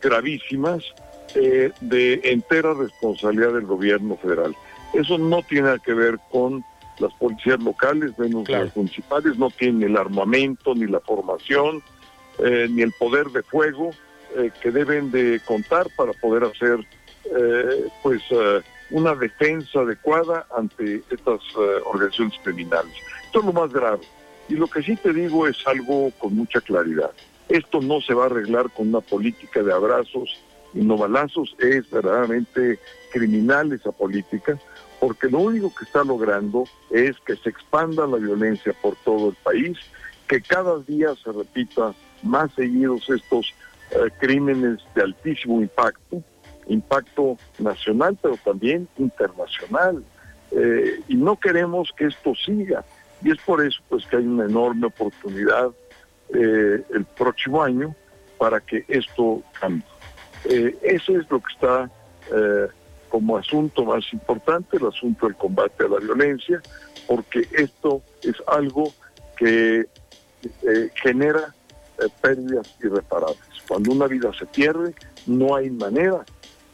gravísimas 0.00 0.84
de 1.34 2.20
entera 2.24 2.74
responsabilidad 2.74 3.54
del 3.54 3.66
gobierno 3.66 4.16
federal. 4.16 4.54
Eso 4.92 5.18
no 5.18 5.42
tiene 5.42 5.78
que 5.84 5.92
ver 5.92 6.18
con 6.30 6.64
las 6.98 7.12
policías 7.14 7.60
locales, 7.60 8.16
menos 8.18 8.48
las 8.48 8.76
municipales, 8.76 9.36
no 9.36 9.50
tienen 9.50 9.90
el 9.90 9.96
armamento, 9.96 10.74
ni 10.74 10.86
la 10.86 11.00
formación, 11.00 11.82
eh, 12.38 12.68
ni 12.70 12.82
el 12.82 12.92
poder 12.92 13.28
de 13.28 13.42
fuego 13.42 13.90
eh, 14.36 14.50
que 14.60 14.70
deben 14.70 15.10
de 15.10 15.40
contar 15.44 15.88
para 15.96 16.12
poder 16.12 16.44
hacer 16.44 16.86
eh, 17.24 17.88
pues 18.02 18.22
una 18.90 19.14
defensa 19.14 19.80
adecuada 19.80 20.46
ante 20.56 21.02
estas 21.10 21.40
organizaciones 21.86 22.38
criminales. 22.42 22.94
Esto 23.24 23.40
es 23.40 23.46
lo 23.46 23.52
más 23.52 23.72
grave. 23.72 24.00
Y 24.48 24.54
lo 24.54 24.66
que 24.66 24.82
sí 24.82 24.94
te 24.96 25.12
digo 25.12 25.48
es 25.48 25.56
algo 25.66 26.10
con 26.18 26.36
mucha 26.36 26.60
claridad. 26.60 27.10
Esto 27.48 27.80
no 27.80 28.00
se 28.00 28.14
va 28.14 28.24
a 28.24 28.26
arreglar 28.26 28.70
con 28.70 28.88
una 28.88 29.00
política 29.00 29.62
de 29.62 29.72
abrazos 29.72 30.38
y 30.72 30.80
no 30.80 30.96
balazos, 30.96 31.54
es 31.60 31.88
verdaderamente 31.90 32.78
criminal 33.12 33.72
esa 33.72 33.92
política 33.92 34.58
porque 35.04 35.28
lo 35.28 35.40
único 35.40 35.70
que 35.74 35.84
está 35.84 36.02
logrando 36.02 36.64
es 36.90 37.14
que 37.26 37.36
se 37.36 37.50
expanda 37.50 38.06
la 38.06 38.16
violencia 38.16 38.72
por 38.80 38.96
todo 39.04 39.28
el 39.28 39.34
país, 39.34 39.76
que 40.26 40.40
cada 40.40 40.78
día 40.78 41.14
se 41.22 41.30
repita 41.30 41.92
más 42.22 42.50
seguidos 42.54 43.10
estos 43.10 43.52
eh, 43.90 44.10
crímenes 44.18 44.78
de 44.94 45.02
altísimo 45.02 45.60
impacto, 45.60 46.22
impacto 46.68 47.36
nacional, 47.58 48.16
pero 48.22 48.38
también 48.42 48.88
internacional. 48.96 50.02
Eh, 50.52 51.02
y 51.08 51.16
no 51.16 51.38
queremos 51.38 51.92
que 51.94 52.06
esto 52.06 52.34
siga. 52.34 52.82
Y 53.22 53.30
es 53.30 53.38
por 53.44 53.62
eso 53.62 53.82
pues 53.90 54.06
que 54.06 54.16
hay 54.16 54.26
una 54.26 54.46
enorme 54.46 54.86
oportunidad 54.86 55.70
eh, 56.34 56.82
el 56.92 57.04
próximo 57.16 57.62
año 57.62 57.94
para 58.38 58.60
que 58.60 58.84
esto 58.88 59.42
cambie. 59.58 59.84
eso 60.82 61.18
es 61.18 61.30
lo 61.30 61.40
que 61.40 61.52
está 61.52 61.90
como 63.14 63.36
asunto 63.36 63.84
más 63.84 64.04
importante 64.12 64.76
el 64.76 64.88
asunto 64.88 65.26
del 65.26 65.36
combate 65.36 65.84
a 65.84 65.88
la 65.88 66.00
violencia, 66.00 66.60
porque 67.06 67.46
esto 67.52 68.02
es 68.22 68.34
algo 68.48 68.92
que 69.36 69.86
eh, 70.66 70.90
genera 71.00 71.54
eh, 72.00 72.08
pérdidas 72.20 72.74
irreparables. 72.82 73.38
Cuando 73.68 73.92
una 73.92 74.08
vida 74.08 74.32
se 74.36 74.46
pierde, 74.46 74.96
no 75.26 75.54
hay 75.54 75.70
manera 75.70 76.24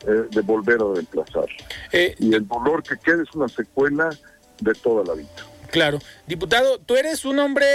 eh, 0.06 0.24
de 0.30 0.40
volver 0.40 0.78
a 0.80 0.94
reemplazar. 0.94 1.44
y 1.92 2.34
el 2.34 2.48
dolor 2.48 2.82
que 2.82 2.96
queda 2.96 3.22
es 3.22 3.34
una 3.34 3.48
secuela 3.48 4.08
de 4.60 4.72
toda 4.72 5.04
la 5.04 5.12
vida. 5.12 5.28
Claro. 5.70 5.98
Diputado, 6.26 6.78
tú 6.78 6.96
eres 6.96 7.26
un 7.26 7.38
hombre 7.38 7.66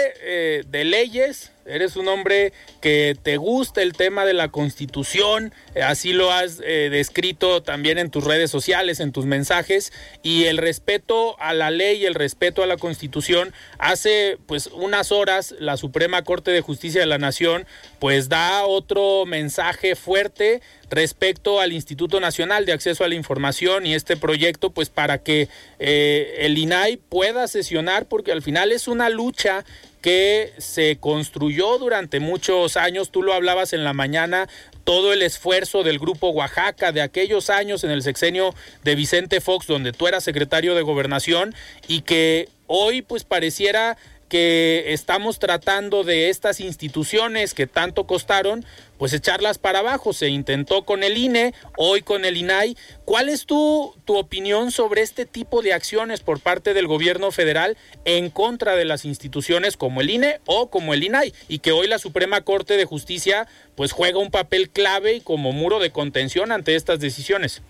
de 0.68 0.84
leyes, 0.84 1.52
Eres 1.66 1.96
un 1.96 2.08
hombre 2.08 2.54
que 2.80 3.18
te 3.24 3.38
gusta 3.38 3.82
el 3.82 3.94
tema 3.94 4.24
de 4.24 4.34
la 4.34 4.50
constitución, 4.50 5.52
eh, 5.74 5.82
así 5.82 6.14
lo 6.14 6.32
has 6.32 6.62
eh, 6.64 6.90
descrito 6.92 7.64
también 7.64 7.98
en 7.98 8.12
tus 8.12 8.24
redes 8.24 8.52
sociales, 8.52 9.00
en 9.00 9.12
tus 9.12 9.26
mensajes, 9.26 9.92
y 10.22 10.44
el 10.44 10.58
respeto 10.58 11.36
a 11.40 11.56
la 11.56 11.72
ley, 11.72 12.06
el 12.06 12.14
respeto 12.14 12.62
a 12.62 12.68
la 12.68 12.78
constitución. 12.78 13.52
Hace 13.80 14.38
pues 14.46 14.68
unas 14.68 15.12
horas 15.12 15.56
la 15.58 15.76
Suprema 15.76 16.22
Corte 16.24 16.52
de 16.52 16.62
Justicia 16.62 17.02
de 17.02 17.08
la 17.08 17.18
Nación 17.18 17.66
pues 17.98 18.30
da 18.30 18.66
otro 18.66 19.26
mensaje 19.26 19.96
fuerte 19.96 20.62
respecto 20.92 21.60
al 21.60 21.74
Instituto 21.74 22.20
Nacional 22.20 22.66
de 22.66 22.74
Acceso 22.74 23.04
a 23.04 23.08
la 23.08 23.16
Información 23.16 23.88
y 23.88 23.96
este 23.96 24.18
proyecto 24.18 24.70
pues 24.70 24.90
para 24.90 25.18
que 25.24 25.50
eh, 25.80 26.36
el 26.42 26.58
INAI 26.60 26.98
pueda 26.98 27.48
sesionar 27.48 28.06
porque 28.06 28.32
al 28.32 28.44
final 28.44 28.72
es 28.72 28.88
una 28.88 29.10
lucha 29.10 29.66
que 30.06 30.54
se 30.60 30.98
construyó 30.98 31.80
durante 31.80 32.20
muchos 32.20 32.78
años, 32.78 33.10
tú 33.10 33.24
lo 33.24 33.34
hablabas 33.34 33.74
en 33.74 33.84
la 33.84 33.94
mañana, 33.94 34.48
todo 34.84 35.14
el 35.14 35.24
esfuerzo 35.24 35.82
del 35.82 35.98
grupo 35.98 36.30
Oaxaca 36.30 36.92
de 36.92 37.02
aquellos 37.02 37.50
años 37.50 37.84
en 37.84 37.90
el 37.90 38.04
sexenio 38.04 38.54
de 38.84 38.94
Vicente 38.94 39.42
Fox, 39.42 39.66
donde 39.66 39.94
tú 39.94 40.06
eras 40.06 40.24
secretario 40.24 40.76
de 40.76 40.84
gobernación 40.84 41.56
y 41.88 42.02
que 42.02 42.50
hoy 42.68 43.02
pues 43.02 43.24
pareciera 43.24 43.98
que 44.30 44.94
estamos 44.94 45.40
tratando 45.40 46.04
de 46.04 46.30
estas 46.30 46.60
instituciones 46.60 47.56
que 47.56 47.66
tanto 47.66 48.06
costaron, 48.06 48.64
pues 48.98 49.14
echarlas 49.14 49.58
para 49.58 49.80
abajo. 49.80 50.14
Se 50.14 50.30
intentó 50.30 50.84
con 50.84 51.04
el 51.04 51.18
INE, 51.18 51.54
hoy 51.78 52.02
con 52.02 52.26
el 52.26 52.38
INAI. 52.38 52.78
¿Cuál 53.06 53.30
es 53.30 53.46
tu, 53.46 53.94
tu 54.06 54.18
opinión 54.18 54.72
sobre 54.72 55.02
este 55.02 55.26
tipo 55.26 55.62
de 55.62 55.74
acciones 55.74 56.22
por 56.22 56.40
parte 56.40 56.74
del 56.74 56.88
gobierno 56.88 57.32
federal 57.32 57.78
en 58.06 58.30
contra 58.30 58.76
de 58.76 58.86
las 58.86 59.06
instituciones 59.06 59.78
como 59.78 60.02
el 60.02 60.10
INE 60.10 60.40
o 60.46 60.70
como 60.70 60.94
el 60.94 61.04
INAI? 61.04 61.34
Y 61.48 61.60
que 61.60 61.72
hoy 61.72 61.88
la 61.88 62.00
Suprema 62.00 62.42
Corte 62.42 62.78
de 62.78 62.86
Justicia 62.86 63.48
pues 63.76 63.92
juega 63.92 64.20
un 64.20 64.32
papel 64.32 64.70
clave 64.70 65.16
y 65.16 65.22
como 65.22 65.52
muro 65.52 65.80
de 65.80 65.92
contención 65.92 66.52
ante 66.52 66.76
estas 66.76 67.00
decisiones. 67.00 67.62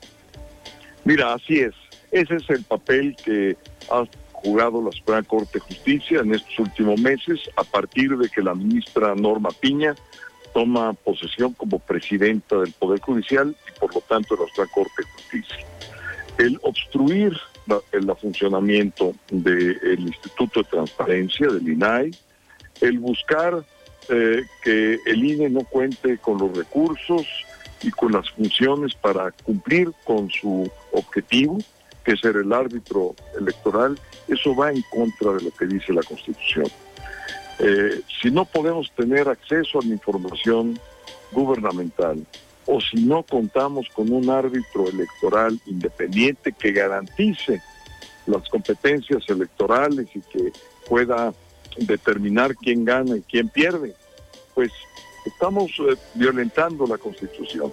Mira, 1.03 1.33
así 1.33 1.59
es. 1.59 1.73
Ese 2.11 2.35
es 2.35 2.49
el 2.49 2.63
papel 2.63 3.15
que 3.23 3.57
ha 3.89 4.05
jugado 4.31 4.81
la 4.81 4.91
Suprema 4.91 5.23
Corte 5.23 5.51
de 5.53 5.59
Justicia 5.59 6.19
en 6.19 6.33
estos 6.33 6.59
últimos 6.59 6.99
meses 6.99 7.39
a 7.55 7.63
partir 7.63 8.15
de 8.17 8.29
que 8.29 8.41
la 8.41 8.53
ministra 8.53 9.15
Norma 9.15 9.49
Piña 9.59 9.95
toma 10.55 10.93
posesión 10.93 11.51
como 11.51 11.79
presidenta 11.79 12.55
del 12.55 12.71
Poder 12.71 13.01
Judicial 13.01 13.53
y 13.67 13.77
por 13.77 13.93
lo 13.93 13.99
tanto 13.99 14.37
de 14.37 14.45
la 14.57 14.65
Corte 14.67 14.93
de 14.99 15.11
Justicia. 15.11 15.67
El 16.37 16.57
obstruir 16.63 17.37
el 17.91 18.15
funcionamiento 18.15 19.13
del 19.29 19.99
Instituto 19.99 20.61
de 20.61 20.69
Transparencia, 20.69 21.47
del 21.47 21.67
INAI, 21.67 22.11
el 22.79 22.99
buscar 22.99 23.65
eh, 24.07 24.43
que 24.63 24.97
el 25.05 25.25
INE 25.25 25.49
no 25.49 25.61
cuente 25.65 26.17
con 26.19 26.37
los 26.37 26.55
recursos 26.55 27.27
y 27.81 27.91
con 27.91 28.13
las 28.13 28.29
funciones 28.29 28.93
para 28.95 29.31
cumplir 29.31 29.91
con 30.05 30.29
su 30.29 30.71
objetivo, 30.93 31.57
que 32.05 32.15
ser 32.15 32.37
el 32.37 32.53
árbitro 32.53 33.13
electoral, 33.37 33.99
eso 34.29 34.55
va 34.55 34.71
en 34.71 34.81
contra 34.83 35.33
de 35.33 35.43
lo 35.43 35.51
que 35.51 35.65
dice 35.65 35.91
la 35.91 36.03
Constitución. 36.03 36.67
Eh, 37.59 38.01
si 38.21 38.31
no 38.31 38.45
podemos 38.45 38.91
tener 38.91 39.29
acceso 39.29 39.79
a 39.79 39.85
la 39.85 39.93
información 39.93 40.79
gubernamental 41.31 42.25
o 42.65 42.81
si 42.81 42.97
no 43.05 43.23
contamos 43.23 43.87
con 43.93 44.11
un 44.11 44.29
árbitro 44.29 44.89
electoral 44.89 45.59
independiente 45.65 46.51
que 46.51 46.71
garantice 46.71 47.61
las 48.25 48.47
competencias 48.49 49.23
electorales 49.29 50.07
y 50.15 50.21
que 50.21 50.51
pueda 50.87 51.33
determinar 51.77 52.55
quién 52.55 52.85
gana 52.85 53.17
y 53.17 53.21
quién 53.21 53.49
pierde, 53.49 53.93
pues 54.53 54.71
estamos 55.25 55.71
eh, 55.79 55.95
violentando 56.15 56.87
la 56.87 56.97
Constitución. 56.97 57.71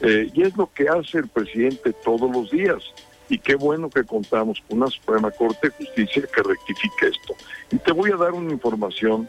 Eh, 0.00 0.28
y 0.34 0.42
es 0.42 0.56
lo 0.56 0.72
que 0.72 0.88
hace 0.88 1.18
el 1.18 1.28
presidente 1.28 1.92
todos 1.92 2.30
los 2.30 2.50
días 2.50 2.82
y 3.28 3.38
qué 3.38 3.54
bueno 3.54 3.88
que 3.88 4.04
contamos 4.04 4.62
con 4.68 4.78
una 4.78 4.88
Suprema 4.88 5.30
Corte 5.30 5.68
de 5.68 5.86
Justicia 5.86 6.22
que 6.34 6.42
rectifique 6.42 7.06
esto. 7.06 7.34
Y 7.70 7.78
te 7.78 7.92
voy 7.92 8.10
a 8.12 8.16
dar 8.16 8.32
una 8.32 8.52
información 8.52 9.28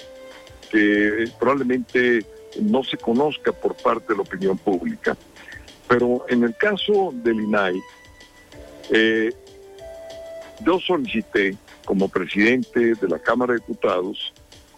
que 0.69 1.29
probablemente 1.39 2.25
no 2.61 2.83
se 2.83 2.97
conozca 2.97 3.51
por 3.51 3.75
parte 3.75 4.13
de 4.13 4.15
la 4.15 4.21
opinión 4.23 4.57
pública, 4.57 5.15
pero 5.87 6.25
en 6.29 6.43
el 6.43 6.55
caso 6.55 7.13
del 7.13 7.41
INAI, 7.41 7.81
eh, 8.91 9.33
yo 10.61 10.79
solicité 10.79 11.55
como 11.85 12.09
presidente 12.09 12.95
de 12.95 13.07
la 13.07 13.19
Cámara 13.19 13.53
de 13.53 13.59
Diputados 13.59 14.33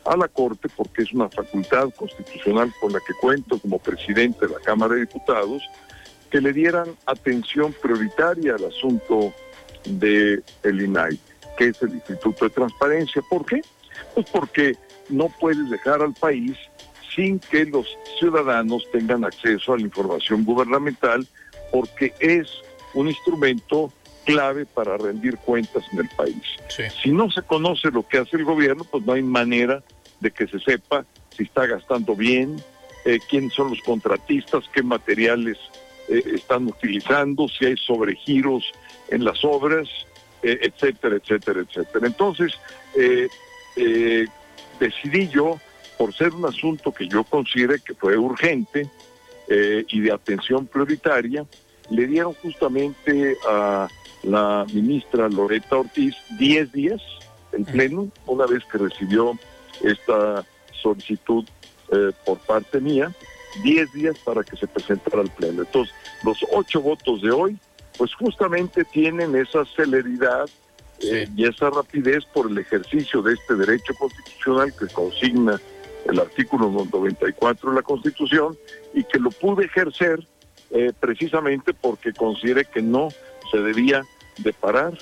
a 0.05 0.15
la 0.15 0.27
Corte, 0.27 0.69
porque 0.75 1.03
es 1.03 1.13
una 1.13 1.29
facultad 1.29 1.89
constitucional 1.95 2.73
con 2.79 2.93
la 2.93 2.99
que 2.99 3.13
cuento 3.19 3.59
como 3.59 3.79
presidente 3.79 4.47
de 4.47 4.53
la 4.53 4.59
Cámara 4.59 4.95
de 4.95 5.01
Diputados, 5.01 5.61
que 6.29 6.41
le 6.41 6.53
dieran 6.53 6.95
atención 7.05 7.73
prioritaria 7.81 8.55
al 8.55 8.65
asunto 8.65 9.33
del 9.85 10.43
el 10.63 10.81
INAI, 10.81 11.19
que 11.57 11.69
es 11.69 11.81
el 11.81 11.95
Instituto 11.95 12.45
de 12.45 12.51
Transparencia. 12.51 13.21
¿Por 13.29 13.45
qué? 13.45 13.61
Pues 14.13 14.29
porque 14.29 14.75
no 15.09 15.29
puedes 15.39 15.69
dejar 15.69 16.01
al 16.01 16.13
país 16.13 16.57
sin 17.15 17.39
que 17.39 17.65
los 17.65 17.87
ciudadanos 18.19 18.83
tengan 18.91 19.25
acceso 19.25 19.73
a 19.73 19.77
la 19.77 19.83
información 19.83 20.43
gubernamental, 20.43 21.27
porque 21.71 22.13
es 22.19 22.47
un 22.93 23.07
instrumento 23.07 23.91
clave 24.25 24.65
para 24.65 24.97
rendir 24.97 25.37
cuentas 25.37 25.83
en 25.93 25.99
el 25.99 26.09
país. 26.09 26.43
Si 27.01 27.11
no 27.11 27.31
se 27.31 27.41
conoce 27.41 27.89
lo 27.91 28.07
que 28.07 28.19
hace 28.19 28.35
el 28.35 28.43
gobierno, 28.43 28.83
pues 28.83 29.03
no 29.05 29.13
hay 29.13 29.23
manera 29.23 29.83
de 30.19 30.31
que 30.31 30.47
se 30.47 30.59
sepa 30.59 31.05
si 31.35 31.43
está 31.43 31.65
gastando 31.65 32.15
bien, 32.15 32.61
eh, 33.05 33.19
quiénes 33.29 33.53
son 33.53 33.69
los 33.69 33.81
contratistas, 33.81 34.65
qué 34.73 34.83
materiales 34.83 35.57
eh, 36.07 36.23
están 36.35 36.67
utilizando, 36.67 37.47
si 37.49 37.65
hay 37.65 37.75
sobregiros 37.77 38.63
en 39.09 39.25
las 39.25 39.43
obras, 39.43 39.89
eh, 40.41 40.57
etcétera, 40.61 41.17
etcétera, 41.17 41.61
etcétera. 41.61 42.07
Entonces, 42.07 42.53
eh, 42.95 43.27
decidí 44.79 45.27
yo, 45.27 45.59
por 45.97 46.13
ser 46.13 46.33
un 46.33 46.45
asunto 46.45 46.93
que 46.93 47.07
yo 47.07 47.23
considero 47.23 47.75
que 47.83 47.93
fue 47.93 48.17
urgente 48.17 48.89
y 49.49 50.01
de 50.01 50.11
atención 50.11 50.65
prioritaria, 50.65 51.45
le 51.89 52.05
dieron 52.05 52.33
justamente 52.33 53.37
a 53.47 53.87
la 54.23 54.65
ministra 54.73 55.29
Loreta 55.29 55.77
Ortiz 55.77 56.15
10 56.37 56.71
días 56.73 57.01
en 57.53 57.63
pleno, 57.63 58.09
una 58.25 58.45
vez 58.45 58.63
que 58.65 58.77
recibió 58.77 59.37
esta 59.81 60.43
solicitud 60.81 61.45
por 62.25 62.39
parte 62.39 62.81
mía, 62.81 63.13
10 63.63 63.93
días 63.93 64.17
para 64.19 64.43
que 64.43 64.55
se 64.57 64.67
presentara 64.67 65.21
al 65.21 65.29
Pleno. 65.31 65.63
Entonces, 65.63 65.93
los 66.23 66.37
ocho 66.51 66.81
votos 66.81 67.21
de 67.21 67.31
hoy, 67.31 67.57
pues 67.97 68.13
justamente 68.13 68.83
tienen 68.85 69.35
esa 69.35 69.65
celeridad 69.65 70.47
eh, 70.99 71.27
y 71.35 71.45
esa 71.45 71.69
rapidez 71.69 72.25
por 72.25 72.49
el 72.49 72.57
ejercicio 72.57 73.21
de 73.21 73.33
este 73.33 73.53
derecho 73.55 73.93
constitucional 73.99 74.73
que 74.77 74.87
consigna 74.87 75.61
el 76.05 76.19
artículo 76.19 76.71
94 76.91 77.69
de 77.69 77.75
la 77.75 77.81
Constitución 77.83 78.57
y 78.93 79.03
que 79.03 79.19
lo 79.19 79.29
pude 79.29 79.65
ejercer 79.65 80.25
eh, 80.71 80.91
precisamente 80.99 81.73
porque 81.73 82.13
considere 82.13 82.65
que 82.65 82.81
no 82.81 83.09
se 83.51 83.59
debía 83.59 84.03
de 84.39 84.53
parar, 84.53 84.97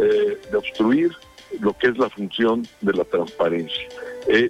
eh, 0.00 0.38
de 0.50 0.56
obstruir 0.56 1.12
lo 1.60 1.76
que 1.78 1.88
es 1.88 1.98
la 1.98 2.10
función 2.10 2.66
de 2.80 2.92
la 2.92 3.04
transparencia. 3.04 3.88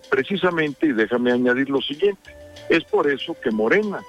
precisamente, 0.08 0.86
y 0.86 0.92
déjame 0.92 1.30
añadir 1.30 1.68
lo 1.68 1.82
siguiente, 1.82 2.34
es 2.68 2.84
por 2.84 3.10
eso 3.10 3.36
que 3.40 3.50
Morena 3.50 4.02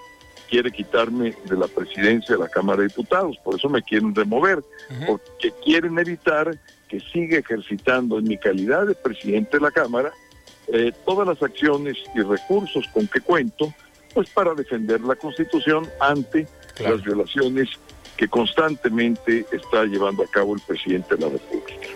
quiere 0.49 0.72
quitarme 0.72 1.36
de 1.45 1.58
la 1.58 1.68
presidencia 1.68 2.36
de 2.36 2.41
la 2.41 2.49
Cámara 2.49 2.82
de 2.82 2.88
Diputados, 2.88 3.38
por 3.43 3.55
eso 3.55 3.70
me 3.70 3.82
quieren 3.82 4.16
remover, 4.16 4.64
porque 5.05 5.51
quieren 5.64 5.99
evitar 5.99 6.58
que 6.88 6.99
siga 7.01 7.38
ejercitando 7.38 8.18
en 8.18 8.26
mi 8.26 8.38
calidad 8.38 8.86
de 8.88 8.95
presidente 8.95 9.58
de 9.58 9.64
la 9.64 9.72
Cámara 9.72 10.14
eh, 10.68 10.91
todas 11.05 11.28
las 11.28 11.41
acciones 11.43 11.97
y 12.16 12.22
recursos 12.22 12.86
con 12.93 13.08
que 13.08 13.20
cuento, 13.20 13.74
pues 14.14 14.30
para 14.30 14.53
defender 14.53 15.01
la 15.01 15.16
Constitución 15.16 15.88
ante 15.99 16.47
las 16.80 17.03
violaciones 17.03 17.70
que 18.18 18.28
constantemente 18.28 19.45
está 19.51 19.86
llevando 19.86 20.24
a 20.24 20.28
cabo 20.28 20.55
el 20.55 20.61
presidente 20.61 21.15
de 21.15 21.22
la 21.22 21.30
República. 21.30 21.88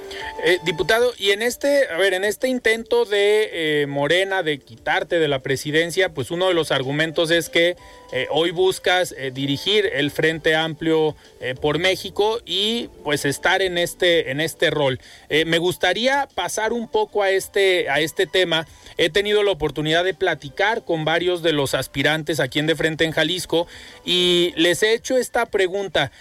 Eh, 0.44 0.58
diputado, 0.64 1.14
y 1.20 1.32
en 1.32 1.44
este, 1.44 1.88
a 1.90 1.98
ver, 1.98 2.16
en 2.16 2.24
este 2.24 2.48
intento 2.48 3.06
de 3.06 3.82
eh, 3.84 3.88
Morena 3.88 4.42
de 4.42 4.60
quitarte 4.60 5.20
de 5.20 5.28
la 5.28 5.40
presidencia, 5.40 6.14
pues 6.14 6.32
uno 6.32 6.48
de 6.48 6.56
los 6.56 6.72
argumentos 6.72 7.30
es 7.30 7.50
que 7.50 7.76
eh, 8.12 8.28
hoy 8.32 8.50
buscas 8.50 9.14
dirigir 9.34 9.86
el 9.94 10.10
Frente 10.10 10.56
Amplio 10.56 11.16
por 11.62 11.80
México 11.80 12.40
y 12.46 12.90
pues 13.04 13.24
estar 13.24 13.62
en 13.62 13.78
este, 13.78 14.32
en 14.32 14.42
este 14.42 14.70
rol. 14.70 15.00
me 15.30 15.60
gustaría 15.60 16.28
pasar 16.36 16.74
un 16.74 16.90
poco 16.90 17.24
a 17.24 17.30
este, 17.30 17.90
a 17.90 18.00
este 18.00 18.28
tema. 18.28 18.68
He 19.02 19.10
tenido 19.10 19.42
la 19.42 19.50
oportunidad 19.50 20.04
de 20.04 20.14
platicar 20.14 20.86
con 20.86 21.06
varios 21.06 21.42
de 21.42 21.54
los 21.54 21.74
aspirantes 21.74 22.40
aquí 22.40 22.60
en 22.60 22.68
De 22.68 22.76
Frente 22.76 23.04
en 23.04 23.12
Jalisco 23.12 23.66
y 24.06 24.54
les 24.58 24.84
he 24.84 24.94
hecho 24.94 25.18
esta 25.18 25.48
pregunta. 25.48 26.12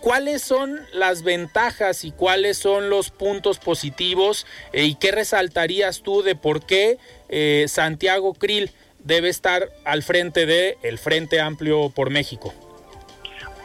¿Cuáles 0.00 0.40
son 0.40 0.80
las 0.94 1.22
ventajas 1.22 2.04
y 2.06 2.10
cuáles 2.10 2.56
son 2.56 2.88
los 2.88 3.10
puntos 3.10 3.58
positivos 3.58 4.46
eh, 4.72 4.84
y 4.84 4.94
qué 4.94 5.12
resaltarías 5.12 6.02
tú 6.02 6.22
de 6.22 6.34
por 6.34 6.64
qué 6.64 6.96
eh, 7.28 7.66
Santiago 7.68 8.32
Krill 8.32 8.70
debe 8.98 9.28
estar 9.28 9.68
al 9.84 10.02
frente 10.02 10.46
de 10.46 10.78
el 10.82 10.98
Frente 10.98 11.38
Amplio 11.40 11.90
por 11.90 12.08
México? 12.08 12.54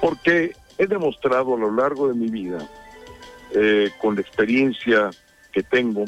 Porque 0.02 0.52
he 0.78 0.88
demostrado 0.88 1.56
a 1.56 1.58
lo 1.58 1.72
largo 1.72 2.10
de 2.10 2.16
mi 2.16 2.28
vida, 2.28 2.70
eh, 3.52 3.92
con 4.00 4.16
la 4.16 4.22
experiencia 4.22 5.12
que 5.54 5.64
tengo 5.64 6.04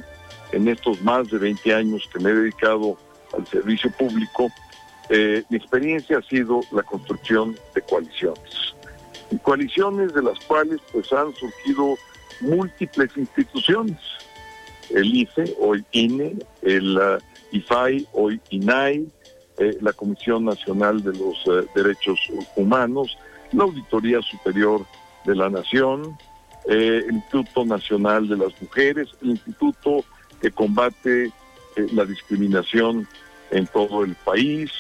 en 0.52 0.68
estos 0.68 1.02
más 1.02 1.30
de 1.30 1.38
20 1.38 1.74
años 1.74 2.10
que 2.12 2.20
me 2.20 2.32
he 2.32 2.34
dedicado 2.34 2.98
al 3.38 3.46
servicio 3.48 3.92
público, 3.92 4.50
mi 5.10 5.56
experiencia 5.56 6.18
ha 6.18 6.22
sido 6.22 6.60
la 6.72 6.84
construcción 6.84 7.58
de 7.74 7.82
coaliciones 7.82 8.76
y 9.32 9.38
coaliciones 9.38 10.14
de 10.14 10.22
las 10.22 10.40
cuales 10.46 10.80
pues 10.92 11.12
han 11.12 11.34
surgido 11.36 11.96
múltiples 12.42 13.16
instituciones. 13.18 13.98
El 14.90 15.14
IFE, 15.14 15.56
hoy 15.60 15.84
INE, 15.92 16.36
el 16.62 16.98
IFAI, 17.52 18.08
hoy 18.14 18.40
INAI, 18.50 19.08
eh, 19.58 19.78
la 19.82 19.92
Comisión 19.92 20.46
Nacional 20.46 21.04
de 21.04 21.14
los 21.14 21.36
eh, 21.48 21.68
Derechos 21.76 22.20
Humanos, 22.56 23.18
la 23.52 23.64
Auditoría 23.64 24.22
Superior 24.22 24.86
de 25.26 25.36
la 25.36 25.50
Nación, 25.50 26.18
eh, 26.70 27.04
el 27.08 27.16
Instituto 27.16 27.66
Nacional 27.66 28.30
de 28.30 28.38
las 28.38 28.62
Mujeres, 28.62 29.10
el 29.22 29.32
Instituto 29.32 30.06
que 30.42 30.52
combate 30.52 31.26
eh, 31.26 31.32
la 31.94 32.06
discriminación 32.06 33.08
en 33.52 33.68
todo 33.68 34.04
el 34.04 34.16
país, 34.16 34.72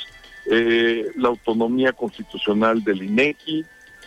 eh, 0.49 1.11
la 1.15 1.29
autonomía 1.29 1.93
constitucional 1.93 2.83
del 2.83 3.03
INEGI, 3.03 3.65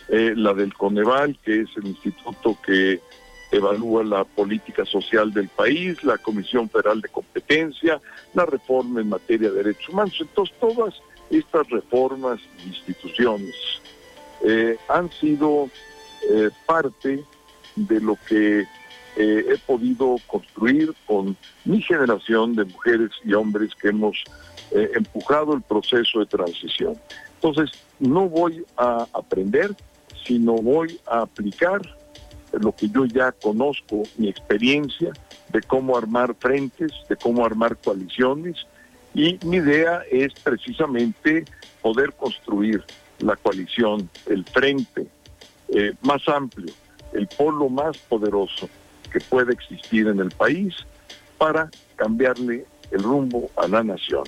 eh, 0.09 0.33
la 0.35 0.55
del 0.55 0.75
Coneval, 0.75 1.39
que 1.45 1.61
es 1.61 1.69
el 1.77 1.87
instituto 1.87 2.57
que 2.65 3.01
evalúa 3.53 4.05
la 4.05 4.25
política 4.25 4.85
social 4.85 5.33
del 5.33 5.49
país, 5.49 6.03
la 6.05 6.19
Comisión 6.19 6.71
Federal 6.71 7.01
de 7.01 7.09
Competencia, 7.09 8.01
la 8.35 8.47
reforma 8.47 9.01
en 9.01 9.09
materia 9.09 9.51
de 9.51 9.63
derechos 9.63 9.89
humanos. 9.89 10.17
Entonces, 10.21 10.57
todas 10.61 10.95
estas 11.31 11.69
reformas 11.69 12.41
e 12.59 12.69
instituciones 12.69 13.55
eh, 14.45 14.77
han 14.89 15.11
sido 15.13 15.69
parte 16.67 17.25
de 17.77 18.01
lo 18.01 18.17
que 18.29 18.67
eh, 19.17 19.45
he 19.49 19.59
podido 19.59 20.17
construir 20.27 20.95
con 21.07 21.37
mi 21.65 21.83
generación 21.83 22.55
de 22.55 22.65
mujeres 22.65 23.11
y 23.25 23.33
hombres 23.35 23.75
que 23.75 23.89
hemos 23.89 24.23
empujado 24.73 25.55
el 25.55 25.63
proceso 25.63 26.21
de 26.21 26.27
transición. 26.27 26.95
Entonces, 27.35 27.73
no 27.99 28.29
voy 28.29 28.65
a 28.77 29.05
aprender, 29.13 29.75
sino 30.25 30.55
voy 30.55 31.01
a 31.07 31.23
aplicar 31.23 31.83
lo 32.53 32.75
que 32.75 32.89
yo 32.89 33.05
ya 33.05 33.33
conozco, 33.33 34.03
mi 34.17 34.29
experiencia 34.29 35.13
de 35.53 35.61
cómo 35.63 35.97
armar 35.97 36.35
frentes, 36.39 36.93
de 37.09 37.17
cómo 37.17 37.45
armar 37.45 37.77
coaliciones, 37.77 38.67
y 39.15 39.39
mi 39.45 39.57
idea 39.57 40.03
es 40.11 40.33
precisamente 40.35 41.45
poder 41.83 42.13
construir 42.13 42.85
la 43.19 43.37
coalición, 43.37 44.09
el 44.27 44.45
frente 44.45 45.07
eh, 45.69 45.93
más 46.03 46.27
amplio, 46.29 46.73
el 47.13 47.27
polo 47.27 47.69
más 47.69 47.99
poderoso 47.99 48.69
que 49.11 49.21
puede 49.21 49.53
existir 49.53 50.07
en 50.07 50.21
el 50.21 50.31
país 50.31 50.75
para 51.39 51.71
cambiarle 51.97 52.65
el 52.91 53.03
rumbo 53.03 53.51
a 53.57 53.69
la 53.69 53.83
nación. 53.83 54.25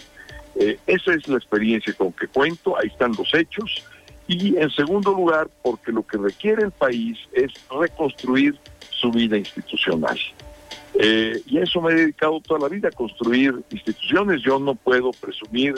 Eh, 0.57 0.79
esa 0.87 1.15
es 1.15 1.27
la 1.29 1.37
experiencia 1.37 1.93
con 1.95 2.13
que 2.13 2.27
cuento, 2.27 2.77
ahí 2.79 2.89
están 2.89 3.13
los 3.17 3.33
hechos, 3.35 3.85
y 4.29 4.57
en 4.57 4.71
segundo 4.71 5.13
lugar, 5.13 5.49
porque 5.63 5.93
lo 5.93 6.07
que 6.07 6.17
requiere 6.17 6.63
el 6.65 6.71
país 6.71 7.19
es 7.33 7.53
reconstruir 7.71 8.57
su 8.91 9.11
vida 9.11 9.37
institucional. 9.37 10.19
Eh, 10.95 11.41
y 11.47 11.59
eso 11.59 11.81
me 11.81 11.93
he 11.93 11.97
dedicado 11.97 12.41
toda 12.41 12.61
la 12.61 12.69
vida 12.69 12.89
a 12.89 12.93
construir 12.93 13.63
instituciones. 13.71 14.43
Yo 14.43 14.59
no 14.59 14.75
puedo 14.75 15.11
presumir 15.13 15.75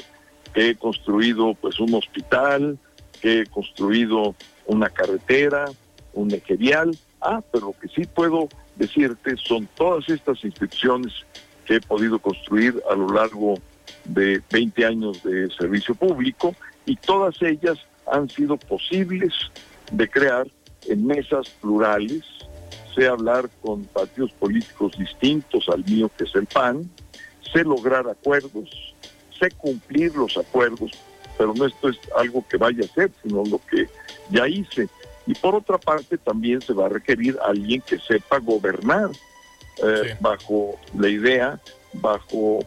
que 0.53 0.71
he 0.71 0.75
construido 0.75 1.55
pues 1.55 1.81
un 1.81 1.95
hospital, 1.95 2.79
que 3.21 3.41
he 3.41 3.47
construido 3.47 4.35
una 4.67 4.91
carretera, 4.91 5.67
un 6.13 6.33
ejerial. 6.33 6.97
Ah, 7.21 7.43
pero 7.53 7.69
lo 7.69 7.73
que 7.73 7.89
sí 7.89 8.07
puedo 8.07 8.49
decirte 8.77 9.37
son 9.37 9.69
todas 9.75 10.09
estas 10.09 10.43
instituciones 10.45 11.13
que 11.65 11.77
he 11.77 11.81
podido 11.81 12.19
construir 12.19 12.83
a 12.91 12.95
lo 12.95 13.09
largo 13.09 13.55
de 14.05 14.43
20 14.51 14.85
años 14.85 15.23
de 15.23 15.51
servicio 15.51 15.95
público 15.95 16.55
y 16.87 16.97
todas 16.97 17.41
ellas 17.43 17.79
han 18.11 18.29
sido 18.29 18.57
posibles 18.57 19.33
de 19.91 20.09
crear 20.09 20.47
en 20.89 21.07
mesas 21.07 21.49
plurales, 21.61 22.23
sé 22.95 23.07
hablar 23.07 23.49
con 23.63 23.85
partidos 23.85 24.33
políticos 24.33 24.93
distintos 24.99 25.69
al 25.69 25.85
mío 25.85 26.11
que 26.17 26.25
es 26.25 26.35
el 26.35 26.47
PAN, 26.47 26.91
sé 27.53 27.65
lograr 27.65 28.09
acuerdos, 28.09 28.95
sé 29.39 29.51
cumplir 29.57 30.15
los 30.15 30.37
acuerdos, 30.37 30.91
pero 31.39 31.55
no 31.55 31.67
esto 31.67 31.89
es 31.89 31.99
algo 32.17 32.45
que 32.49 32.57
vaya 32.57 32.85
a 32.85 32.95
ser, 32.95 33.11
sino 33.23 33.45
lo 33.45 33.59
que 33.71 33.89
ya 34.31 34.47
hice. 34.47 34.89
Y 35.27 35.35
por 35.35 35.55
otra 35.55 35.79
parte 35.79 36.19
también 36.19 36.61
se 36.61 36.73
va 36.73 36.87
a 36.87 36.89
requerir 36.91 37.39
alguien 37.43 37.81
que 37.81 37.99
sepa 37.99 38.39
gobernar 38.39 39.11
eh, 39.83 40.17
bajo 40.21 40.79
la 40.99 41.09
idea, 41.09 41.61
bajo 41.95 42.61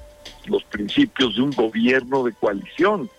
los 0.45 0.63
principios 0.63 1.35
de 1.35 1.41
un 1.41 1.51
gobierno 1.51 2.23
de 2.23 2.33
coalición 2.33 3.09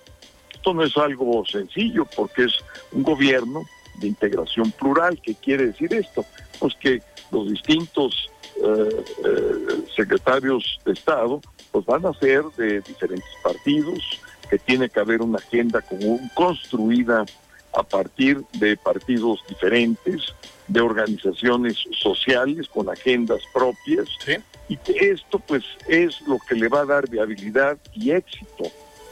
esto 0.58 0.74
no 0.74 0.82
es 0.82 0.96
algo 0.96 1.44
sencillo 1.46 2.04
porque 2.16 2.44
es 2.44 2.54
un 2.90 3.04
gobierno 3.04 3.62
de 4.00 4.08
integración 4.08 4.72
plural. 4.72 5.20
¿Qué 5.22 5.36
quiere 5.36 5.66
decir 5.68 5.94
esto? 5.94 6.24
Pues 6.58 6.74
que 6.74 7.00
los 7.30 7.48
distintos 7.48 8.28
eh, 8.56 9.04
eh, 9.24 9.84
secretarios 9.94 10.80
de 10.84 10.92
Estado 10.92 11.40
pues 11.70 11.86
van 11.86 12.04
a 12.06 12.12
ser 12.14 12.42
de 12.56 12.80
diferentes 12.80 13.30
partidos, 13.42 14.20
que 14.50 14.58
tiene 14.58 14.88
que 14.88 14.98
haber 14.98 15.22
una 15.22 15.38
agenda 15.38 15.80
común 15.80 16.28
construida 16.34 17.24
a 17.72 17.82
partir 17.82 18.42
de 18.54 18.76
partidos 18.76 19.40
diferentes, 19.48 20.34
de 20.66 20.80
organizaciones 20.80 21.76
sociales 21.92 22.68
con 22.68 22.88
agendas 22.88 23.40
propias, 23.52 24.08
y 24.68 24.76
que 24.76 25.10
esto 25.10 25.38
pues 25.38 25.64
es 25.86 26.20
lo 26.22 26.38
que 26.46 26.54
le 26.54 26.68
va 26.68 26.80
a 26.80 26.86
dar 26.86 27.08
viabilidad 27.08 27.78
y 27.94 28.10
éxito 28.10 28.64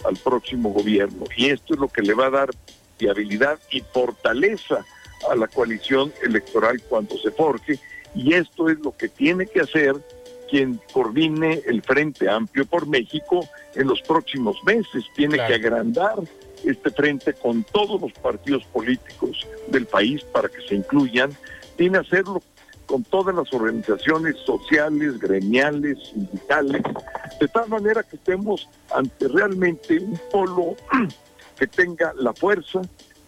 al 0.05 0.17
próximo 0.17 0.71
gobierno. 0.71 1.25
Y 1.37 1.47
esto 1.47 1.75
es 1.75 1.81
lo 1.81 1.89
que 1.89 2.03
le 2.03 2.15
va 2.15 2.27
a 2.27 2.31
dar 2.31 2.51
viabilidad 2.99 3.59
y 3.71 3.81
fortaleza 3.81 4.85
a 5.31 5.35
la 5.35 5.49
coalición 5.49 6.13
electoral 6.23 6.83
cuando 6.89 7.17
se 7.17 7.31
forje. 7.31 7.79
Y 8.15 8.35
esto 8.35 8.69
es 8.69 8.79
lo 8.81 8.97
que 8.97 9.09
tiene 9.09 9.47
que 9.47 9.61
hacer 9.61 9.95
quien 10.51 10.81
coordine 10.93 11.63
el 11.67 11.83
Frente 11.83 12.29
Amplio 12.29 12.67
por 12.67 12.87
México 12.87 13.49
en 13.75 13.89
los 13.89 14.01
próximos 14.03 14.57
meses. 14.65 15.05
Tiene 15.15 15.37
que 15.37 15.55
agrandar 15.55 16.17
este 16.65 16.91
frente 16.91 17.35
con 17.35 17.65
todos 17.65 18.01
los 18.01 18.13
partidos 18.13 18.65
políticos 18.67 19.47
del 19.69 19.87
país 19.87 20.23
para 20.25 20.49
que 20.49 20.61
se 20.67 20.75
incluyan. 20.75 21.31
Tiene 21.77 22.01
que 22.01 22.07
hacerlo 22.07 22.43
con 22.87 23.03
todas 23.05 23.35
las 23.35 23.53
organizaciones 23.53 24.37
sociales, 24.45 25.19
gremiales, 25.19 25.99
sindicales, 26.09 26.83
de 27.41 27.49
tal 27.49 27.69
manera 27.69 28.03
que 28.03 28.17
estemos 28.17 28.69
ante 28.95 29.29
realmente 29.29 29.99
un 29.99 30.19
polo 30.31 30.77
que 31.59 31.67
tenga 31.67 32.13
la 32.17 32.33
fuerza, 32.33 32.81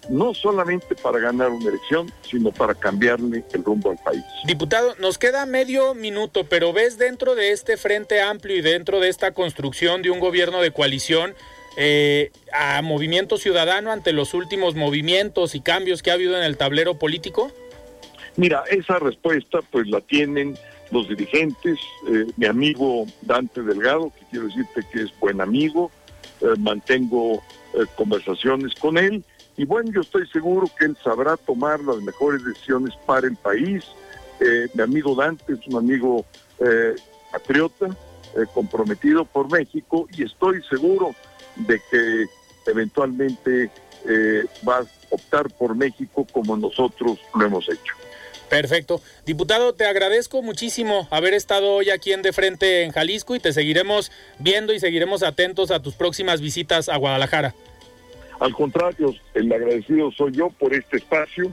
no 0.08 0.32
solamente 0.32 0.94
para 0.94 1.18
ganar 1.18 1.50
una 1.50 1.68
elección, 1.68 2.10
sino 2.22 2.50
para 2.50 2.74
cambiarle 2.74 3.44
el 3.52 3.64
rumbo 3.64 3.90
al 3.90 3.98
país. 3.98 4.24
Diputado, 4.46 4.94
nos 4.98 5.18
queda 5.18 5.44
medio 5.44 5.94
minuto, 5.94 6.44
pero 6.44 6.72
ves 6.72 6.96
dentro 6.96 7.34
de 7.34 7.52
este 7.52 7.76
frente 7.76 8.22
amplio 8.22 8.56
y 8.56 8.62
dentro 8.62 9.00
de 9.00 9.08
esta 9.08 9.32
construcción 9.32 10.02
de 10.02 10.10
un 10.10 10.20
gobierno 10.20 10.62
de 10.62 10.70
coalición, 10.70 11.34
eh, 11.80 12.32
a 12.52 12.82
Movimiento 12.82 13.38
Ciudadano 13.38 13.92
ante 13.92 14.12
los 14.12 14.34
últimos 14.34 14.74
movimientos 14.74 15.54
y 15.54 15.60
cambios 15.60 16.02
que 16.02 16.10
ha 16.10 16.14
habido 16.14 16.36
en 16.36 16.42
el 16.42 16.56
tablero 16.56 16.98
político? 16.98 17.52
Mira, 18.34 18.64
esa 18.68 18.98
respuesta 18.98 19.60
pues 19.70 19.86
la 19.86 20.00
tienen 20.00 20.58
los 20.90 21.08
dirigentes, 21.08 21.78
eh, 22.08 22.26
mi 22.36 22.46
amigo 22.46 23.06
Dante 23.22 23.62
Delgado, 23.62 24.10
que 24.18 24.26
quiero 24.28 24.46
decirte 24.46 24.80
que 24.92 25.02
es 25.02 25.20
buen 25.20 25.40
amigo, 25.40 25.92
eh, 26.40 26.46
mantengo 26.58 27.44
conversaciones 27.94 28.74
con 28.74 28.98
él 28.98 29.22
y 29.56 29.64
bueno, 29.64 29.92
yo 29.92 30.00
estoy 30.00 30.26
seguro 30.28 30.68
que 30.76 30.86
él 30.86 30.96
sabrá 31.04 31.36
tomar 31.36 31.78
las 31.78 31.98
mejores 31.98 32.44
decisiones 32.44 32.92
para 33.06 33.28
el 33.28 33.36
país. 33.36 33.84
mi 34.74 34.82
amigo 34.82 35.14
Dante 35.14 35.52
es 35.52 35.64
un 35.68 35.76
amigo 35.76 36.24
patriota, 37.30 37.96
comprometido 38.52 39.24
por 39.24 39.48
México 39.52 40.08
y 40.16 40.24
estoy 40.24 40.60
seguro 40.68 41.14
de 41.58 41.80
que 41.90 42.26
eventualmente 42.70 43.70
va 44.66 44.78
a 44.78 44.86
optar 45.10 45.50
por 45.50 45.74
México 45.74 46.26
como 46.32 46.56
nosotros 46.56 47.18
lo 47.34 47.44
hemos 47.44 47.68
hecho. 47.68 47.94
Perfecto. 48.48 49.02
Diputado, 49.26 49.74
te 49.74 49.84
agradezco 49.84 50.40
muchísimo 50.42 51.06
haber 51.10 51.34
estado 51.34 51.70
hoy 51.70 51.90
aquí 51.90 52.12
en 52.12 52.22
De 52.22 52.32
Frente 52.32 52.82
en 52.82 52.92
Jalisco 52.92 53.36
y 53.36 53.40
te 53.40 53.52
seguiremos 53.52 54.10
viendo 54.38 54.72
y 54.72 54.80
seguiremos 54.80 55.22
atentos 55.22 55.70
a 55.70 55.82
tus 55.82 55.94
próximas 55.94 56.40
visitas 56.40 56.88
a 56.88 56.96
Guadalajara. 56.96 57.54
Al 58.40 58.54
contrario, 58.54 59.14
el 59.34 59.52
agradecido 59.52 60.10
soy 60.12 60.32
yo 60.32 60.48
por 60.48 60.72
este 60.72 60.96
espacio 60.96 61.52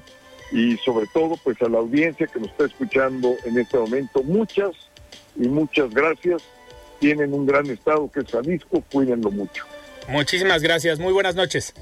y 0.52 0.78
sobre 0.78 1.08
todo 1.08 1.36
pues 1.44 1.62
a 1.62 1.68
la 1.68 1.80
audiencia 1.80 2.28
que 2.28 2.40
nos 2.40 2.50
está 2.52 2.66
escuchando 2.66 3.36
en 3.44 3.58
este 3.58 3.78
momento. 3.78 4.24
Muchas 4.24 4.72
y 5.36 5.48
muchas 5.48 5.94
gracias. 5.94 6.44
Tienen 7.00 7.34
un 7.34 7.46
gran 7.46 7.70
estado 7.70 8.10
que 8.10 8.22
es 8.22 8.32
Jalisco, 8.32 8.82
cuídenlo 8.90 9.32
mucho. 9.32 9.66
Muchísimas 10.08 10.62
gracias, 10.62 11.00
muy 11.00 11.14
buenas 11.14 11.36
noches. 11.36 11.74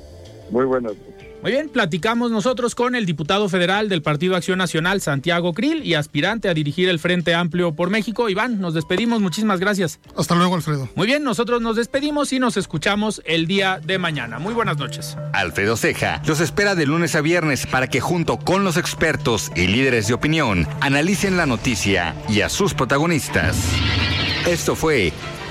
Muy 0.50 0.66
buenas 0.66 0.94
noches. 0.94 1.14
Muy 1.44 1.52
bien, 1.52 1.68
platicamos 1.68 2.32
nosotros 2.32 2.74
con 2.74 2.96
el 2.96 3.06
diputado 3.06 3.50
federal 3.50 3.90
del 3.90 4.02
Partido 4.02 4.38
Acción 4.38 4.60
Nacional, 4.60 5.02
Santiago 5.02 5.52
Krill, 5.52 5.86
y 5.86 5.96
aspirante 5.96 6.48
a 6.48 6.54
dirigir 6.54 6.88
el 6.88 7.00
Frente 7.00 7.34
Amplio 7.36 7.76
por 7.76 7.90
México. 7.90 8.30
Iván, 8.30 8.62
nos 8.62 8.74
despedimos, 8.74 9.20
muchísimas 9.20 9.60
gracias. 9.60 10.00
Hasta 10.16 10.36
luego, 10.36 10.56
Alfredo. 10.56 10.88
Muy 10.96 11.06
bien, 11.06 11.22
nosotros 11.26 11.62
nos 11.62 11.76
despedimos 11.76 12.32
y 12.32 12.40
nos 12.40 12.56
escuchamos 12.56 13.22
el 13.26 13.46
día 13.46 13.82
de 13.84 13.98
mañana. 13.98 14.40
Muy 14.40 14.54
buenas 14.54 14.78
noches. 14.78 15.18
Alfredo 15.34 15.76
Ceja 15.76 16.22
los 16.26 16.40
espera 16.40 16.76
de 16.76 16.86
lunes 16.86 17.14
a 17.14 17.20
viernes 17.20 17.68
para 17.68 17.90
que 17.90 18.00
junto 18.00 18.38
con 18.38 18.64
los 18.64 18.78
expertos 18.78 19.52
y 19.54 19.68
líderes 19.68 20.08
de 20.08 20.14
opinión 20.14 20.66
analicen 20.80 21.36
la 21.36 21.46
noticia 21.46 22.16
y 22.30 22.40
a 22.40 22.48
sus 22.48 22.74
protagonistas. 22.74 23.58
Esto 24.48 24.78
fue 24.78 25.12